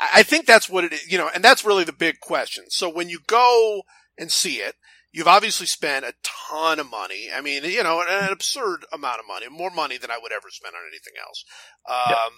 I 0.00 0.20
I 0.20 0.22
think 0.22 0.46
that's 0.46 0.68
what 0.68 0.84
it 0.84 0.92
is, 0.92 1.10
you 1.10 1.18
know, 1.18 1.30
and 1.32 1.42
that's 1.44 1.64
really 1.64 1.84
the 1.84 1.92
big 1.92 2.20
question. 2.20 2.64
So 2.68 2.88
when 2.88 3.08
you 3.08 3.20
go 3.26 3.82
and 4.18 4.30
see 4.32 4.56
it, 4.56 4.74
You've 5.14 5.28
obviously 5.28 5.66
spent 5.66 6.04
a 6.04 6.12
ton 6.50 6.80
of 6.80 6.90
money. 6.90 7.28
I 7.32 7.40
mean, 7.40 7.62
you 7.62 7.84
know, 7.84 8.02
an, 8.02 8.32
absurd 8.32 8.84
amount 8.92 9.20
of 9.20 9.26
money, 9.28 9.46
more 9.48 9.70
money 9.70 9.96
than 9.96 10.10
I 10.10 10.18
would 10.20 10.32
ever 10.32 10.48
spend 10.50 10.74
on 10.74 10.82
anything 10.90 11.12
else. 11.24 11.44
Um, 11.88 12.32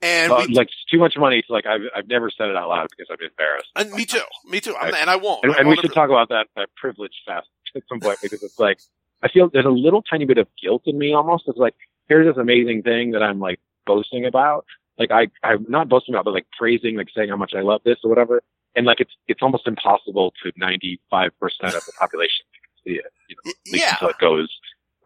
and 0.00 0.32
Uh, 0.32 0.44
we, 0.48 0.54
like 0.54 0.70
too 0.90 0.98
much 0.98 1.18
money. 1.18 1.38
It's 1.38 1.50
like 1.50 1.66
I've 1.66 1.82
I've 1.94 2.08
never 2.08 2.30
said 2.30 2.48
it 2.48 2.56
out 2.56 2.70
loud 2.70 2.88
because 2.88 3.08
I'm 3.10 3.22
embarrassed. 3.22 3.68
and 3.76 3.92
me 3.92 4.06
too, 4.06 4.24
me 4.46 4.62
too. 4.62 4.74
I'm, 4.74 4.94
and 4.94 5.10
I 5.10 5.16
won't. 5.16 5.44
And, 5.44 5.52
I 5.52 5.58
and 5.58 5.68
we 5.68 5.76
should 5.76 5.92
talk 5.92 6.08
about 6.08 6.30
that 6.30 6.46
that 6.56 6.70
privilege 6.76 7.12
fast 7.26 7.46
at 7.76 7.82
some 7.90 8.00
point 8.00 8.18
because 8.22 8.42
it's 8.42 8.58
like 8.58 8.78
I 9.22 9.28
feel 9.28 9.50
there's 9.52 9.66
a 9.66 9.70
little 9.70 10.00
tiny 10.00 10.24
bit 10.24 10.38
of 10.38 10.48
guilt 10.62 10.82
in 10.86 10.96
me 10.96 11.12
almost. 11.12 11.44
It's 11.46 11.58
like 11.58 11.74
here's 12.08 12.26
this 12.26 12.40
amazing 12.40 12.82
thing 12.84 13.10
that 13.10 13.22
I'm 13.22 13.38
like 13.38 13.60
boasting 13.84 14.24
about. 14.24 14.64
Like 14.98 15.10
I 15.10 15.28
I'm 15.42 15.66
not 15.68 15.90
boasting 15.90 16.14
about, 16.14 16.24
but 16.24 16.32
like 16.32 16.46
praising, 16.58 16.96
like 16.96 17.08
saying 17.14 17.28
how 17.28 17.36
much 17.36 17.52
I 17.54 17.60
love 17.60 17.82
this 17.84 17.98
or 18.02 18.08
whatever. 18.08 18.42
And 18.76 18.86
like 18.86 19.00
it's 19.00 19.12
it's 19.28 19.42
almost 19.42 19.66
impossible 19.66 20.32
to 20.42 20.52
95 20.56 21.30
percent 21.38 21.74
of 21.74 21.84
the 21.84 21.92
population 21.98 22.44
see 22.84 22.94
it. 22.94 23.12
You 23.28 23.36
know, 23.36 23.50
at 23.50 23.72
least 23.72 23.84
yeah. 23.84 23.92
until 23.92 24.08
it 24.10 24.18
goes 24.18 24.48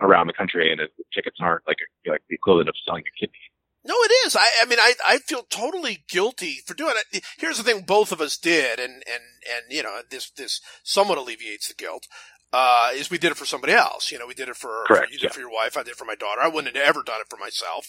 around 0.01 0.27
the 0.27 0.33
country 0.33 0.71
and 0.71 0.81
it, 0.81 0.91
the 0.99 1.05
tickets 1.15 1.39
aren't 1.41 1.67
like 1.67 1.79
like 2.07 2.23
the 2.29 2.35
equivalent 2.35 2.69
of 2.69 2.75
selling 2.85 3.05
a 3.07 3.15
kidney. 3.19 3.39
No, 3.85 3.95
it 3.95 4.13
is. 4.27 4.37
I, 4.37 4.47
I 4.61 4.67
mean, 4.67 4.81
I, 4.81 4.95
I 5.07 5.19
feel 5.19 5.45
totally 5.49 6.05
guilty 6.09 6.59
for 6.67 6.75
doing 6.75 6.95
it. 7.13 7.25
Here's 7.39 7.57
the 7.57 7.63
thing 7.63 7.85
both 7.87 8.13
of 8.13 8.21
us 8.21 8.37
did, 8.37 8.79
and, 8.81 8.95
and, 8.95 9.23
and, 9.49 9.65
you 9.71 9.83
know, 9.83 10.01
this, 10.11 10.31
this 10.31 10.61
somewhat 10.83 11.17
alleviates 11.17 11.69
the 11.69 11.75
guilt. 11.75 12.07
Uh, 12.53 12.91
is 12.95 13.11
we 13.11 13.19
did 13.19 13.31
it 13.31 13.37
for 13.37 13.47
somebody 13.47 13.73
else. 13.73 14.11
You 14.11 14.19
know, 14.19 14.27
we 14.27 14.35
did 14.35 14.49
it 14.49 14.57
for, 14.57 14.85
Correct, 14.87 15.07
for 15.07 15.13
you 15.13 15.19
did 15.19 15.23
yeah. 15.23 15.31
it 15.31 15.35
for 15.35 15.41
your 15.41 15.53
wife. 15.53 15.77
I 15.77 15.85
did 15.85 15.93
it 15.93 15.97
for 15.97 16.05
my 16.05 16.17
daughter. 16.17 16.41
I 16.43 16.49
wouldn't 16.49 16.75
have 16.75 16.85
ever 16.85 17.03
done 17.03 17.21
it 17.21 17.29
for 17.31 17.39
myself. 17.39 17.89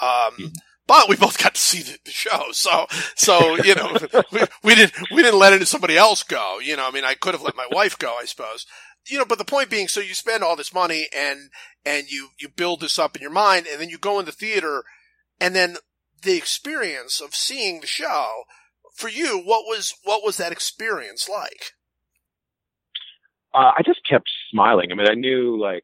Um, 0.00 0.36
Mhm. 0.36 0.54
But 0.90 1.08
we 1.08 1.14
both 1.14 1.40
got 1.40 1.54
to 1.54 1.60
see 1.60 1.82
the, 1.82 1.98
the 2.04 2.10
show. 2.10 2.46
So, 2.50 2.86
so, 3.14 3.54
you 3.62 3.76
know, 3.76 3.96
we, 4.32 4.40
we 4.64 4.74
didn't, 4.74 4.92
we 5.12 5.22
didn't 5.22 5.38
let 5.38 5.52
it, 5.52 5.64
somebody 5.68 5.96
else 5.96 6.24
go. 6.24 6.58
You 6.58 6.76
know, 6.76 6.88
I 6.88 6.90
mean, 6.90 7.04
I 7.04 7.14
could 7.14 7.32
have 7.32 7.44
let 7.44 7.54
my 7.54 7.68
wife 7.70 7.96
go, 7.96 8.16
I 8.20 8.24
suppose. 8.24 8.66
You 9.08 9.18
know, 9.18 9.24
but 9.24 9.38
the 9.38 9.44
point 9.44 9.70
being, 9.70 9.86
so 9.86 10.00
you 10.00 10.14
spend 10.14 10.42
all 10.42 10.56
this 10.56 10.74
money 10.74 11.06
and, 11.16 11.50
and 11.86 12.10
you, 12.10 12.30
you 12.40 12.48
build 12.48 12.80
this 12.80 12.98
up 12.98 13.14
in 13.14 13.22
your 13.22 13.30
mind 13.30 13.68
and 13.70 13.80
then 13.80 13.88
you 13.88 13.98
go 13.98 14.18
in 14.18 14.26
the 14.26 14.32
theater 14.32 14.82
and 15.40 15.54
then 15.54 15.76
the 16.22 16.36
experience 16.36 17.20
of 17.20 17.36
seeing 17.36 17.80
the 17.80 17.86
show 17.86 18.42
for 18.92 19.08
you 19.08 19.38
what 19.38 19.64
was 19.66 19.94
what 20.02 20.22
was 20.24 20.36
that 20.38 20.52
experience 20.52 21.28
like 21.28 21.72
uh, 23.54 23.72
I 23.76 23.82
just 23.84 24.00
kept 24.08 24.28
smiling. 24.50 24.92
I 24.92 24.94
mean, 24.94 25.08
I 25.10 25.14
knew 25.14 25.58
like 25.60 25.82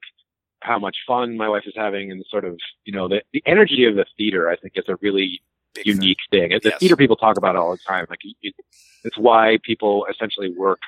how 0.66 0.78
much 0.78 0.96
fun 1.06 1.36
my 1.36 1.48
wife 1.48 1.62
was 1.64 1.74
having, 1.76 2.10
and 2.10 2.24
sort 2.28 2.44
of 2.44 2.58
you 2.84 2.92
know 2.92 3.08
the 3.08 3.22
the 3.32 3.42
energy 3.46 3.84
of 3.84 3.94
the 3.94 4.04
theater. 4.16 4.50
I 4.50 4.56
think 4.56 4.74
is 4.76 4.84
a 4.88 4.96
really 5.00 5.40
Big 5.74 5.86
unique 5.86 6.18
thing. 6.30 6.50
The 6.50 6.60
Yes. 6.70 6.78
theater 6.80 6.96
people 6.96 7.16
talk 7.16 7.36
about 7.36 7.54
it 7.54 7.58
all 7.58 7.72
the 7.72 7.82
time. 7.86 8.06
Like 8.10 8.20
it, 8.42 8.54
it's 9.04 9.18
why 9.18 9.58
people 9.62 10.06
essentially 10.10 10.52
work, 10.56 10.80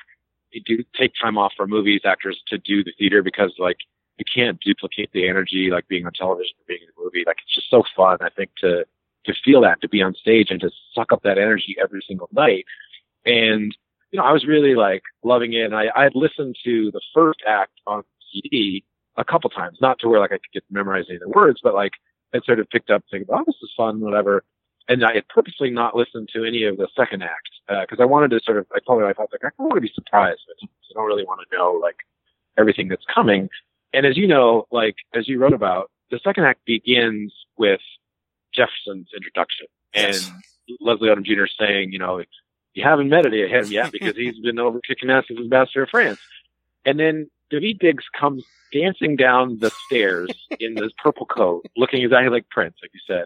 they 0.53 0.59
do 0.59 0.83
take 0.97 1.13
time 1.21 1.37
off 1.37 1.53
for 1.55 1.67
movies 1.67 2.01
actors 2.05 2.41
to 2.47 2.57
do 2.57 2.83
the 2.83 2.91
theater 2.97 3.21
because 3.23 3.53
like 3.59 3.77
you 4.17 4.25
can't 4.33 4.59
duplicate 4.59 5.11
the 5.13 5.27
energy 5.27 5.69
like 5.71 5.87
being 5.87 6.05
on 6.05 6.11
television 6.13 6.55
or 6.59 6.65
being 6.67 6.81
in 6.81 6.89
a 6.89 7.03
movie. 7.03 7.23
Like 7.25 7.37
it's 7.43 7.55
just 7.55 7.69
so 7.69 7.83
fun. 7.95 8.17
I 8.21 8.29
think 8.29 8.51
to 8.61 8.85
to 9.25 9.33
feel 9.45 9.61
that, 9.61 9.81
to 9.81 9.89
be 9.89 10.01
on 10.01 10.15
stage 10.15 10.49
and 10.49 10.59
to 10.61 10.71
suck 10.95 11.11
up 11.13 11.23
that 11.23 11.37
energy 11.37 11.75
every 11.81 12.01
single 12.07 12.29
night. 12.33 12.65
And 13.25 13.75
you 14.11 14.17
know, 14.17 14.25
I 14.25 14.31
was 14.33 14.45
really 14.47 14.75
like 14.75 15.03
loving 15.23 15.53
it. 15.53 15.65
And 15.65 15.75
I 15.75 15.85
I 15.95 16.03
had 16.03 16.15
listened 16.15 16.57
to 16.65 16.91
the 16.91 17.01
first 17.13 17.41
act 17.47 17.73
on 17.87 18.03
CD 18.31 18.83
a 19.19 19.23
couple 19.23 19.51
times, 19.51 19.77
not 19.81 19.99
to 19.99 20.09
where 20.09 20.19
like 20.19 20.31
I 20.31 20.35
could 20.37 20.51
get 20.53 20.67
to 20.67 20.73
memorize 20.73 21.05
any 21.09 21.17
of 21.17 21.21
the 21.21 21.29
words, 21.29 21.59
but 21.63 21.75
like 21.75 21.91
I 22.33 22.39
sort 22.41 22.59
of 22.59 22.67
picked 22.69 22.89
up 22.89 23.03
thinking, 23.11 23.27
oh, 23.31 23.43
this 23.45 23.55
is 23.61 23.71
fun, 23.77 23.99
whatever 24.01 24.43
and 24.89 25.05
I 25.05 25.13
had 25.13 25.27
purposely 25.27 25.69
not 25.69 25.95
listened 25.95 26.29
to 26.33 26.43
any 26.43 26.63
of 26.63 26.77
the 26.77 26.87
second 26.97 27.21
act 27.21 27.49
uh, 27.69 27.81
because 27.81 27.99
I 28.01 28.05
wanted 28.05 28.31
to 28.31 28.39
sort 28.43 28.57
of. 28.57 28.65
I 28.75 28.79
told 28.79 28.99
my 28.99 29.05
wife, 29.05 29.17
I 29.19 29.21
like, 29.31 29.43
I 29.43 29.49
don't 29.57 29.67
want 29.69 29.75
to 29.75 29.81
be 29.81 29.91
surprised. 29.93 30.41
I 30.49 30.65
don't 30.95 31.05
really 31.05 31.23
want 31.25 31.41
to 31.47 31.55
know 31.55 31.79
like 31.81 31.97
everything 32.57 32.87
that's 32.87 33.05
coming. 33.13 33.49
And 33.93 34.05
as 34.05 34.17
you 34.17 34.27
know, 34.27 34.65
like 34.71 34.95
as 35.13 35.27
you 35.27 35.39
wrote 35.39 35.53
about, 35.53 35.91
the 36.09 36.19
second 36.23 36.45
act 36.45 36.65
begins 36.65 37.31
with 37.57 37.81
Jefferson's 38.53 39.09
introduction 39.15 39.67
Yes. 39.93 40.27
and 40.27 40.77
Leslie 40.81 41.09
Odom 41.09 41.23
Jr. 41.23 41.45
saying, 41.59 41.91
you 41.91 41.99
know, 41.99 42.23
you 42.73 42.83
haven't 42.83 43.09
met 43.09 43.27
him 43.27 43.65
yet 43.67 43.91
because 43.91 44.15
he's 44.15 44.39
been 44.39 44.57
over 44.57 44.79
kicking 44.81 45.11
ass 45.11 45.25
as 45.29 45.37
ambassador 45.37 45.83
of 45.83 45.89
France. 45.89 46.19
And 46.83 46.99
then 46.99 47.29
Daveed 47.51 47.79
Diggs 47.79 48.03
comes 48.19 48.43
dancing 48.71 49.15
down 49.15 49.57
the 49.59 49.71
stairs 49.85 50.29
in 50.59 50.75
this 50.75 50.91
purple 51.01 51.25
coat, 51.25 51.65
looking 51.75 52.03
exactly 52.03 52.29
like 52.29 52.49
Prince, 52.49 52.75
like 52.81 52.91
you 52.93 52.99
said. 53.07 53.25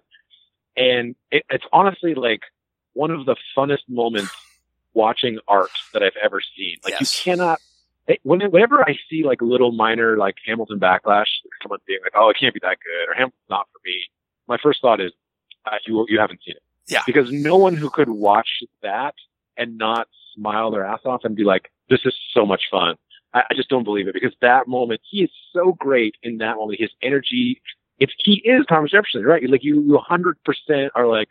And 0.75 1.15
it, 1.31 1.43
it's 1.49 1.65
honestly 1.71 2.15
like 2.15 2.41
one 2.93 3.11
of 3.11 3.25
the 3.25 3.35
funnest 3.55 3.83
moments 3.89 4.31
watching 4.93 5.39
art 5.47 5.71
that 5.93 6.03
I've 6.03 6.17
ever 6.23 6.41
seen. 6.55 6.77
Like 6.83 6.93
Yes. 6.93 7.25
you 7.25 7.31
cannot, 7.31 7.59
it, 8.07 8.19
when, 8.23 8.41
whenever 8.51 8.81
I 8.87 8.97
see 9.09 9.23
like 9.23 9.41
little 9.41 9.71
minor 9.71 10.17
like 10.17 10.35
Hamilton 10.45 10.79
backlash, 10.79 11.27
someone 11.61 11.79
being 11.87 11.99
like, 12.03 12.13
"Oh, 12.15 12.29
it 12.29 12.37
can't 12.39 12.53
be 12.53 12.59
that 12.61 12.77
good," 12.83 13.09
or 13.11 13.13
"Hamilton's 13.13 13.49
not 13.49 13.67
for 13.71 13.79
me," 13.85 13.93
my 14.47 14.57
first 14.61 14.81
thought 14.81 14.99
is, 14.99 15.11
uh, 15.65 15.77
"You 15.85 16.05
you 16.09 16.19
haven't 16.19 16.41
seen 16.45 16.55
it." 16.55 16.63
Yeah. 16.87 17.01
Because 17.05 17.31
no 17.31 17.55
one 17.57 17.75
who 17.75 17.89
could 17.89 18.09
watch 18.09 18.49
that 18.81 19.15
and 19.57 19.77
not 19.77 20.07
smile 20.35 20.71
their 20.71 20.83
ass 20.83 20.99
off 21.05 21.21
and 21.23 21.35
be 21.35 21.43
like, 21.43 21.71
"This 21.89 22.01
is 22.05 22.13
so 22.33 22.45
much 22.45 22.63
fun." 22.69 22.95
I, 23.33 23.43
I 23.49 23.53
just 23.55 23.69
don't 23.69 23.83
believe 23.83 24.07
it 24.07 24.13
because 24.13 24.33
that 24.41 24.67
moment, 24.67 25.01
he 25.09 25.23
is 25.23 25.29
so 25.51 25.73
great 25.73 26.15
in 26.23 26.37
that 26.37 26.57
moment. 26.57 26.79
His 26.79 26.91
energy, 27.01 27.61
it's 27.99 28.13
he 28.17 28.41
is 28.45 28.65
Thomas 28.67 28.91
Jefferson, 28.91 29.23
right? 29.23 29.47
Like 29.49 29.63
you, 29.63 29.81
you 29.81 29.99
100% 30.09 30.89
are 30.95 31.07
like 31.07 31.29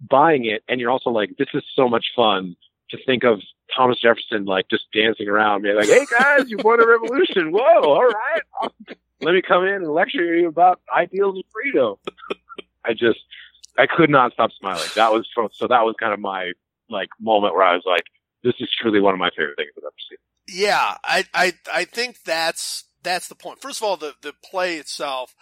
buying 0.00 0.44
it, 0.44 0.62
and 0.68 0.80
you're 0.80 0.90
also 0.90 1.10
like, 1.10 1.36
"This 1.38 1.48
is 1.54 1.62
so 1.74 1.88
much 1.88 2.06
fun." 2.14 2.56
To 2.90 2.98
think 3.04 3.24
of 3.24 3.40
Thomas 3.76 4.00
Jefferson 4.00 4.44
like 4.44 4.68
just 4.70 4.84
dancing 4.94 5.28
around, 5.28 5.62
being 5.62 5.74
like, 5.74 5.88
"Hey 5.88 6.06
guys, 6.18 6.48
you 6.48 6.58
won 6.62 6.80
a 6.80 6.86
revolution! 6.86 7.50
Whoa, 7.50 7.82
all 7.82 8.06
right, 8.06 8.70
let 9.20 9.34
me 9.34 9.42
come 9.42 9.64
in 9.64 9.74
and 9.74 9.88
lecture 9.88 10.22
you 10.36 10.46
about 10.48 10.80
ideals 10.94 11.38
of 11.38 11.44
freedom." 11.52 11.96
I 12.84 12.92
just, 12.92 13.18
I 13.76 13.86
could 13.86 14.10
not 14.10 14.32
stop 14.32 14.52
smiling. 14.52 14.88
That 14.94 15.12
was 15.12 15.28
from, 15.34 15.48
so 15.52 15.66
that 15.66 15.84
was 15.84 15.96
kind 15.98 16.12
of 16.12 16.20
my 16.20 16.52
like 16.88 17.08
moment 17.20 17.54
where 17.54 17.64
I 17.64 17.74
was 17.74 17.82
like, 17.84 18.04
"This 18.42 18.54
is 18.60 18.68
truly 18.80 19.00
one 19.00 19.14
of 19.14 19.20
my 19.20 19.30
favorite 19.30 19.56
things 19.56 19.70
I've 19.76 19.84
ever 19.84 19.94
seen." 20.08 20.18
yeah 20.48 20.96
i 21.02 21.24
i 21.34 21.52
i 21.72 21.84
think 21.84 22.22
that's 22.24 22.84
that's 23.02 23.26
the 23.26 23.34
point. 23.34 23.60
first 23.60 23.80
of 23.80 23.84
all 23.84 23.96
the 23.96 24.14
the 24.22 24.32
play 24.48 24.76
itself 24.76 25.34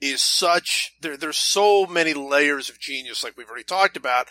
is 0.00 0.22
such 0.22 0.94
there 1.02 1.16
there's 1.16 1.36
so 1.36 1.84
many 1.86 2.14
layers 2.14 2.70
of 2.70 2.80
genius 2.80 3.22
like 3.22 3.36
we've 3.36 3.48
already 3.48 3.64
talked 3.64 3.98
about 3.98 4.28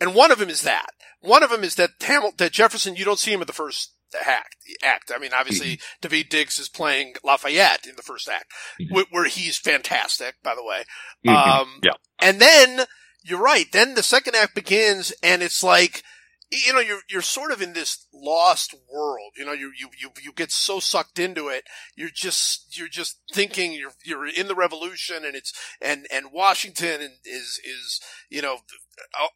and 0.00 0.12
one 0.12 0.32
of 0.32 0.40
them 0.40 0.48
is 0.48 0.62
that 0.62 0.90
one 1.20 1.42
of 1.42 1.50
them 1.50 1.64
is 1.64 1.74
that 1.76 1.90
Hamilton, 2.00 2.36
that 2.38 2.52
Jefferson, 2.52 2.96
you 2.96 3.04
don't 3.04 3.18
see 3.18 3.32
him 3.32 3.40
at 3.40 3.46
the 3.46 3.52
first 3.52 3.92
act. 4.26 4.56
Act. 4.82 5.12
I 5.14 5.18
mean, 5.18 5.32
obviously, 5.34 5.76
mm-hmm. 5.76 6.06
Daveed 6.06 6.28
Diggs 6.30 6.58
is 6.58 6.68
playing 6.68 7.14
Lafayette 7.22 7.86
in 7.86 7.96
the 7.96 8.02
first 8.02 8.28
act, 8.28 8.50
mm-hmm. 8.80 9.00
where 9.10 9.26
he's 9.26 9.58
fantastic, 9.58 10.36
by 10.42 10.54
the 10.54 10.64
way. 10.64 10.84
Mm-hmm. 11.26 11.60
Um, 11.60 11.80
yeah. 11.82 11.92
And 12.20 12.40
then 12.40 12.86
you're 13.22 13.40
right. 13.40 13.66
Then 13.70 13.94
the 13.94 14.02
second 14.02 14.34
act 14.34 14.54
begins, 14.54 15.12
and 15.22 15.42
it's 15.42 15.62
like 15.62 16.02
you 16.50 16.72
know, 16.72 16.80
you're, 16.80 17.00
you're 17.08 17.22
sort 17.22 17.52
of 17.52 17.62
in 17.62 17.74
this 17.74 18.06
lost 18.12 18.74
world. 18.92 19.32
You 19.36 19.44
know, 19.44 19.52
you, 19.52 19.72
you, 19.78 19.88
you, 19.98 20.10
you 20.20 20.32
get 20.32 20.50
so 20.50 20.80
sucked 20.80 21.18
into 21.18 21.48
it. 21.48 21.64
You're 21.94 22.10
just, 22.12 22.76
you're 22.76 22.88
just 22.88 23.18
thinking 23.32 23.72
you're, 23.72 23.92
you're 24.04 24.26
in 24.26 24.48
the 24.48 24.54
revolution 24.54 25.24
and 25.24 25.36
it's, 25.36 25.52
and, 25.80 26.06
and 26.12 26.32
Washington 26.32 27.00
is, 27.24 27.60
is, 27.64 28.00
you 28.28 28.42
know, 28.42 28.58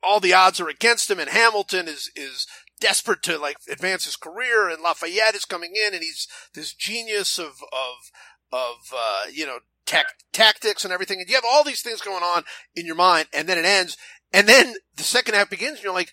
all 0.02 0.20
the 0.20 0.34
odds 0.34 0.60
are 0.60 0.68
against 0.68 1.10
him 1.10 1.20
and 1.20 1.30
Hamilton 1.30 1.86
is, 1.86 2.10
is 2.16 2.46
desperate 2.80 3.22
to 3.22 3.38
like 3.38 3.58
advance 3.70 4.04
his 4.04 4.16
career 4.16 4.68
and 4.68 4.82
Lafayette 4.82 5.36
is 5.36 5.44
coming 5.44 5.74
in 5.74 5.94
and 5.94 6.02
he's 6.02 6.26
this 6.54 6.74
genius 6.74 7.38
of, 7.38 7.62
of, 7.72 8.10
of, 8.52 8.92
uh, 8.94 9.22
you 9.32 9.46
know, 9.46 9.58
tactics 10.32 10.84
and 10.84 10.92
everything. 10.92 11.20
And 11.20 11.28
you 11.28 11.36
have 11.36 11.44
all 11.46 11.62
these 11.62 11.82
things 11.82 12.00
going 12.00 12.22
on 12.24 12.42
in 12.74 12.86
your 12.86 12.96
mind 12.96 13.28
and 13.32 13.48
then 13.48 13.58
it 13.58 13.64
ends. 13.64 13.96
And 14.32 14.48
then 14.48 14.74
the 14.96 15.04
second 15.04 15.34
half 15.34 15.48
begins 15.48 15.76
and 15.76 15.84
you're 15.84 15.94
like, 15.94 16.12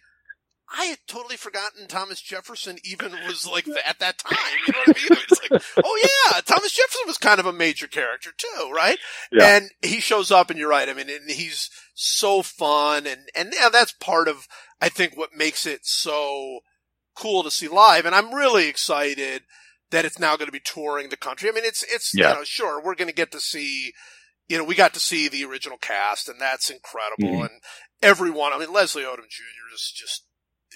I 0.74 0.86
had 0.86 1.00
totally 1.08 1.36
forgotten 1.36 1.88
Thomas 1.88 2.22
Jefferson 2.22 2.78
even 2.84 3.12
was 3.28 3.46
like 3.46 3.68
at 3.86 4.00
that 4.00 4.18
time. 4.18 4.38
You 4.68 4.74
know 4.74 4.80
what 4.86 4.98
I 4.98 5.00
mean? 5.00 5.20
It's 5.30 5.52
like, 5.52 5.64
oh 5.86 6.10
yeah, 6.32 6.42
Thomas 6.42 6.72
Jefferson 6.72 7.02
was 7.06 7.18
kind 7.18 7.40
of 7.40 7.46
a 7.46 7.54
major 7.54 7.88
character 7.88 8.32
too, 8.36 8.72
right? 8.74 8.98
Yeah. 9.32 9.58
And 9.58 9.70
he 9.82 10.00
shows 10.00 10.32
up, 10.32 10.50
and 10.50 10.58
you're 10.58 10.70
right. 10.70 10.88
I 10.88 10.94
mean, 10.94 11.10
and 11.10 11.30
he's 11.30 11.70
so 11.94 12.42
fun, 12.42 13.06
and 13.06 13.30
and 13.36 13.54
yeah, 13.58 13.70
that's 13.70 13.92
part 13.94 14.28
of 14.28 14.48
I 14.80 14.90
think 14.90 15.18
what 15.18 15.36
makes 15.36 15.66
it 15.66 15.82
so 15.84 16.60
cool 17.16 17.44
to 17.44 17.52
see 17.52 17.68
live. 17.68 18.06
And 18.06 18.16
I'm 18.16 18.34
really 18.34 18.68
excited 18.68 19.44
that 19.92 20.06
it's 20.06 20.20
now 20.20 20.38
going 20.38 20.48
to 20.48 20.54
be 20.54 20.62
touring 20.64 21.10
the 21.10 21.18
country. 21.18 21.50
I 21.50 21.52
mean, 21.52 21.66
it's 21.66 21.84
it's 21.84 22.14
yeah. 22.16 22.30
you 22.30 22.36
know, 22.38 22.44
sure 22.44 22.82
we're 22.82 22.96
going 22.96 23.10
to 23.10 23.14
get 23.14 23.32
to 23.32 23.40
see. 23.40 23.94
You 24.48 24.58
know, 24.58 24.64
we 24.66 24.76
got 24.76 24.94
to 24.96 25.00
see 25.00 25.30
the 25.30 25.46
original 25.46 25.78
cast, 25.78 26.28
and 26.28 26.40
that's 26.40 26.70
incredible. 26.70 27.36
Mm-hmm. 27.36 27.44
And 27.44 27.62
everyone, 28.02 28.52
I 28.52 28.60
mean, 28.60 28.74
Leslie 28.74 29.04
Odom 29.04 29.30
Jr. 29.30 29.74
is 29.74 29.94
just 29.96 30.26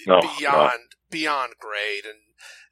oh, 0.08 0.22
beyond 0.38 0.72
no. 0.72 0.98
beyond 1.10 1.54
great, 1.60 2.06
and 2.06 2.20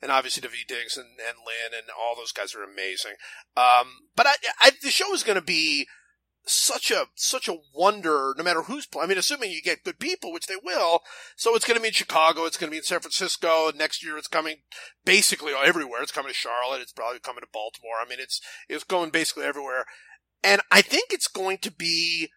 and 0.02 0.12
obviously 0.12 0.42
Daveed 0.42 0.68
Diggs 0.68 0.98
and, 0.98 1.08
and 1.20 1.38
Lin 1.46 1.78
and 1.78 1.88
all 1.98 2.16
those 2.16 2.32
guys 2.32 2.54
are 2.54 2.64
amazing. 2.64 3.14
Um, 3.56 4.10
but 4.16 4.28
I, 4.28 4.34
I, 4.62 4.72
the 4.82 4.90
show 4.90 5.14
is 5.14 5.24
going 5.24 5.40
to 5.40 5.42
be 5.42 5.88
such 6.46 6.92
a 6.92 7.06
such 7.16 7.48
a 7.48 7.58
wonder, 7.74 8.34
no 8.38 8.44
matter 8.44 8.64
who's 8.64 8.86
playing. 8.86 9.06
I 9.06 9.10
mean, 9.10 9.18
assuming 9.18 9.52
you 9.52 9.62
get 9.62 9.84
good 9.84 10.00
people, 10.00 10.34
which 10.34 10.48
they 10.48 10.58
will. 10.62 11.02
So 11.36 11.56
it's 11.56 11.66
going 11.66 11.78
to 11.78 11.82
be 11.82 11.88
in 11.88 11.94
Chicago. 11.94 12.46
It's 12.46 12.58
going 12.58 12.70
to 12.70 12.72
be 12.72 12.78
in 12.78 12.84
San 12.84 13.00
Francisco. 13.00 13.72
Next 13.74 14.04
year, 14.04 14.18
it's 14.18 14.28
coming 14.28 14.58
basically 15.06 15.54
everywhere. 15.54 16.02
It's 16.02 16.12
coming 16.12 16.32
to 16.32 16.38
Charlotte. 16.38 16.82
It's 16.82 16.92
probably 16.92 17.20
coming 17.20 17.42
to 17.42 17.48
Baltimore. 17.52 17.96
I 18.04 18.10
mean, 18.10 18.20
it's 18.20 18.42
it's 18.68 18.84
going 18.84 19.10
basically 19.10 19.46
everywhere. 19.46 19.86
And 20.44 20.62
I 20.70 20.82
think 20.82 21.06
it's 21.12 21.30
going 21.30 21.60
to 21.60 21.72
be 21.72 22.30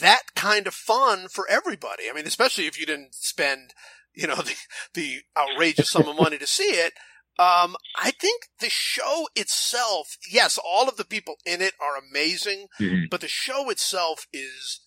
that 0.00 0.34
kind 0.34 0.66
of 0.66 0.74
fun 0.74 1.28
for 1.28 1.48
everybody. 1.48 2.04
I 2.10 2.14
mean, 2.14 2.26
especially 2.26 2.66
if 2.66 2.78
you 2.78 2.84
didn't 2.84 3.14
spend 3.14 3.72
you 4.14 4.26
know, 4.26 4.36
the, 4.42 4.54
the 4.94 5.20
outrageous 5.36 5.90
sum 5.90 6.08
of 6.08 6.16
money 6.16 6.38
to 6.38 6.46
see 6.46 6.64
it. 6.64 6.94
Um, 7.38 7.76
I 7.96 8.10
think 8.10 8.48
the 8.60 8.68
show 8.68 9.26
itself, 9.34 10.18
yes, 10.30 10.58
all 10.62 10.88
of 10.88 10.96
the 10.96 11.04
people 11.04 11.36
in 11.46 11.62
it 11.62 11.72
are 11.80 11.96
amazing, 11.96 12.66
mm-hmm. 12.78 13.04
but 13.10 13.22
the 13.22 13.28
show 13.28 13.70
itself 13.70 14.26
is, 14.32 14.80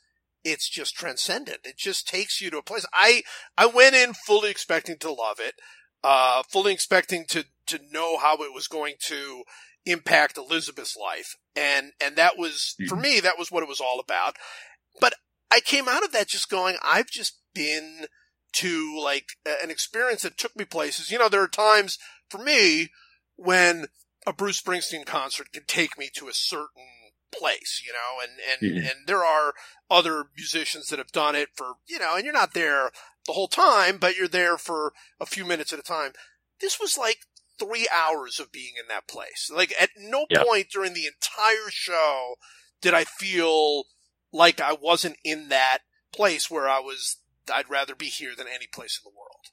it's 0.44 0.70
just 0.70 0.96
transcendent. 0.96 1.62
It 1.64 1.78
just 1.78 2.08
takes 2.08 2.40
you 2.40 2.52
to 2.52 2.60
a 2.60 2.64
place. 2.64 2.86
I, 2.94 3.24
I 3.58 3.66
went 3.66 3.96
in 3.96 4.14
fully 4.14 4.52
expecting 4.52 4.98
to 5.00 5.12
love 5.12 5.38
it, 5.40 5.56
uh, 6.04 6.44
fully 6.44 6.72
expecting 6.72 7.26
to, 7.30 7.46
to 7.66 7.80
know 7.92 8.18
how 8.20 8.36
it 8.36 8.54
was 8.54 8.68
going 8.68 8.94
to 9.08 9.44
impact 9.88 10.38
Elizabeth's 10.38 10.96
life. 10.96 11.36
And, 11.56 11.94
and 12.00 12.16
that 12.16 12.38
was, 12.38 12.76
mm-hmm. 12.80 12.90
for 12.90 12.96
me, 12.96 13.20
that 13.22 13.40
was 13.40 13.52
what 13.52 13.64
it 13.64 13.70
was 13.70 13.82
all 13.82 14.00
about. 14.00 14.36
But 15.02 15.16
I 15.52 15.62
came 15.62 15.88
out 15.88 16.04
of 16.04 16.12
that 16.12 16.28
just 16.28 16.50
going, 16.50 16.78
I've 16.84 17.10
just 17.10 17.40
been, 17.56 18.06
to 18.56 18.98
like 19.00 19.32
an 19.46 19.70
experience 19.70 20.22
that 20.22 20.38
took 20.38 20.56
me 20.56 20.65
places. 20.65 21.12
You 21.12 21.20
know, 21.20 21.30
there 21.30 21.44
are 21.44 21.48
times 21.48 21.98
for 22.30 22.38
me 22.38 22.89
when 23.36 23.88
a 24.26 24.34
Bruce 24.34 24.62
Springsteen 24.62 25.06
concert 25.06 25.52
can 25.52 25.63
take 25.68 25.98
me 25.98 26.10
to 26.15 26.28
a 26.28 26.34
certain 26.34 26.88
place, 27.38 27.84
you 27.86 27.91
know, 27.91 28.24
and, 28.24 28.32
and, 28.50 28.78
mm-hmm. 28.78 28.88
and 28.88 29.08
there 29.08 29.24
are 29.24 29.54
other 29.89 30.26
musicians 30.36 30.88
that 30.88 31.00
have 31.00 31.12
done 31.12 31.36
it 31.36 31.50
for, 31.54 31.74
you 31.86 32.00
know, 32.00 32.15
and 32.15 32.24
you're 32.24 32.34
not 32.34 32.54
there 32.54 32.91
the 33.26 33.34
whole 33.34 33.48
time, 33.48 33.98
but 33.98 34.15
you're 34.15 34.28
there 34.28 34.58
for 34.58 34.94
a 35.20 35.26
few 35.26 35.46
minutes 35.46 35.74
at 35.74 35.80
a 35.80 35.84
time. 35.84 36.13
This 36.62 36.80
was 36.80 36.98
like 36.98 37.20
three 37.60 37.88
hours 37.94 38.39
of 38.39 38.52
being 38.52 38.74
in 38.80 38.88
that 38.88 39.08
place. 39.08 39.52
Like 39.54 39.74
at 39.80 39.89
no 40.00 40.26
yeah. 40.30 40.44
point 40.44 40.70
during 40.72 40.94
the 40.94 41.08
entire 41.08 41.70
show 41.70 42.36
did 42.82 42.94
I 42.94 43.04
feel 43.04 43.84
like 44.32 44.62
I 44.62 44.74
wasn't 44.74 45.18
in 45.24 45.50
that 45.50 45.80
place 46.13 46.50
where 46.50 46.70
I 46.70 46.80
was 46.80 47.18
I'd 47.54 47.70
rather 47.70 47.96
be 47.96 48.08
here 48.08 48.34
than 48.38 48.48
any 48.48 48.68
place 48.68 49.00
in 49.04 49.10
the 49.10 49.18
world. 49.18 49.46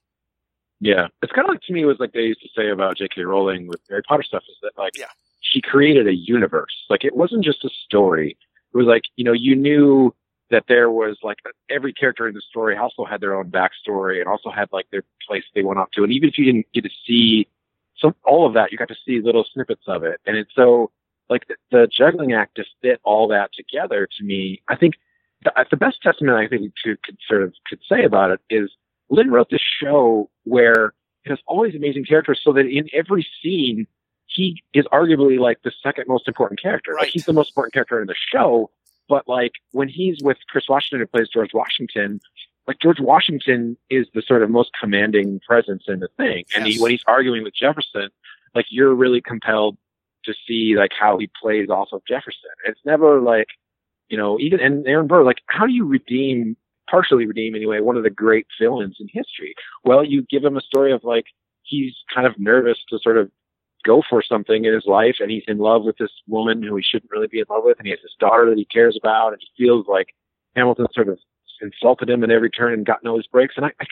Yeah, 0.81 1.07
it's 1.23 1.33
kind 1.33 1.47
of 1.47 1.51
like 1.51 1.63
to 1.63 1.73
me 1.73 1.83
it 1.83 1.87
was 1.87 2.01
like 2.01 2.13
they 2.13 2.23
used 2.23 2.43
to 2.43 2.49
say 2.57 2.71
about 2.71 2.97
J.K. 2.97 3.23
Rowling 3.23 3.69
with 3.69 3.81
Harry 3.89 4.03
Potter 4.03 4.25
stuff 4.25 4.43
is 4.49 4.57
that 4.63 4.73
like 4.77 4.99
yeah. 4.99 5.07
she 5.41 5.61
created 5.61 6.09
a 6.09 6.15
universe. 6.15 6.75
Like 6.91 7.05
it 7.05 7.15
wasn't 7.15 7.45
just 7.45 7.65
a 7.65 7.71
story. 7.85 8.37
It 8.75 8.77
was 8.77 8.87
like 8.87 9.03
you 9.17 9.25
know 9.25 9.33
you 9.33 9.55
knew 9.55 10.13
that 10.51 10.65
there 10.69 10.91
was 10.91 11.17
like 11.23 11.39
every 11.71 11.93
character 11.93 12.29
in 12.29 12.35
the 12.35 12.43
story 12.43 12.77
also 12.77 13.05
had 13.05 13.21
their 13.21 13.35
own 13.35 13.51
backstory 13.51 14.19
and 14.19 14.29
also 14.29 14.51
had 14.51 14.69
like 14.73 14.87
their 14.91 15.03
place 15.27 15.45
they 15.55 15.63
went 15.63 15.79
off 15.79 15.91
to. 15.93 16.03
And 16.03 16.13
even 16.13 16.29
if 16.29 16.37
you 16.37 16.45
didn't 16.45 16.67
get 16.75 16.85
to 16.85 16.91
see 17.07 17.49
some 17.97 18.15
all 18.25 18.47
of 18.47 18.55
that, 18.55 18.73
you 18.73 18.79
got 18.79 18.89
to 18.89 18.97
see 19.07 19.21
little 19.21 19.47
snippets 19.53 19.85
of 19.87 20.05
it. 20.05 20.21
And 20.27 20.37
it's 20.37 20.55
so 20.55 20.91
like 21.31 21.47
the, 21.49 21.55
the 21.71 21.89
juggling 21.91 22.33
act 22.33 22.57
to 22.57 22.65
fit 22.83 23.01
all 23.03 23.29
that 23.29 23.51
together 23.55 24.09
to 24.19 24.25
me. 24.25 24.63
I 24.69 24.77
think 24.77 24.95
the, 25.45 25.67
the 25.71 25.77
best 25.77 26.03
testament 26.03 26.37
I 26.37 26.49
think 26.49 26.73
to 26.85 26.97
could 27.05 27.19
sort 27.29 27.43
of 27.43 27.55
could 27.69 27.81
say 27.89 28.05
about 28.05 28.31
it 28.31 28.41
is 28.51 28.71
Lin 29.11 29.31
wrote 29.31 29.51
this 29.51 29.63
show 29.83 30.31
where 30.45 30.95
it 31.25 31.31
has 31.31 31.39
all 31.47 31.65
these 31.65 31.75
amazing 31.75 32.05
characters, 32.05 32.41
so 32.43 32.53
that 32.53 32.67
in 32.67 32.89
every 32.93 33.27
scene 33.43 33.87
he 34.27 34.63
is 34.73 34.87
arguably 34.87 35.39
like 35.39 35.59
the 35.63 35.73
second 35.83 36.07
most 36.09 36.27
important 36.27 36.61
character. 36.61 36.93
Right. 36.93 37.03
Like 37.03 37.11
he's 37.11 37.27
the 37.27 37.33
most 37.33 37.51
important 37.51 37.75
character 37.75 38.01
in 38.01 38.07
the 38.07 38.15
show, 38.33 38.71
but 39.09 39.29
like 39.29 39.53
when 39.73 39.89
he's 39.89 40.19
with 40.23 40.39
Chris 40.49 40.65
Washington 40.69 41.01
who 41.01 41.07
plays 41.07 41.29
George 41.29 41.53
Washington, 41.53 42.21
like 42.67 42.79
George 42.81 43.01
Washington 43.01 43.77
is 43.91 44.07
the 44.15 44.23
sort 44.23 44.43
of 44.43 44.51
most 44.51 44.71
commanding 44.81 45.41
presence 45.47 45.85
in 45.89 46.01
the 46.01 46.09
thing. 46.17 46.45
And 46.55 46.67
yes. 46.67 46.77
he, 46.77 46.83
when 46.83 46.91
he's 46.93 47.05
arguing 47.07 47.43
with 47.45 47.55
Jefferson, 47.55 48.09
like 48.55 48.67
you're 48.71 48.95
really 48.95 49.21
compelled 49.21 49.77
to 50.25 50.35
see 50.47 50.75
like 50.77 50.93
how 50.99 51.19
he 51.19 51.29
plays 51.41 51.69
off 51.69 51.89
of 51.93 52.03
Jefferson. 52.07 52.51
It's 52.65 52.81
never 52.85 53.21
like 53.21 53.49
you 54.13 54.19
know, 54.19 54.39
even 54.39 54.61
and 54.61 54.87
Aaron 54.87 55.07
Burr, 55.07 55.25
like, 55.25 55.39
how 55.47 55.67
do 55.67 55.73
you 55.73 55.87
redeem, 55.87 56.55
partially 56.89 57.25
redeem 57.25 57.55
anyway, 57.55 57.81
one 57.81 57.97
of 57.97 58.03
the 58.03 58.11
great 58.11 58.47
villains 58.61 58.99
in 59.01 59.09
history? 59.11 59.55
Well, 59.85 60.05
you 60.05 60.27
give 60.31 60.45
him 60.45 60.59
a 60.59 60.61
story 60.61 60.93
of 60.93 61.03
like 61.03 61.25
he's 61.63 61.95
kind 62.15 62.27
of 62.27 62.39
nervous 62.39 62.77
to 62.91 62.99
sort 63.03 63.17
of 63.17 63.31
go 63.87 64.03
for 64.09 64.23
something 64.23 64.67
in 64.67 64.75
his 64.75 64.85
life, 64.85 65.17
and 65.19 65.31
he's 65.31 65.45
in 65.49 65.57
love 65.57 65.85
with 65.85 65.97
this 65.97 66.11
woman 66.29 66.63
who 66.63 66.77
he 66.77 66.83
shouldn't 66.83 67.11
really 67.11 67.27
be 67.27 67.39
in 67.39 67.47
love 67.49 67.65
with, 67.65 67.79
and 67.79 67.87
he 67.87 67.91
has 67.91 68.01
this 68.03 68.15
daughter 68.21 68.51
that 68.51 68.59
he 68.59 68.67
cares 68.67 68.99
about, 69.03 69.33
and 69.33 69.41
he 69.41 69.65
feels 69.65 69.87
like 69.89 70.09
Hamilton 70.55 70.89
sort 70.93 71.09
of 71.09 71.19
insulted 71.63 72.11
him 72.11 72.23
in 72.23 72.31
every 72.31 72.51
turn 72.51 72.75
and 72.75 72.85
got 72.85 73.03
no 73.03 73.17
his 73.17 73.27
breaks. 73.27 73.55
And 73.57 73.65
I, 73.65 73.71
I 73.81 73.87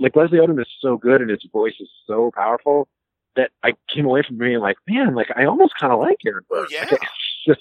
like 0.00 0.16
Leslie 0.16 0.38
Odom 0.38 0.60
is 0.60 0.66
so 0.80 0.96
good, 0.96 1.20
and 1.20 1.30
his 1.30 1.46
voice 1.52 1.74
is 1.78 1.88
so 2.08 2.32
powerful 2.34 2.88
that 3.36 3.52
I 3.62 3.74
came 3.94 4.06
away 4.06 4.24
from 4.26 4.38
being 4.38 4.58
like, 4.58 4.76
man, 4.88 5.14
like 5.14 5.28
I 5.36 5.44
almost 5.44 5.74
kind 5.78 5.92
of 5.92 6.00
like 6.00 6.16
Aaron 6.26 6.42
Burr. 6.50 6.64
Oh, 6.64 6.66
yeah. 6.68 6.88
Like, 6.90 7.00
just 7.46 7.60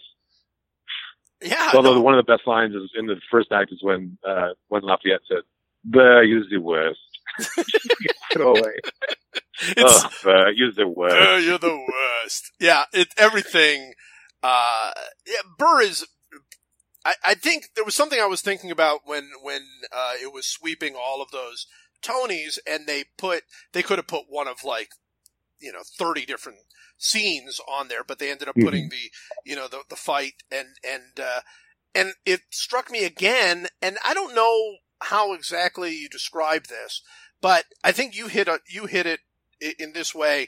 yeah. 1.42 1.72
Although 1.74 1.96
no. 1.96 2.02
one 2.02 2.18
of 2.18 2.26
the 2.26 2.32
best 2.32 2.48
lines 2.48 2.76
is 2.76 2.92
in 2.98 3.08
the 3.08 3.16
first 3.30 3.52
act 3.52 3.72
is 3.72 3.80
when 3.82 4.18
uh, 4.28 4.50
when 4.68 4.84
Lafayette 4.84 5.22
said, 5.28 5.44
"Bah, 5.84 6.22
use 6.22 6.48
the 6.50 6.60
worst." 6.60 7.00
Get 8.32 8.42
away. 8.42 8.80
It's, 9.64 10.26
oh, 10.26 10.48
you're 10.56 10.72
the 10.72 10.88
worst. 10.88 11.16
Uh, 11.16 11.36
you're 11.36 11.60
the 11.60 11.78
worst. 11.78 12.52
Yeah, 12.60 12.84
it 12.94 13.10
everything. 13.18 13.94
Uh, 14.42 14.92
yeah, 15.26 15.42
Burr 15.58 15.82
is. 15.82 16.08
I, 17.06 17.14
I 17.26 17.34
think 17.34 17.70
there 17.76 17.86
was 17.86 17.96
something 17.96 18.20
I 18.20 18.26
was 18.26 18.42
thinking 18.42 18.72
about 18.72 19.02
when 19.06 19.30
when 19.42 19.62
uh, 19.92 20.14
it 20.22 20.34
was 20.34 20.48
sweeping 20.48 20.96
all 20.96 21.22
of 21.22 21.32
those 21.32 21.68
Tonys, 22.02 22.58
and 22.68 22.88
they 22.88 23.06
put 23.18 23.44
they 23.74 23.84
could 23.84 24.00
have 24.00 24.08
put 24.08 24.26
one 24.30 24.48
of 24.48 24.64
like 24.64 24.90
you 25.62 25.72
know 25.72 25.84
thirty 25.98 26.26
different 26.26 26.60
scenes 27.02 27.60
on 27.68 27.88
there, 27.88 28.04
but 28.04 28.20
they 28.20 28.32
ended 28.32 28.48
up 28.48 28.56
putting 28.56 28.84
mm-hmm. 28.84 28.90
the, 28.90 29.50
you 29.50 29.56
know, 29.56 29.68
the, 29.68 29.80
the 29.90 29.96
fight 29.96 30.44
and, 30.52 30.68
and, 30.88 31.20
uh, 31.20 31.42
and 31.96 32.14
it 32.26 32.42
struck 32.52 32.92
me 32.92 33.04
again, 33.04 33.68
and 33.82 33.98
I 34.06 34.14
don't 34.14 34.36
know 34.36 34.76
how 35.02 35.34
exactly 35.34 35.96
you 35.96 36.08
describe 36.08 36.68
this, 36.68 37.02
but 37.42 37.66
I 37.84 37.92
think 37.92 38.16
you 38.16 38.28
hit 38.28 38.48
a, 38.48 38.60
you 38.70 38.86
hit 38.86 39.08
it 39.08 39.20
in 39.80 39.94
this 39.94 40.14
way. 40.14 40.48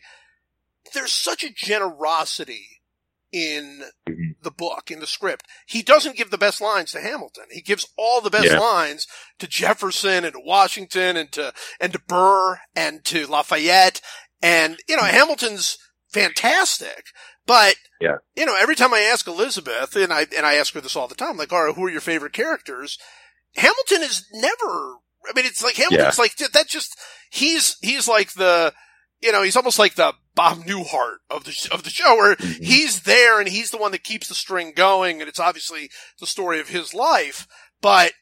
There's 0.93 1.11
such 1.11 1.43
a 1.43 1.53
generosity 1.53 2.81
in 3.31 3.81
mm-hmm. 4.07 4.31
the 4.43 4.51
book, 4.51 4.91
in 4.91 4.99
the 4.99 5.07
script. 5.07 5.47
He 5.65 5.81
doesn't 5.81 6.15
give 6.15 6.29
the 6.29 6.37
best 6.37 6.61
lines 6.61 6.91
to 6.91 7.01
Hamilton. 7.01 7.45
He 7.49 7.61
gives 7.61 7.87
all 7.97 8.21
the 8.21 8.29
best 8.29 8.51
yeah. 8.51 8.59
lines 8.59 9.07
to 9.39 9.47
Jefferson 9.47 10.23
and 10.23 10.33
to 10.33 10.41
Washington 10.45 11.17
and 11.17 11.31
to, 11.31 11.51
and 11.81 11.91
to 11.93 11.99
Burr 11.99 12.59
and 12.75 13.03
to 13.05 13.25
Lafayette 13.25 14.01
And, 14.43 14.77
you 14.87 14.95
know, 14.97 15.03
Hamilton's 15.03 15.77
fantastic, 16.13 17.05
but, 17.47 17.75
Yeah. 17.99 18.17
you 18.35 18.45
know, 18.45 18.55
every 18.59 18.75
time 18.75 18.93
I 18.93 18.99
ask 18.99 19.25
Elizabeth, 19.27 19.95
and 19.95 20.13
I, 20.13 20.27
and 20.35 20.45
I 20.45 20.55
ask 20.55 20.73
her 20.75 20.81
this 20.81 20.95
all 20.95 21.07
the 21.07 21.15
time, 21.15 21.37
like, 21.37 21.51
all 21.51 21.63
right, 21.65 21.75
who 21.75 21.85
are 21.85 21.89
your 21.89 22.01
favorite 22.01 22.33
characters? 22.33 22.97
Hamilton 23.55 24.03
is 24.03 24.25
never, 24.33 24.97
I 25.27 25.31
mean, 25.35 25.45
it's 25.45 25.63
like 25.63 25.75
Hamilton's 25.75 26.19
like, 26.19 26.35
that 26.37 26.67
just, 26.67 26.95
he's, 27.31 27.77
he's 27.81 28.07
like 28.07 28.33
the, 28.33 28.73
you 29.21 29.31
know, 29.31 29.41
he's 29.43 29.55
almost 29.55 29.79
like 29.79 29.95
the 29.95 30.13
Bob 30.35 30.59
Newhart 30.65 31.17
of 31.29 31.45
the, 31.45 31.69
of 31.71 31.83
the 31.83 31.89
show 31.89 32.15
where 32.15 32.35
Mhm. 32.35 32.63
he's 32.63 33.01
there 33.03 33.39
and 33.39 33.47
he's 33.47 33.71
the 33.71 33.77
one 33.77 33.91
that 33.93 34.03
keeps 34.03 34.27
the 34.27 34.35
string 34.35 34.73
going 34.75 35.21
and 35.21 35.29
it's 35.29 35.39
obviously 35.39 35.89
the 36.19 36.27
story 36.27 36.59
of 36.59 36.69
his 36.69 36.93
life, 36.93 37.47
but 37.81 38.13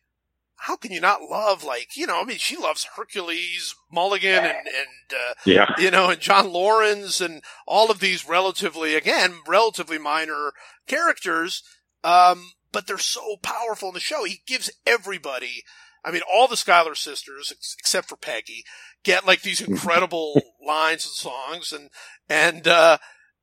how 0.65 0.75
can 0.75 0.91
you 0.91 1.01
not 1.01 1.23
love 1.23 1.63
like, 1.63 1.97
you 1.97 2.05
know, 2.05 2.21
I 2.21 2.23
mean, 2.23 2.37
she 2.37 2.55
loves 2.55 2.87
Hercules, 2.95 3.73
Mulligan 3.91 4.45
and, 4.45 4.67
and, 4.67 5.11
uh, 5.13 5.33
Yeah. 5.43 5.65
you 5.79 5.89
know, 5.89 6.11
and 6.11 6.21
John 6.21 6.51
Laurens 6.53 7.19
and 7.19 7.41
all 7.65 7.89
of 7.89 7.99
these 7.99 8.27
relatively, 8.27 8.93
again, 8.93 9.39
relatively 9.47 9.97
minor 9.97 10.51
characters. 10.87 11.63
Um, 12.03 12.51
but 12.71 12.85
they're 12.85 12.99
so 12.99 13.37
powerful 13.41 13.89
in 13.89 13.95
the 13.95 13.99
show. 13.99 14.23
He 14.23 14.43
gives 14.45 14.69
everybody, 14.85 15.63
I 16.05 16.11
mean, 16.11 16.21
all 16.31 16.47
the 16.47 16.55
Schuyler 16.57 16.93
sisters, 16.93 17.51
ex- 17.51 17.75
except 17.79 18.07
for 18.07 18.15
Peggy, 18.15 18.63
get 19.03 19.25
like 19.25 19.41
these 19.41 19.61
incredible 19.61 20.39
lines 20.65 21.05
and 21.05 21.13
songs 21.13 21.71
and, 21.71 21.89
and, 22.29 22.67
uh, 22.67 22.99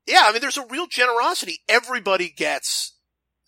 yeah, 0.06 0.22
I 0.24 0.32
mean, 0.32 0.40
there's 0.40 0.56
a 0.56 0.66
real 0.66 0.86
generosity. 0.86 1.58
Everybody 1.68 2.30
gets 2.30 2.94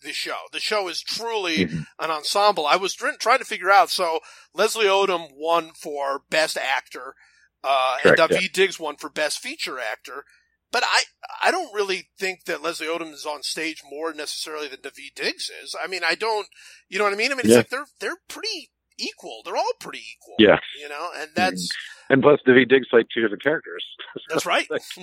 the 0.01 0.13
show. 0.13 0.37
The 0.51 0.59
show 0.59 0.87
is 0.87 1.01
truly 1.01 1.65
Mhm. 1.65 1.85
an 1.99 2.11
ensemble. 2.11 2.65
I 2.65 2.75
was 2.75 2.93
trying 2.93 3.39
to 3.39 3.45
figure 3.45 3.71
out. 3.71 3.89
So 3.89 4.19
Leslie 4.53 4.85
Odom 4.85 5.29
won 5.33 5.71
for 5.73 6.23
best 6.29 6.57
actor, 6.57 7.15
uh, 7.63 7.97
and 8.03 8.15
Correct, 8.17 8.33
Daveed 8.33 8.51
Diggs 8.53 8.79
won 8.79 8.95
for 8.97 9.09
best 9.09 9.39
feature 9.39 9.79
actor. 9.79 10.25
But 10.71 10.83
I, 10.85 11.03
I 11.43 11.51
don't 11.51 11.73
really 11.73 12.09
think 12.17 12.45
that 12.45 12.61
Leslie 12.61 12.87
Odom 12.87 13.11
is 13.13 13.25
on 13.25 13.43
stage 13.43 13.81
more 13.83 14.13
necessarily 14.13 14.67
than 14.69 14.79
Daveed 14.79 15.15
Diggs 15.15 15.49
is. 15.61 15.75
I 15.81 15.87
mean, 15.87 16.01
I 16.03 16.15
don't, 16.15 16.47
you 16.87 16.97
know 16.97 17.03
what 17.03 17.13
I 17.13 17.17
mean? 17.17 17.31
I 17.31 17.35
mean, 17.35 17.41
it's 17.41 17.49
Yeah. 17.49 17.57
like 17.57 17.69
they're, 17.69 17.85
they're 17.99 18.21
pretty 18.29 18.71
equal. 18.97 19.41
They're 19.43 19.57
all 19.57 19.73
pretty 19.81 19.99
equal. 19.99 20.35
Yeah. 20.39 20.59
You 20.79 20.87
know, 20.87 21.09
and 21.15 21.29
that's, 21.35 21.67
And 22.09 22.21
plus, 22.21 22.39
Daveed 22.47 22.69
Diggs 22.69 22.87
played 22.89 23.07
two 23.13 23.21
different 23.21 23.43
characters. 23.43 23.83
that's 24.29 24.45
right. 24.45 24.67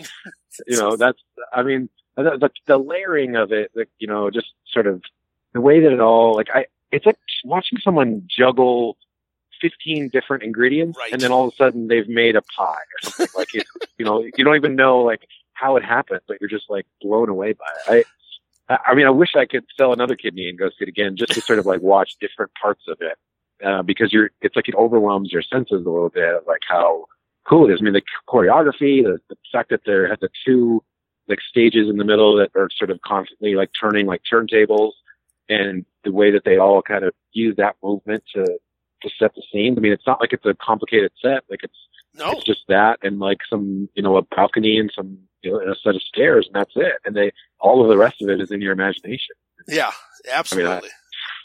you 0.66 0.76
know, 0.78 0.96
that's, 0.96 1.18
I 1.53 1.62
mean, 1.62 1.90
the, 2.23 2.39
the, 2.39 2.51
the 2.66 2.79
layering 2.79 3.37
of 3.37 3.53
it, 3.53 3.71
like, 3.75 3.89
you 3.99 4.07
know, 4.07 4.31
just 4.31 4.49
sort 4.73 4.87
of 4.87 5.03
the 5.53 5.61
way 5.61 5.81
that 5.81 5.93
it 5.93 6.01
all, 6.01 6.35
like, 6.35 6.49
I, 6.55 6.66
it's 6.93 7.07
like 7.07 7.16
watching 7.45 7.79
someone 7.83 8.23
juggle 8.29 8.97
15 9.61 10.09
different 10.11 10.43
ingredients 10.43 10.99
Right. 10.99 11.12
and 11.12 11.21
then 11.21 11.33
all 11.33 11.47
of 11.49 11.53
a 11.53 11.57
sudden 11.57 11.89
they've 11.89 12.09
made 12.09 12.37
a 12.37 12.43
pie 12.43 12.64
or 13.05 13.11
something. 13.11 13.27
like, 13.37 13.55
it, 13.55 13.66
you 13.99 14.05
know, 14.05 14.23
you 14.23 14.45
don't 14.45 14.57
even 14.57 14.77
know, 14.77 15.01
like, 15.01 15.27
how 15.55 15.77
it 15.77 15.85
happened, 15.85 16.21
but 16.29 16.37
you're 16.41 16.51
just, 16.51 16.71
like, 16.71 16.87
blown 17.01 17.29
away 17.29 17.53
by 17.55 17.97
it. 17.99 18.07
I, 18.69 18.79
I- 18.87 18.95
mean, 18.95 19.07
I 19.07 19.11
wish 19.11 19.31
I 19.37 19.47
could 19.47 19.64
sell 19.77 19.93
another 19.93 20.14
kidney 20.14 20.49
and 20.49 20.59
go 20.59 20.69
see 20.69 20.77
it 20.83 20.89
again 20.89 21.16
just 21.16 21.33
to 21.33 21.41
sort 21.41 21.59
of 21.59 21.64
like 21.66 21.81
watch 21.81 22.16
different 22.21 22.53
parts 22.61 22.83
of 22.87 22.99
it. 23.01 23.16
Uh, 23.64 23.83
because 23.83 24.12
you're, 24.12 24.31
it's 24.43 24.55
like 24.55 24.69
it 24.69 24.75
overwhelms 24.77 25.33
your 25.33 25.43
senses 25.43 25.85
a 25.85 25.91
little 25.91 26.11
bit 26.11 26.33
of 26.33 26.43
like 26.47 26.61
how 26.69 27.07
cool 27.49 27.69
it 27.69 27.73
is. 27.73 27.81
I 27.81 27.85
mean, 27.85 27.95
the 27.95 28.03
choreography, 28.29 29.03
the, 29.03 29.19
the 29.31 29.37
fact 29.51 29.71
that 29.71 29.81
there 29.87 30.07
had 30.07 30.21
the 30.21 30.29
two 30.47 30.85
like 31.29 31.41
stages 31.49 31.89
in 31.89 31.97
the 31.97 32.05
middle 32.05 32.37
that 32.39 32.51
are 32.57 32.68
sort 32.76 32.91
of 32.91 33.01
constantly 33.03 33.55
like 33.55 33.70
turning 33.79 34.07
like 34.07 34.22
turntables 34.33 34.93
and 35.49 35.85
the 36.05 36.12
way 36.12 36.31
that 36.31 36.45
they 36.45 36.59
all 36.59 36.83
kind 36.83 37.05
of 37.05 37.12
use 37.33 37.57
that 37.57 37.76
movement 37.83 38.22
to, 38.35 38.45
to 39.03 39.11
set 39.18 39.35
the 39.35 39.43
scene. 39.53 39.74
I 39.76 39.81
mean, 39.81 39.93
it's 39.93 40.07
not 40.07 40.20
like 40.20 40.33
it's 40.33 40.45
a 40.47 40.55
complicated 40.55 41.12
set. 41.22 41.45
Like 41.49 41.61
it's, 41.62 41.76
No. 42.14 42.33
it's 42.33 42.45
just 42.45 42.61
that 42.68 42.99
and 43.03 43.18
like 43.18 43.39
some, 43.49 43.89
you 43.95 44.03
know, 44.03 44.16
a 44.16 44.22
balcony 44.22 44.79
and 44.79 44.91
some, 44.95 45.18
you 45.43 45.53
know, 45.53 45.61
and 45.61 45.70
a 45.70 45.76
set 45.83 45.95
of 45.95 46.03
stairs 46.03 46.47
and 46.47 46.55
that's 46.55 46.72
it. 46.76 46.95
And 47.05 47.14
they, 47.16 47.33
all 47.61 47.83
of 47.83 47.89
the 47.89 47.97
rest 47.99 48.20
of 48.22 48.29
it 48.29 48.41
is 48.41 48.51
in 48.51 48.61
your 48.61 48.72
imagination. 48.72 49.35
Yeah, 49.66 49.93
absolutely. 50.31 50.89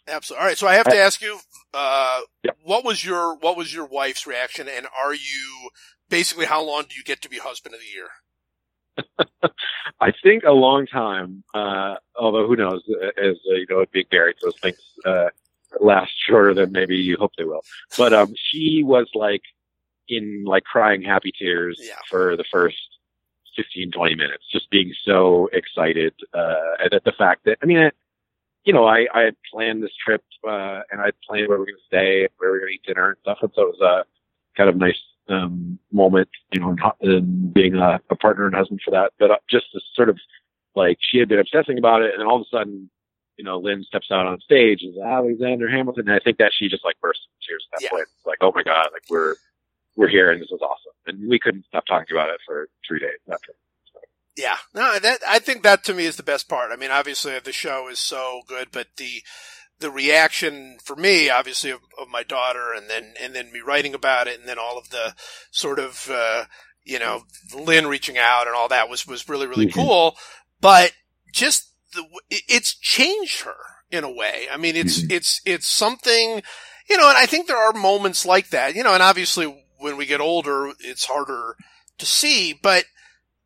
I- 0.08 0.12
absolutely. 0.12 0.42
All 0.42 0.48
right. 0.48 0.58
So 0.58 0.68
I 0.68 0.76
have 0.76 0.88
to 0.90 0.98
ask 0.98 1.22
you, 1.22 1.40
uh, 1.74 2.22
Yep. 2.44 2.58
what 2.64 2.84
was 2.86 3.04
your, 3.06 3.36
what 3.38 3.56
was 3.58 3.74
your 3.74 3.86
wife's 3.86 4.28
reaction? 4.28 4.68
And 4.68 4.88
are 5.02 5.14
you 5.14 5.70
basically, 6.10 6.46
how 6.46 6.62
long 6.64 6.84
do 6.90 6.96
you 6.96 7.04
get 7.04 7.22
to 7.24 7.30
be 7.30 7.38
husband 7.40 7.74
of 7.74 7.82
the 7.82 7.88
year? 7.88 8.08
I 10.00 10.12
think 10.24 10.44
a 10.44 10.52
long 10.52 10.86
time, 10.88 11.44
uh, 11.54 11.96
although 12.16 12.48
who 12.48 12.56
knows, 12.56 12.82
as 13.18 13.36
uh, 13.50 13.56
you 13.56 13.66
know, 13.70 13.86
being 13.92 14.06
married, 14.12 14.36
those 14.42 14.58
things, 14.62 14.78
uh, 15.06 15.30
last 15.80 16.12
shorter 16.28 16.54
than 16.54 16.72
maybe 16.72 16.96
you 16.96 17.18
hope 17.18 17.32
they 17.38 17.44
will. 17.46 17.64
But, 17.98 18.14
um, 18.14 18.34
she 18.52 18.84
was 18.84 19.08
like 19.16 19.42
in 20.08 20.44
like 20.46 20.64
crying 20.64 21.02
happy 21.02 21.32
tears 21.38 21.80
Yeah. 21.82 21.96
for 22.10 22.36
the 22.38 22.44
first 22.52 22.78
15, 23.56 23.92
20 23.92 24.16
minutes, 24.16 24.44
just 24.52 24.70
being 24.70 24.94
so 25.04 25.50
excited, 25.54 26.14
uh, 26.34 26.56
at 26.92 27.04
the 27.04 27.12
fact 27.12 27.46
that, 27.46 27.58
I 27.62 27.66
mean, 27.66 27.78
I, 27.80 27.92
you 28.66 28.74
know, 28.74 28.86
I, 28.86 29.08
I 29.14 29.22
had 29.22 29.36
planned 29.52 29.84
this 29.84 29.92
trip, 30.04 30.24
uh, 30.48 30.82
and 30.92 31.02
I 31.02 31.06
had 31.06 31.16
planned 31.28 31.48
where 31.50 31.58
we 31.58 31.62
were 31.62 31.66
going 31.66 31.78
to 31.78 31.86
stay, 31.86 32.28
where 32.38 32.50
we 32.52 32.56
were 32.56 32.60
going 32.60 32.70
to 32.72 32.76
eat 32.76 32.84
dinner 32.86 33.10
and 33.10 33.18
stuff. 33.22 33.40
And 33.42 33.52
so 33.56 33.64
it 33.64 33.76
was 33.78 33.82
a 33.82 34.06
kind 34.58 34.70
of 34.70 34.76
nice, 34.78 35.00
um, 35.30 35.80
moment, 35.92 36.30
you 36.52 36.60
know, 36.60 36.70
and, 36.70 36.82
um, 37.14 37.52
being 37.54 37.76
a, 37.76 38.00
a 38.10 38.16
partner 38.16 38.46
and 38.46 38.56
husband 38.56 38.82
for 38.84 38.92
that, 38.92 39.12
but 39.20 39.32
uh, 39.32 39.38
just 39.50 39.66
this 39.74 39.84
sort 39.96 40.10
of 40.10 40.18
like 40.76 40.98
she 41.02 41.20
had 41.20 41.30
been 41.30 41.40
obsessing 41.40 41.78
about 41.78 42.02
it. 42.02 42.12
And 42.12 42.20
then 42.20 42.28
all 42.28 42.42
of 42.42 42.48
a 42.52 42.56
sudden, 42.56 42.90
you 43.38 43.44
know, 43.44 43.58
Lin 43.58 43.84
steps 43.84 44.08
out 44.12 44.28
on 44.28 44.40
stage 44.42 44.84
as 44.88 44.98
Alexander 44.98 45.70
Hamilton. 45.70 46.08
And 46.08 46.16
I 46.16 46.20
think 46.24 46.38
that 46.38 46.52
she 46.58 46.68
just 46.70 46.86
like 46.86 47.00
burst 47.02 47.22
into 47.26 47.48
tears 47.48 47.66
at 47.74 47.80
that 47.80 47.84
Yeah. 47.84 47.90
point. 47.90 48.08
It's 48.18 48.26
like, 48.26 48.40
oh 48.42 48.52
my 48.54 48.64
God, 48.64 48.88
like 48.92 49.04
we're, 49.10 49.36
we're 49.96 50.10
here 50.10 50.32
and 50.32 50.42
this 50.42 50.52
is 50.52 50.62
awesome. 50.62 50.94
And 51.08 51.30
we 51.30 51.40
couldn't 51.40 51.66
stop 51.66 51.86
talking 51.86 52.16
about 52.16 52.30
it 52.30 52.40
for 52.46 52.68
three 52.88 53.00
days 53.00 53.20
after. 53.32 53.54
Yeah, 54.36 54.58
no, 54.74 54.98
that 54.98 55.20
I 55.28 55.38
think 55.38 55.62
that 55.62 55.84
to 55.84 55.94
me 55.94 56.06
is 56.06 56.16
the 56.18 56.24
best 56.24 56.50
part. 56.50 56.72
I 56.72 56.76
mean, 56.76 56.90
obviously 56.90 57.38
the 57.38 57.52
show 57.52 57.88
is 57.88 58.00
so 58.00 58.42
good, 58.48 58.70
but 58.72 58.88
the 58.98 59.22
the 59.84 59.92
reaction 59.92 60.78
for 60.84 60.96
me, 60.96 61.30
obviously, 61.30 61.70
of, 61.70 61.82
of 62.00 62.08
my 62.08 62.24
daughter, 62.24 62.74
and 62.74 62.90
then 62.90 63.14
and 63.22 63.36
then 63.36 63.52
me 63.52 63.60
writing 63.60 63.94
about 63.94 64.28
it, 64.28 64.40
and 64.40 64.50
then 64.50 64.58
all 64.58 64.78
of 64.80 64.90
the 64.90 65.14
sort 65.52 65.78
of 65.78 66.10
uh, 66.10 66.46
you 66.84 66.98
know 66.98 67.24
Lin 67.54 67.86
reaching 67.86 68.18
out 68.18 68.48
and 68.48 68.56
all 68.56 68.70
that 68.70 68.90
was 68.90 69.06
was 69.06 69.30
really 69.30 69.46
really 69.46 69.68
Mhm. 69.68 69.74
cool. 69.74 70.18
But 70.60 70.94
just 71.32 71.70
the 71.94 72.04
it's 72.30 72.74
changed 72.74 73.42
her 73.42 73.58
in 73.92 74.04
a 74.04 74.12
way. 74.12 74.48
I 74.52 74.58
mean, 74.58 74.76
it's 74.76 75.02
Mhm. 75.04 75.12
it's 75.12 75.42
it's 75.46 75.68
something, 75.68 76.42
you 76.90 76.98
know, 76.98 77.10
and 77.10 77.18
I 77.18 77.26
think 77.26 77.48
there 77.48 77.58
are 77.58 77.74
moments 77.74 78.26
like 78.26 78.50
that, 78.50 78.76
you 78.76 78.84
know, 78.84 78.94
and 78.94 79.04
obviously 79.04 79.46
when 79.78 79.98
we 79.98 80.06
get 80.06 80.22
older, 80.22 80.72
it's 80.80 81.06
harder 81.06 81.58
to 81.98 82.06
see, 82.06 82.54
but 82.54 82.86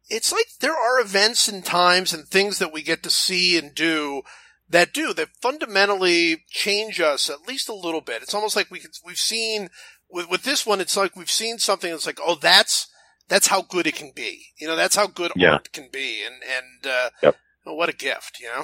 it's 0.08 0.32
like 0.32 0.46
there 0.62 0.78
are 0.78 1.00
events 1.02 1.48
and 1.48 1.66
times 1.66 2.14
and 2.14 2.28
things 2.28 2.60
that 2.60 2.72
we 2.72 2.82
get 2.84 3.04
to 3.04 3.10
see 3.10 3.58
and 3.58 3.74
do 3.76 4.22
that 4.70 4.94
do 4.94 5.14
that 5.14 5.30
fundamentally 5.42 6.44
change 6.50 7.00
us 7.00 7.30
at 7.30 7.48
least 7.48 7.70
a 7.70 7.74
little 7.74 8.02
bit. 8.02 8.22
It's 8.22 8.34
almost 8.34 8.56
like 8.56 8.70
we 8.70 8.80
can, 8.80 8.92
we've 9.06 9.18
seen 9.18 9.70
with 10.10 10.30
with 10.30 10.44
this 10.44 10.66
one. 10.66 10.82
It's 10.82 10.98
like 10.98 11.16
we've 11.16 11.30
seen 11.30 11.58
something 11.58 11.90
that's 11.92 12.06
like, 12.06 12.20
oh, 12.26 12.36
that's 12.36 12.88
that's 13.30 13.48
how 13.48 13.62
good 13.62 13.88
it 13.88 13.96
can 13.96 14.12
be. 14.16 14.48
You 14.60 14.68
know, 14.68 14.76
that's 14.76 14.96
how 14.96 15.08
good 15.08 15.32
Yeah. 15.36 15.54
art 15.54 15.72
can 15.74 15.90
be, 15.92 16.24
and 16.26 16.36
and 16.44 16.88
uh, 16.92 17.10
Yep. 17.24 17.36
oh, 17.66 17.74
what 17.76 17.90
a 17.90 17.96
gift. 17.96 18.40
You 18.40 18.48
know, 18.48 18.64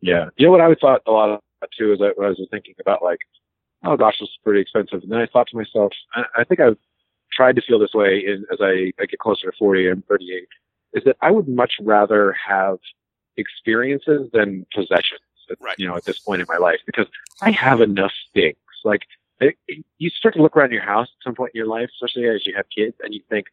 Yeah. 0.00 0.26
You 0.36 0.46
know 0.46 0.52
what 0.52 0.60
I 0.60 0.74
thought 0.74 1.02
a 1.06 1.10
lot 1.12 1.30
of 1.30 1.40
too 1.78 1.92
is 1.92 1.98
that 1.98 2.14
I 2.22 2.28
was 2.28 2.40
thinking 2.50 2.74
about 2.80 3.02
like, 3.02 3.18
oh 3.84 3.96
gosh, 3.96 4.14
this 4.20 4.28
is 4.28 4.38
pretty 4.44 4.60
expensive. 4.60 5.02
And 5.02 5.10
then 5.10 5.20
I 5.20 5.26
thought 5.26 5.48
to 5.48 5.56
myself, 5.56 5.92
I, 6.14 6.22
I 6.38 6.44
think 6.44 6.60
I've 6.60 6.76
tried 7.32 7.56
to 7.56 7.62
feel 7.62 7.78
this 7.78 7.92
way 7.94 8.22
in, 8.26 8.44
as 8.52 8.58
I, 8.60 8.92
I 9.00 9.06
get 9.06 9.18
closer 9.18 9.50
to 9.50 9.56
40 9.58 9.88
and 9.88 10.06
38, 10.06 10.48
is 10.94 11.04
that 11.04 11.16
I 11.20 11.30
would 11.30 11.48
much 11.48 11.72
rather 11.80 12.34
have 12.48 12.78
experiences 13.36 14.30
than 14.32 14.66
possessions. 14.74 15.20
Right. 15.60 15.76
You 15.78 15.86
know, 15.86 15.96
at 15.96 16.04
this 16.04 16.18
point 16.18 16.40
in 16.40 16.46
my 16.48 16.56
life, 16.56 16.80
because 16.86 17.06
I 17.40 17.52
have 17.52 17.80
enough 17.80 18.12
things. 18.34 18.56
Like 18.84 19.02
it, 19.40 19.54
it- 19.68 19.84
you 19.98 20.10
start 20.10 20.34
to 20.34 20.42
look 20.42 20.56
around 20.56 20.72
your 20.72 20.82
house 20.82 21.08
at 21.08 21.24
some 21.24 21.34
point 21.34 21.52
in 21.54 21.58
your 21.58 21.68
life, 21.68 21.88
especially 21.94 22.28
as 22.28 22.44
you 22.46 22.54
have 22.56 22.66
kids, 22.74 22.96
and 23.02 23.14
you 23.14 23.20
think, 23.30 23.46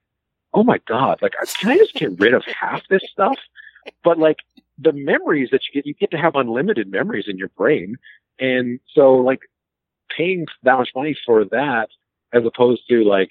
oh 0.53 0.63
my 0.63 0.79
god, 0.87 1.21
like 1.21 1.33
can 1.59 1.71
I 1.71 1.77
just 1.77 1.93
get 1.93 2.19
rid 2.19 2.33
of 2.33 2.43
half 2.45 2.81
this 2.89 3.03
stuff? 3.11 3.37
But 4.03 4.17
like 4.17 4.37
the 4.79 4.91
memories 4.93 5.49
that 5.51 5.61
you 5.67 5.73
get, 5.73 5.85
you 5.85 5.93
get 5.93 6.09
to 6.11 6.17
have 6.17 6.35
unlimited 6.35 6.89
memories 6.89 7.25
in 7.27 7.37
your 7.37 7.49
brain. 7.49 7.97
And 8.39 8.79
so 8.93 9.13
like 9.15 9.41
paying 10.15 10.45
that 10.63 10.77
much 10.77 10.89
money 10.95 11.15
for 11.25 11.45
that 11.45 11.89
as 12.33 12.43
opposed 12.45 12.87
to 12.89 13.03
like, 13.03 13.29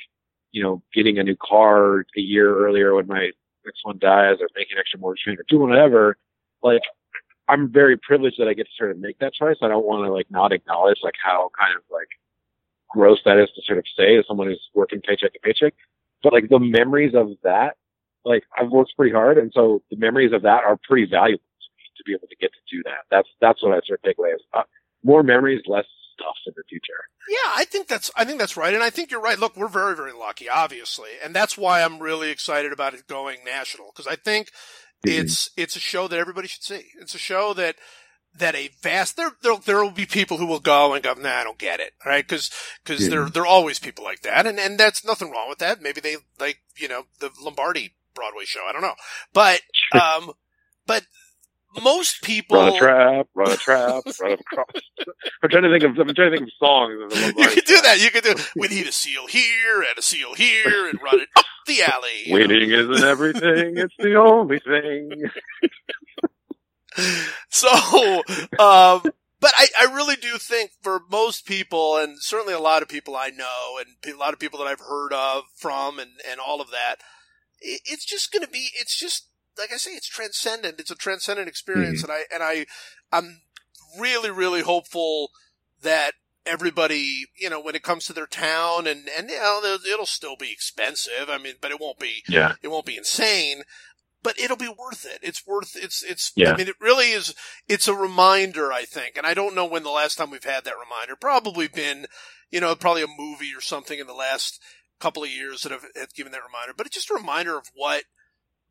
you 0.52 0.62
know, 0.62 0.82
getting 0.94 1.18
a 1.18 1.22
new 1.24 1.36
car 1.36 2.00
a 2.16 2.20
year 2.20 2.54
earlier 2.64 2.94
when 2.94 3.06
my 3.06 3.30
next 3.64 3.80
one 3.84 3.98
dies 3.98 4.36
or 4.40 4.48
making 4.56 4.76
extra 4.78 5.00
mortgage 5.00 5.24
payment 5.24 5.40
or 5.40 5.44
doing 5.48 5.68
whatever, 5.70 6.16
like 6.62 6.82
I'm 7.48 7.70
very 7.70 7.96
privileged 7.96 8.38
that 8.38 8.48
I 8.48 8.54
get 8.54 8.66
to 8.66 8.72
sort 8.78 8.90
of 8.92 8.98
make 8.98 9.18
that 9.18 9.34
choice. 9.34 9.56
I 9.62 9.68
don't 9.68 9.84
want 9.84 10.06
to 10.06 10.12
like 10.12 10.30
not 10.30 10.52
acknowledge 10.52 10.98
like 11.02 11.14
how 11.22 11.50
kind 11.58 11.76
of 11.76 11.82
like 11.90 12.08
gross 12.88 13.18
that 13.24 13.38
is 13.38 13.48
to 13.56 13.62
sort 13.66 13.78
of 13.78 13.84
say 13.96 14.16
as 14.18 14.24
someone 14.28 14.46
who's 14.48 14.68
working 14.74 15.00
paycheck 15.00 15.32
to 15.32 15.40
paycheck. 15.40 15.74
But 16.22 16.32
like 16.32 16.48
the 16.48 16.60
memories 16.60 17.14
of 17.14 17.30
that, 17.42 17.76
like 18.24 18.44
I've 18.56 18.70
worked 18.70 18.92
pretty 18.96 19.12
hard, 19.12 19.38
and 19.38 19.52
so 19.54 19.82
the 19.90 19.96
memories 19.96 20.32
of 20.32 20.42
that 20.42 20.62
are 20.64 20.78
pretty 20.88 21.10
valuable 21.10 21.42
to 21.42 21.68
me 21.76 21.84
to 21.96 22.04
be 22.06 22.12
able 22.12 22.28
to 22.28 22.36
get 22.40 22.52
to 22.52 22.76
do 22.76 22.82
that. 22.84 23.04
That's 23.10 23.28
that's 23.40 23.62
what 23.62 23.72
I 23.72 23.80
sort 23.86 23.98
of 23.98 24.02
take 24.02 24.18
away 24.18 24.30
is 24.30 24.42
uh, 24.54 24.62
more 25.02 25.22
memories, 25.22 25.62
less 25.66 25.86
stuff 26.14 26.36
in 26.46 26.52
the 26.56 26.62
future. 26.68 27.02
Yeah, 27.28 27.52
I 27.56 27.64
think 27.64 27.88
that's 27.88 28.10
I 28.16 28.24
think 28.24 28.38
that's 28.38 28.56
right, 28.56 28.72
and 28.72 28.82
I 28.82 28.90
think 28.90 29.10
you're 29.10 29.20
right. 29.20 29.38
Look, 29.38 29.56
we're 29.56 29.68
very 29.68 29.96
very 29.96 30.12
lucky, 30.12 30.48
obviously, 30.48 31.10
and 31.24 31.34
that's 31.34 31.58
why 31.58 31.82
I'm 31.82 31.98
really 31.98 32.30
excited 32.30 32.72
about 32.72 32.94
it 32.94 33.06
going 33.08 33.38
national 33.44 33.88
because 33.92 34.06
I 34.06 34.16
think 34.16 34.50
mm-hmm. 35.06 35.20
it's 35.20 35.50
it's 35.56 35.76
a 35.76 35.80
show 35.80 36.08
that 36.08 36.18
everybody 36.18 36.48
should 36.48 36.62
see. 36.62 36.88
It's 37.00 37.14
a 37.14 37.18
show 37.18 37.54
that 37.54 37.76
that 38.34 38.54
a 38.54 38.70
vast 38.80 39.16
there 39.16 39.32
there 39.42 39.56
there 39.64 39.82
will 39.82 39.90
be 39.90 40.06
people 40.06 40.38
who 40.38 40.46
will 40.46 40.60
go 40.60 40.94
and 40.94 41.02
go, 41.02 41.14
nah, 41.14 41.36
I 41.36 41.44
don't 41.44 41.58
get 41.58 41.80
it, 41.80 41.92
right? 42.04 42.26
Because 42.26 42.50
because 42.84 43.08
there 43.08 43.28
there 43.28 43.42
are 43.42 43.46
always 43.46 43.78
people 43.78 44.04
like 44.04 44.22
that, 44.22 44.46
and 44.46 44.58
and 44.58 44.78
that's 44.78 45.04
nothing 45.04 45.30
wrong 45.30 45.48
with 45.48 45.58
that. 45.58 45.82
Maybe 45.82 46.00
they 46.00 46.16
like 46.38 46.58
you 46.76 46.88
know 46.88 47.04
the 47.20 47.30
Lombardi 47.42 47.94
Broadway 48.14 48.44
show. 48.44 48.64
I 48.68 48.72
don't 48.72 48.82
know, 48.82 48.94
but 49.32 49.60
um, 50.00 50.32
but 50.86 51.04
most 51.80 52.22
people 52.22 52.58
run 52.58 52.74
a 52.74 52.78
trap, 52.78 53.26
run 53.34 53.52
a 53.52 53.56
trap, 53.56 54.02
run 54.20 54.32
across. 54.32 54.66
I'm 55.42 55.50
trying 55.50 55.62
to 55.62 55.70
think 55.70 55.84
of 55.84 55.98
I'm 55.98 56.14
trying 56.14 56.32
to 56.32 56.38
think 56.38 56.48
of 56.48 56.54
songs. 56.58 57.12
you 57.36 57.48
could 57.48 57.64
do 57.64 57.80
that. 57.80 58.00
You 58.00 58.10
could 58.10 58.24
do. 58.24 58.34
We 58.56 58.68
need 58.68 58.86
a 58.86 58.92
seal 58.92 59.26
here 59.26 59.82
and 59.82 59.98
a 59.98 60.02
seal 60.02 60.34
here, 60.34 60.88
and 60.88 61.00
run 61.02 61.20
it 61.20 61.28
up 61.36 61.44
the 61.66 61.82
alley. 61.82 62.24
Winning 62.28 62.70
know? 62.70 62.92
isn't 62.92 63.08
everything; 63.08 63.78
it's 63.78 63.94
the 63.98 64.16
only 64.16 64.58
thing. 64.58 65.30
so, 67.48 67.68
um, 68.58 69.02
but 69.40 69.52
I, 69.56 69.66
I 69.80 69.94
really 69.94 70.16
do 70.16 70.38
think 70.38 70.70
for 70.82 71.00
most 71.10 71.46
people, 71.46 71.96
and 71.96 72.16
certainly 72.20 72.54
a 72.54 72.60
lot 72.60 72.82
of 72.82 72.88
people 72.88 73.16
I 73.16 73.30
know, 73.30 73.78
and 73.78 74.14
a 74.14 74.18
lot 74.18 74.32
of 74.32 74.38
people 74.38 74.58
that 74.58 74.68
I've 74.68 74.80
heard 74.80 75.12
of 75.12 75.44
from, 75.56 75.98
and 75.98 76.10
and 76.28 76.38
all 76.38 76.60
of 76.60 76.70
that, 76.70 76.96
it, 77.60 77.80
it's 77.84 78.04
just 78.04 78.32
going 78.32 78.44
to 78.44 78.50
be. 78.50 78.68
It's 78.78 78.98
just 78.98 79.28
like 79.58 79.72
I 79.72 79.76
say, 79.76 79.92
it's 79.92 80.08
transcendent. 80.08 80.80
It's 80.80 80.90
a 80.90 80.96
transcendent 80.96 81.48
experience, 81.48 82.02
mm-hmm. 82.02 82.10
and 82.10 82.24
I 82.30 82.34
and 82.34 82.66
I 83.12 83.16
I'm 83.16 83.42
really 83.98 84.30
really 84.30 84.62
hopeful 84.62 85.30
that 85.82 86.12
everybody, 86.44 87.26
you 87.36 87.50
know, 87.50 87.60
when 87.60 87.74
it 87.74 87.82
comes 87.82 88.06
to 88.06 88.12
their 88.12 88.26
town, 88.26 88.86
and 88.86 89.08
and 89.16 89.30
you 89.30 89.36
know, 89.36 89.78
it'll 89.90 90.06
still 90.06 90.36
be 90.36 90.52
expensive. 90.52 91.28
I 91.28 91.38
mean, 91.38 91.54
but 91.60 91.70
it 91.70 91.80
won't 91.80 91.98
be. 91.98 92.22
Yeah. 92.28 92.54
It 92.62 92.68
won't 92.68 92.86
be 92.86 92.96
insane. 92.96 93.62
But 94.24 94.38
it'll 94.38 94.56
be 94.56 94.68
worth 94.68 95.04
it. 95.04 95.18
It's 95.22 95.44
worth 95.44 95.74
it's 95.74 96.02
it's. 96.02 96.32
Yeah. 96.36 96.52
I 96.52 96.56
mean, 96.56 96.68
it 96.68 96.76
really 96.80 97.10
is. 97.10 97.34
It's 97.68 97.88
a 97.88 97.94
reminder, 97.94 98.72
I 98.72 98.84
think, 98.84 99.16
and 99.16 99.26
I 99.26 99.34
don't 99.34 99.54
know 99.54 99.66
when 99.66 99.82
the 99.82 99.90
last 99.90 100.16
time 100.16 100.30
we've 100.30 100.44
had 100.44 100.64
that 100.64 100.74
reminder. 100.74 101.16
Probably 101.20 101.66
been, 101.66 102.06
you 102.50 102.60
know, 102.60 102.74
probably 102.76 103.02
a 103.02 103.08
movie 103.08 103.50
or 103.56 103.60
something 103.60 103.98
in 103.98 104.06
the 104.06 104.14
last 104.14 104.60
couple 105.00 105.24
of 105.24 105.30
years 105.30 105.62
that 105.62 105.72
have, 105.72 105.86
have 105.96 106.14
given 106.14 106.30
that 106.30 106.46
reminder. 106.46 106.72
But 106.76 106.86
it's 106.86 106.94
just 106.94 107.10
a 107.10 107.14
reminder 107.14 107.58
of 107.58 107.66
what 107.74 108.04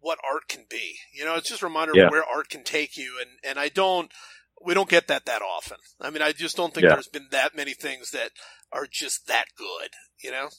what 0.01 0.19
art 0.29 0.49
can 0.49 0.65
be. 0.69 0.97
You 1.13 1.23
know, 1.23 1.35
it's 1.35 1.47
just 1.47 1.61
a 1.61 1.67
reminder 1.67 1.93
yeah. 1.95 2.05
of 2.05 2.11
where 2.11 2.23
art 2.23 2.49
can 2.49 2.63
take 2.63 2.97
you. 2.97 3.17
And, 3.21 3.29
and 3.47 3.57
I 3.57 3.69
don't, 3.69 4.11
we 4.63 4.73
don't 4.73 4.89
get 4.89 5.07
that 5.07 5.25
that 5.25 5.41
often. 5.41 5.77
I 5.99 6.09
mean, 6.09 6.21
I 6.21 6.33
just 6.33 6.57
don't 6.57 6.73
think 6.73 6.83
yeah. 6.83 6.93
there's 6.93 7.07
been 7.07 7.27
that 7.31 7.55
many 7.55 7.73
things 7.73 8.11
that 8.11 8.31
are 8.71 8.87
just 8.91 9.27
that 9.27 9.45
good, 9.57 9.91
you 10.23 10.31
know? 10.31 10.49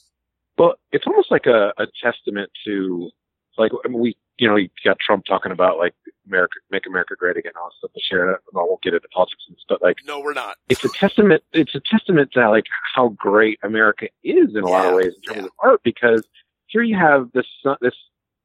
Well, 0.57 0.75
it's 0.91 1.05
almost 1.07 1.31
like 1.31 1.45
a, 1.45 1.73
a 1.77 1.85
testament 2.01 2.49
to, 2.65 3.09
like, 3.57 3.71
I 3.85 3.87
mean, 3.87 4.01
we, 4.01 4.17
you 4.37 4.47
know, 4.47 4.55
you 4.55 4.69
got 4.83 4.97
Trump 5.05 5.25
talking 5.25 5.51
about 5.51 5.77
like 5.77 5.93
America, 6.27 6.53
make 6.71 6.87
America 6.87 7.13
great 7.17 7.37
again, 7.37 7.51
all 7.55 7.69
stuff 7.77 7.91
to 7.93 8.01
share. 8.01 8.33
I 8.33 8.37
won't 8.53 8.81
get 8.81 8.93
into 8.93 9.07
politics, 9.09 9.43
but 9.69 9.81
like, 9.81 9.97
no, 10.07 10.19
we're 10.21 10.33
not. 10.33 10.57
It's 10.69 10.83
a 10.83 10.89
testament. 10.89 11.43
It's 11.53 11.75
a 11.75 11.81
testament 11.89 12.31
to 12.33 12.49
like 12.49 12.65
how 12.95 13.09
great 13.09 13.59
America 13.63 14.07
is 14.23 14.55
in 14.55 14.63
a 14.63 14.67
yeah, 14.67 14.73
lot 14.73 14.85
of 14.87 14.95
ways 14.95 15.13
in 15.15 15.21
terms 15.21 15.41
yeah. 15.41 15.45
of 15.45 15.51
art, 15.59 15.81
because 15.83 16.25
here 16.65 16.81
you 16.81 16.97
have 16.97 17.31
this 17.33 17.45
this 17.79 17.93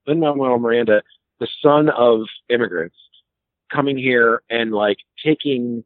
Lin 0.09 0.21
Manuel 0.21 0.59
Miranda, 0.59 1.03
the 1.39 1.49
son 1.63 1.91
of 1.91 2.23
immigrants, 2.49 2.97
coming 3.73 3.99
here 3.99 4.43
and 4.49 4.73
like 4.73 4.99
taking 5.25 5.85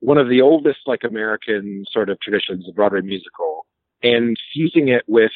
one 0.00 0.18
of 0.18 0.28
the 0.28 0.40
oldest 0.40 0.80
like 0.86 1.02
American 1.02 1.84
sort 1.90 2.08
of 2.08 2.20
traditions, 2.20 2.64
the 2.66 2.72
Broadway 2.72 3.00
musical, 3.00 3.66
and 4.02 4.36
fusing 4.52 4.88
it 4.88 5.02
with 5.08 5.32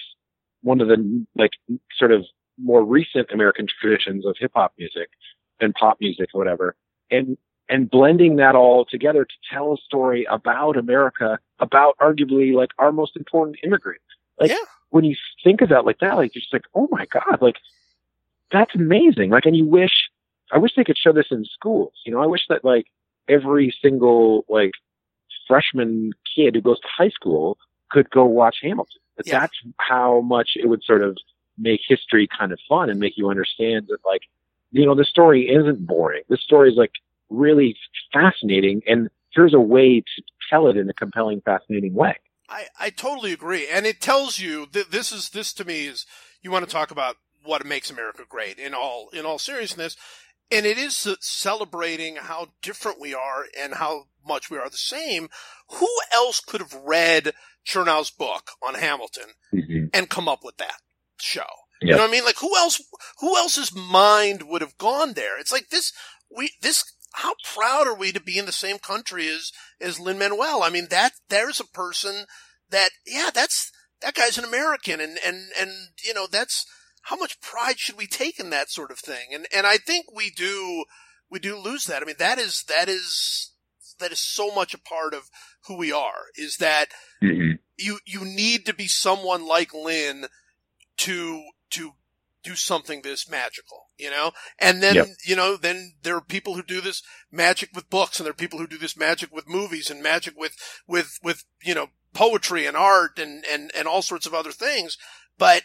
one 0.63 0.81
of 0.81 0.89
the 0.89 1.27
like 1.37 1.53
sort 1.97 2.13
of 2.13 2.25
more 2.59 2.85
recent 2.85 3.29
American 3.33 3.67
traditions 3.81 4.25
of 4.27 4.37
hip 4.39 4.53
hop 4.55 4.73
music 4.79 5.09
and 5.61 5.75
pop 5.75 5.99
music 6.01 6.29
or 6.33 6.39
whatever, 6.39 6.77
and 7.11 7.37
and 7.69 7.91
blending 7.91 8.37
that 8.37 8.55
all 8.55 8.85
together 8.85 9.25
to 9.25 9.35
tell 9.53 9.73
a 9.73 9.77
story 9.79 10.27
about 10.31 10.77
America, 10.77 11.39
about 11.59 11.97
arguably 12.01 12.55
like 12.55 12.71
our 12.79 12.93
most 12.93 13.17
important 13.17 13.57
immigrant. 13.65 14.01
Like 14.41 14.51
yeah. 14.51 14.57
when 14.91 15.05
you 15.05 15.17
think 15.45 15.61
of 15.61 15.69
that 15.71 15.85
like 15.85 15.99
that, 16.01 16.17
like 16.17 16.35
you're 16.35 16.41
just 16.41 16.53
like, 16.53 16.65
oh 16.75 16.89
my 16.91 17.07
god, 17.07 17.41
like 17.41 17.57
that's 18.53 18.75
amazing. 18.75 19.31
Like, 19.31 19.47
and 19.47 19.57
you 19.57 19.67
wish, 19.67 20.11
I 20.53 20.59
wish 20.59 20.73
they 20.77 20.85
could 20.85 20.99
show 20.99 21.13
this 21.13 21.27
in 21.31 21.45
schools. 21.45 21.93
You 22.05 22.13
know, 22.13 22.23
I 22.23 22.27
wish 22.27 22.43
that 22.49 22.65
like 22.65 22.87
every 23.29 23.75
single 23.83 24.45
like 24.49 24.73
freshman 25.47 26.13
kid 26.35 26.55
who 26.55 26.61
goes 26.61 26.81
to 26.81 26.89
high 26.97 27.11
school 27.11 27.59
could 27.91 28.11
go 28.11 28.25
watch 28.25 28.59
Hamilton. 28.63 29.01
Yeah. 29.25 29.41
That's 29.41 29.57
how 29.79 30.21
much 30.21 30.51
it 30.57 30.69
would 30.69 30.83
sort 30.85 31.03
of 31.03 31.17
make 31.57 31.81
history 31.87 32.29
kind 32.39 32.53
of 32.53 32.61
fun 32.69 32.89
and 32.89 33.01
make 33.01 33.17
you 33.17 33.29
understand 33.31 33.87
that 33.89 33.99
like, 34.05 34.23
you 34.71 34.87
know, 34.87 34.95
the 34.95 35.05
story 35.05 35.49
isn't 35.49 35.87
boring. 35.87 36.23
The 36.29 36.37
story 36.37 36.71
is 36.71 36.77
like 36.77 36.93
really 37.31 37.77
fascinating 38.13 38.83
and 38.87 39.09
here's 39.31 39.55
a 39.55 39.61
way 39.61 40.01
to 40.01 40.23
tell 40.49 40.69
it 40.69 40.77
in 40.77 40.89
a 40.89 40.95
compelling, 40.95 41.41
fascinating 41.41 41.95
way. 41.95 42.17
I, 42.49 42.67
I 42.79 42.91
totally 42.91 43.33
agree. 43.33 43.67
And 43.69 43.87
it 43.87 44.01
tells 44.01 44.39
you 44.39 44.67
that 44.73 44.91
this 44.91 45.13
is, 45.13 45.31
this 45.31 45.53
to 45.55 45.65
me 45.65 45.87
is, 45.87 46.07
you 46.43 46.51
want 46.51 46.65
to 46.65 46.71
talk 46.71 46.91
about 46.91 47.17
what 47.49 47.65
makes 47.65 47.91
America 47.91 48.25
great 48.29 48.59
in 48.59 48.75
all 48.75 49.09
in 49.13 49.25
all 49.25 49.39
seriousness. 49.39 49.97
And 50.51 50.65
it 50.65 50.79
is 50.79 51.09
celebrating 51.21 52.17
how 52.17 52.49
different 52.63 53.01
we 53.01 53.15
are 53.15 53.45
and 53.59 53.75
how 53.75 54.05
much 54.27 54.51
we 54.51 54.59
are 54.59 54.71
the 54.71 54.77
same. 54.77 55.29
Who 55.73 55.89
else 56.13 56.41
could 56.41 56.61
have 56.61 56.75
read 56.85 57.33
Chernow's 57.67 58.11
book 58.11 58.51
on 58.67 58.75
Hamilton 58.75 59.31
mm-hmm. 59.53 59.87
and 59.93 60.09
come 60.09 60.29
up 60.29 60.45
with 60.45 60.57
that 60.59 60.81
show? 61.21 61.41
Yep. 61.83 61.91
You 61.91 61.97
know 61.97 62.03
what 62.03 62.09
I 62.09 62.13
mean? 62.13 62.25
Like 62.25 62.39
who 62.39 62.55
else, 62.57 62.83
who 63.21 63.37
else's 63.37 63.75
mind 63.75 64.43
would 64.45 64.63
have 64.63 64.79
gone 64.79 65.15
there? 65.15 65.39
It's 65.39 65.53
like 65.53 65.69
this, 65.71 65.93
we, 66.35 66.51
this, 66.63 66.85
how 67.15 67.35
proud 67.45 67.87
are 67.87 67.97
we 67.97 68.13
to 68.13 68.21
be 68.21 68.39
in 68.39 68.47
the 68.47 68.53
same 68.53 68.79
country 68.79 69.29
as, 69.29 69.53
as 69.81 70.01
Lin 70.01 70.19
Manuel? 70.19 70.63
I 70.63 70.71
mean, 70.71 70.89
that, 70.91 71.13
there's 71.29 71.61
a 71.61 71.67
person 71.67 72.25
that, 72.71 72.91
yeah, 73.07 73.31
that's, 73.35 73.71
that 74.01 74.15
guy's 74.15 74.39
an 74.39 74.45
American 74.45 75.01
and, 75.01 75.19
and, 75.25 75.51
and, 75.59 75.71
you 76.05 76.15
know, 76.15 76.27
that's, 76.31 76.67
how 77.09 77.17
much 77.17 77.41
pride 77.41 77.79
should 77.79 77.97
we 77.97 78.07
take 78.07 78.39
in 78.39 78.51
that 78.51 78.71
sort 78.71 78.91
of 78.91 78.99
thing? 78.99 79.29
And 79.33 79.47
and 79.55 79.67
I 79.67 79.79
think 79.79 80.07
we 80.15 80.31
do 80.31 80.85
we 81.31 81.39
do 81.39 81.57
lose 81.57 81.85
that. 81.87 82.03
I 82.03 82.07
mean 82.07 82.17
that 82.19 82.39
is 82.39 82.65
that 82.65 82.89
is 82.89 83.53
that 83.99 84.13
is 84.13 84.21
so 84.21 84.55
much 84.55 84.75
a 84.75 84.79
part 84.79 85.15
of 85.15 85.31
who 85.67 85.77
we 85.77 85.91
are 85.91 86.27
is 86.37 86.59
that 86.59 86.89
mm-hmm. 87.23 87.57
you 87.77 87.99
you 88.07 88.25
need 88.25 88.67
to 88.67 88.75
be 88.75 88.87
someone 88.87 89.47
like 89.47 89.73
Lin 89.73 90.27
to 90.99 91.45
to 91.71 91.93
do 92.43 92.55
something 92.55 93.03
this 93.03 93.29
magical, 93.29 93.89
you 93.99 94.11
know? 94.11 94.33
And 94.59 94.83
then, 94.83 94.95
yep. 94.95 95.07
you 95.27 95.37
know, 95.37 95.57
then 95.57 95.95
there 96.03 96.17
are 96.17 96.21
people 96.21 96.55
who 96.55 96.63
do 96.63 96.81
this 96.81 97.03
magic 97.33 97.71
with 97.75 97.91
books 97.91 98.19
and 98.19 98.25
there 98.25 98.31
are 98.31 98.35
people 98.35 98.59
who 98.59 98.67
do 98.67 98.79
this 98.79 98.97
magic 98.97 99.35
with 99.35 99.49
movies 99.49 99.91
and 99.91 100.03
magic 100.03 100.35
with, 100.37 100.57
with, 100.87 101.19
with, 101.23 101.45
you 101.63 101.75
know, 101.75 101.89
poetry 102.15 102.65
and 102.65 102.77
art 102.77 103.19
and, 103.19 103.45
and, 103.51 103.71
and 103.77 103.89
all 103.89 104.03
sorts 104.03 104.25
of 104.25 104.35
other 104.35 104.53
things. 104.53 104.97
But 105.37 105.65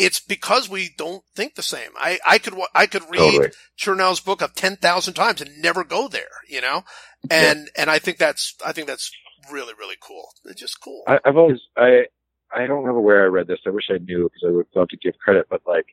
it's 0.00 0.18
because 0.18 0.68
we 0.68 0.90
don't 0.96 1.22
think 1.34 1.54
the 1.54 1.62
same. 1.62 1.90
I, 1.98 2.18
I 2.26 2.38
could, 2.38 2.54
I 2.74 2.86
could 2.86 3.02
read 3.10 3.18
totally. 3.18 3.50
Chernow's 3.78 4.20
book 4.20 4.40
of 4.40 4.54
10,000 4.54 5.14
times 5.14 5.40
and 5.42 5.60
never 5.60 5.84
go 5.84 6.08
there, 6.08 6.42
you 6.48 6.60
know? 6.60 6.84
And, 7.30 7.68
yeah. 7.76 7.82
and 7.82 7.90
I 7.90 7.98
think 7.98 8.16
that's, 8.16 8.54
I 8.64 8.72
think 8.72 8.86
that's 8.86 9.12
really, 9.52 9.74
really 9.78 9.96
cool. 10.00 10.30
It's 10.46 10.60
just 10.60 10.80
cool. 10.80 11.02
I, 11.06 11.18
have 11.24 11.36
always, 11.36 11.60
I, 11.76 12.04
I 12.50 12.66
don't 12.66 12.78
remember 12.78 13.00
where 13.00 13.22
I 13.22 13.26
read 13.26 13.46
this. 13.46 13.60
I 13.66 13.70
wish 13.70 13.90
I 13.90 13.98
knew 13.98 14.24
because 14.24 14.48
I 14.48 14.50
would 14.50 14.66
love 14.74 14.88
to 14.88 14.96
give 14.96 15.18
credit, 15.18 15.46
but 15.50 15.60
like 15.66 15.86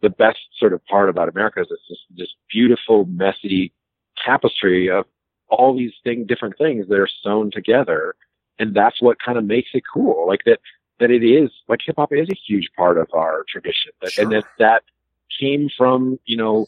the 0.00 0.10
best 0.10 0.38
sort 0.58 0.72
of 0.72 0.84
part 0.86 1.10
about 1.10 1.28
America 1.28 1.60
is 1.60 1.68
it's 1.70 1.82
this, 1.88 2.18
this 2.18 2.34
beautiful, 2.50 3.04
messy 3.04 3.74
tapestry 4.24 4.90
of 4.90 5.04
all 5.48 5.76
these 5.76 5.92
thing, 6.02 6.24
different 6.26 6.56
things 6.56 6.88
that 6.88 6.98
are 6.98 7.08
sewn 7.22 7.50
together. 7.50 8.14
And 8.58 8.74
that's 8.74 9.02
what 9.02 9.18
kind 9.24 9.36
of 9.36 9.44
makes 9.44 9.70
it 9.74 9.82
cool. 9.92 10.26
Like 10.26 10.40
that, 10.46 10.60
that 11.00 11.10
it 11.10 11.24
is 11.24 11.50
like 11.68 11.80
hip 11.84 11.96
hop 11.98 12.12
is 12.12 12.28
a 12.30 12.34
huge 12.34 12.70
part 12.76 12.98
of 12.98 13.08
our 13.12 13.44
tradition, 13.48 13.92
sure. 14.06 14.24
and 14.24 14.32
that 14.32 14.44
that 14.58 14.82
came 15.40 15.68
from 15.76 16.18
you 16.26 16.36
know 16.36 16.66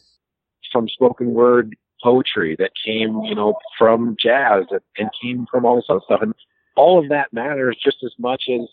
from 0.71 0.89
spoken 0.89 1.33
word 1.33 1.75
poetry, 2.01 2.55
that 2.57 2.71
came 2.83 3.21
you 3.21 3.35
know 3.35 3.55
from 3.77 4.15
jazz, 4.19 4.65
and, 4.71 4.81
and 4.97 5.09
came 5.21 5.45
from 5.49 5.65
all 5.65 5.75
this 5.75 5.85
other 5.89 6.01
stuff, 6.03 6.21
and 6.21 6.33
all 6.75 6.99
of 6.99 7.09
that 7.09 7.31
matters 7.31 7.77
just 7.81 8.03
as 8.03 8.13
much 8.17 8.43
as 8.49 8.67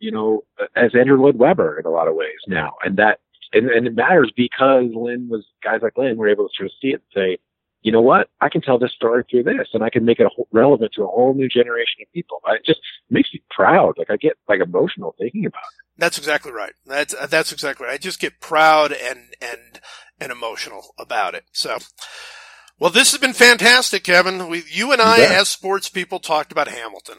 you 0.00 0.10
know 0.10 0.44
as 0.76 0.94
Andrew 0.94 1.20
Lloyd 1.20 1.36
Webber 1.36 1.78
in 1.78 1.86
a 1.86 1.90
lot 1.90 2.08
of 2.08 2.14
ways 2.14 2.38
now, 2.46 2.74
and 2.84 2.96
that 2.96 3.20
and, 3.54 3.70
and 3.70 3.86
it 3.86 3.94
matters 3.94 4.32
because 4.36 4.90
Lin 4.94 5.28
was 5.28 5.46
guys 5.62 5.80
like 5.82 5.96
Lin 5.96 6.16
were 6.16 6.28
able 6.28 6.48
to 6.48 6.54
sort 6.54 6.66
of 6.66 6.72
see 6.80 6.88
it 6.88 6.94
and 6.94 7.02
say, 7.14 7.38
you 7.82 7.92
know 7.92 8.00
what? 8.00 8.30
I 8.40 8.48
can 8.48 8.62
tell 8.62 8.78
this 8.78 8.92
story 8.92 9.24
through 9.30 9.44
this 9.44 9.68
and 9.74 9.84
I 9.84 9.90
can 9.90 10.04
make 10.04 10.18
it 10.18 10.26
relevant 10.52 10.92
to 10.94 11.04
a 11.04 11.06
whole 11.06 11.34
new 11.34 11.48
generation 11.48 12.00
of 12.02 12.10
people. 12.12 12.40
It 12.48 12.64
just 12.64 12.80
makes 13.10 13.32
me 13.32 13.42
proud. 13.54 13.94
Like 13.98 14.10
I 14.10 14.16
get 14.16 14.36
like 14.48 14.60
emotional 14.60 15.14
thinking 15.18 15.46
about 15.46 15.60
it. 15.62 15.84
That's 15.96 16.18
exactly 16.18 16.50
right. 16.52 16.72
That's, 16.86 17.14
that's 17.28 17.52
exactly 17.52 17.86
right. 17.86 17.94
I 17.94 17.98
just 17.98 18.18
get 18.18 18.40
proud 18.40 18.92
and, 18.92 19.34
and, 19.40 19.80
and 20.20 20.32
emotional 20.32 20.94
about 20.98 21.34
it. 21.34 21.44
So, 21.52 21.78
well, 22.80 22.90
this 22.90 23.12
has 23.12 23.20
been 23.20 23.32
fantastic, 23.32 24.02
Kevin. 24.02 24.48
We, 24.48 24.64
you 24.68 24.90
and 24.92 25.00
I, 25.00 25.20
as 25.20 25.48
sports 25.48 25.88
people, 25.88 26.18
talked 26.18 26.50
about 26.50 26.66
Hamilton. 26.68 27.18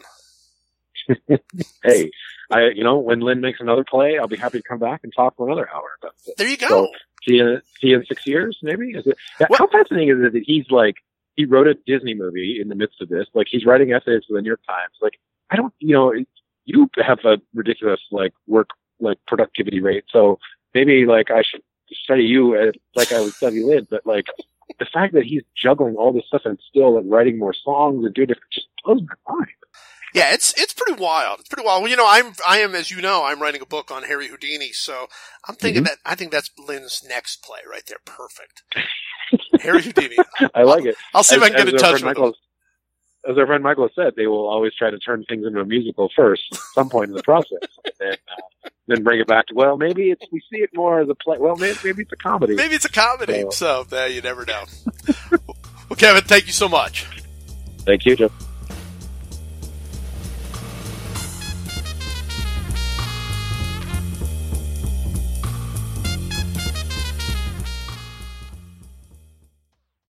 hey, 1.82 2.10
I 2.50 2.68
you 2.74 2.84
know 2.84 2.98
when 2.98 3.20
Lin 3.20 3.40
makes 3.40 3.60
another 3.60 3.84
play, 3.88 4.18
I'll 4.18 4.28
be 4.28 4.36
happy 4.36 4.58
to 4.58 4.68
come 4.68 4.78
back 4.78 5.00
and 5.04 5.12
talk 5.14 5.36
for 5.36 5.46
another 5.46 5.68
hour 5.72 5.88
about 6.00 6.14
it. 6.26 6.36
There 6.36 6.48
you 6.48 6.56
go. 6.56 6.68
So, 6.68 6.88
see 7.26 7.34
you, 7.36 7.60
see 7.80 7.86
you 7.88 7.98
in 8.00 8.04
six 8.06 8.26
years, 8.26 8.58
maybe. 8.62 8.90
Is 8.90 9.06
it? 9.06 9.16
Yeah, 9.40 9.46
Well- 9.50 9.58
how 9.58 9.66
fascinating 9.68 10.10
is 10.10 10.24
it 10.24 10.32
that 10.32 10.42
he's 10.44 10.70
like 10.70 10.96
he 11.36 11.44
wrote 11.44 11.66
a 11.66 11.74
Disney 11.86 12.14
movie 12.14 12.58
in 12.60 12.68
the 12.68 12.74
midst 12.74 13.00
of 13.00 13.08
this? 13.08 13.26
Like 13.34 13.46
he's 13.50 13.64
writing 13.64 13.92
essays 13.92 14.24
for 14.28 14.34
the 14.34 14.42
New 14.42 14.48
York 14.48 14.62
Times. 14.66 14.94
Like 15.00 15.18
I 15.50 15.56
don't, 15.56 15.72
you 15.78 15.94
know, 15.94 16.12
you 16.64 16.88
have 17.04 17.18
a 17.24 17.38
ridiculous 17.54 18.00
like 18.10 18.32
work 18.46 18.68
like 19.00 19.18
productivity 19.26 19.80
rate. 19.80 20.04
So 20.10 20.38
maybe 20.74 21.06
like 21.06 21.30
I 21.30 21.42
should 21.42 21.62
study 22.04 22.24
you 22.24 22.56
as, 22.56 22.74
like 22.94 23.12
I 23.12 23.20
would 23.20 23.34
study 23.34 23.62
Lin, 23.62 23.86
but 23.90 24.06
like. 24.06 24.26
The 24.80 24.86
fact 24.92 25.14
that 25.14 25.22
he's 25.22 25.42
juggling 25.56 25.94
all 25.94 26.12
this 26.12 26.24
stuff 26.26 26.42
and 26.44 26.58
still 26.68 26.96
like 26.96 27.04
writing 27.06 27.38
more 27.38 27.54
songs 27.54 28.04
and 28.04 28.12
doing 28.12 28.26
different 28.26 28.50
just 28.52 28.66
blows 28.84 29.00
my 29.00 29.34
mind. 29.34 29.46
Yeah, 30.12 30.34
it's 30.34 30.60
it's 30.60 30.74
pretty 30.74 31.00
wild. 31.00 31.38
It's 31.38 31.48
pretty 31.48 31.64
wild. 31.64 31.82
Well, 31.82 31.90
you 31.90 31.96
know, 31.96 32.04
I'm 32.06 32.32
I 32.46 32.58
am 32.58 32.74
as 32.74 32.90
you 32.90 33.00
know, 33.00 33.24
I'm 33.24 33.40
writing 33.40 33.60
a 33.62 33.64
book 33.66 33.92
on 33.92 34.02
Harry 34.02 34.26
Houdini, 34.26 34.72
so 34.72 35.06
I'm 35.48 35.54
thinking 35.54 35.84
Mhm. 35.84 35.86
that 35.86 35.98
I 36.04 36.16
think 36.16 36.32
that's 36.32 36.50
Lin's 36.58 37.04
next 37.08 37.44
play 37.44 37.60
right 37.70 37.84
there. 37.86 37.98
Perfect. 38.04 38.64
Harry 39.60 39.82
Houdini. 39.82 40.16
I 40.54 40.64
like 40.64 40.84
it. 40.84 40.96
I'll 41.14 41.22
see 41.22 41.36
if 41.36 41.42
I 41.42 41.50
can 41.50 41.58
get 41.58 41.68
as 41.68 41.72
in 41.74 41.78
touch 41.78 42.02
with 42.02 42.18
him. 42.18 42.34
As 43.28 43.36
our 43.38 43.46
friend 43.46 43.62
Michael 43.62 43.88
said, 43.94 44.14
they 44.16 44.26
will 44.26 44.48
always 44.48 44.72
try 44.74 44.90
to 44.90 44.98
turn 44.98 45.24
things 45.28 45.44
into 45.46 45.60
a 45.60 45.64
musical 45.64 46.10
first, 46.14 46.44
at 46.52 46.58
some 46.74 46.88
point 46.88 47.10
in 47.10 47.16
the 47.16 47.22
process, 47.22 47.58
and 48.00 48.12
uh, 48.12 48.68
then 48.86 49.02
bring 49.02 49.20
it 49.20 49.26
back 49.26 49.46
to 49.48 49.54
well, 49.54 49.76
maybe 49.76 50.10
it's 50.10 50.24
we 50.30 50.40
see 50.40 50.58
it 50.60 50.70
more 50.74 51.00
as 51.00 51.08
a 51.08 51.14
play. 51.14 51.36
Well, 51.38 51.56
maybe, 51.56 51.76
maybe 51.84 52.02
it's 52.02 52.12
a 52.12 52.16
comedy. 52.16 52.54
Maybe 52.54 52.74
it's 52.76 52.84
a 52.84 52.90
comedy, 52.92 53.42
So- 53.50 53.84
so 53.90 53.96
uh, 53.98 54.04
you 54.04 54.20
never 54.22 54.44
know. 54.44 54.64
well, 55.30 55.96
Kevin, 55.96 56.22
thank 56.24 56.46
you 56.46 56.52
so 56.52 56.68
much. 56.68 57.06
Thank 57.84 58.04
you, 58.06 58.16
Jeff. 58.16 58.32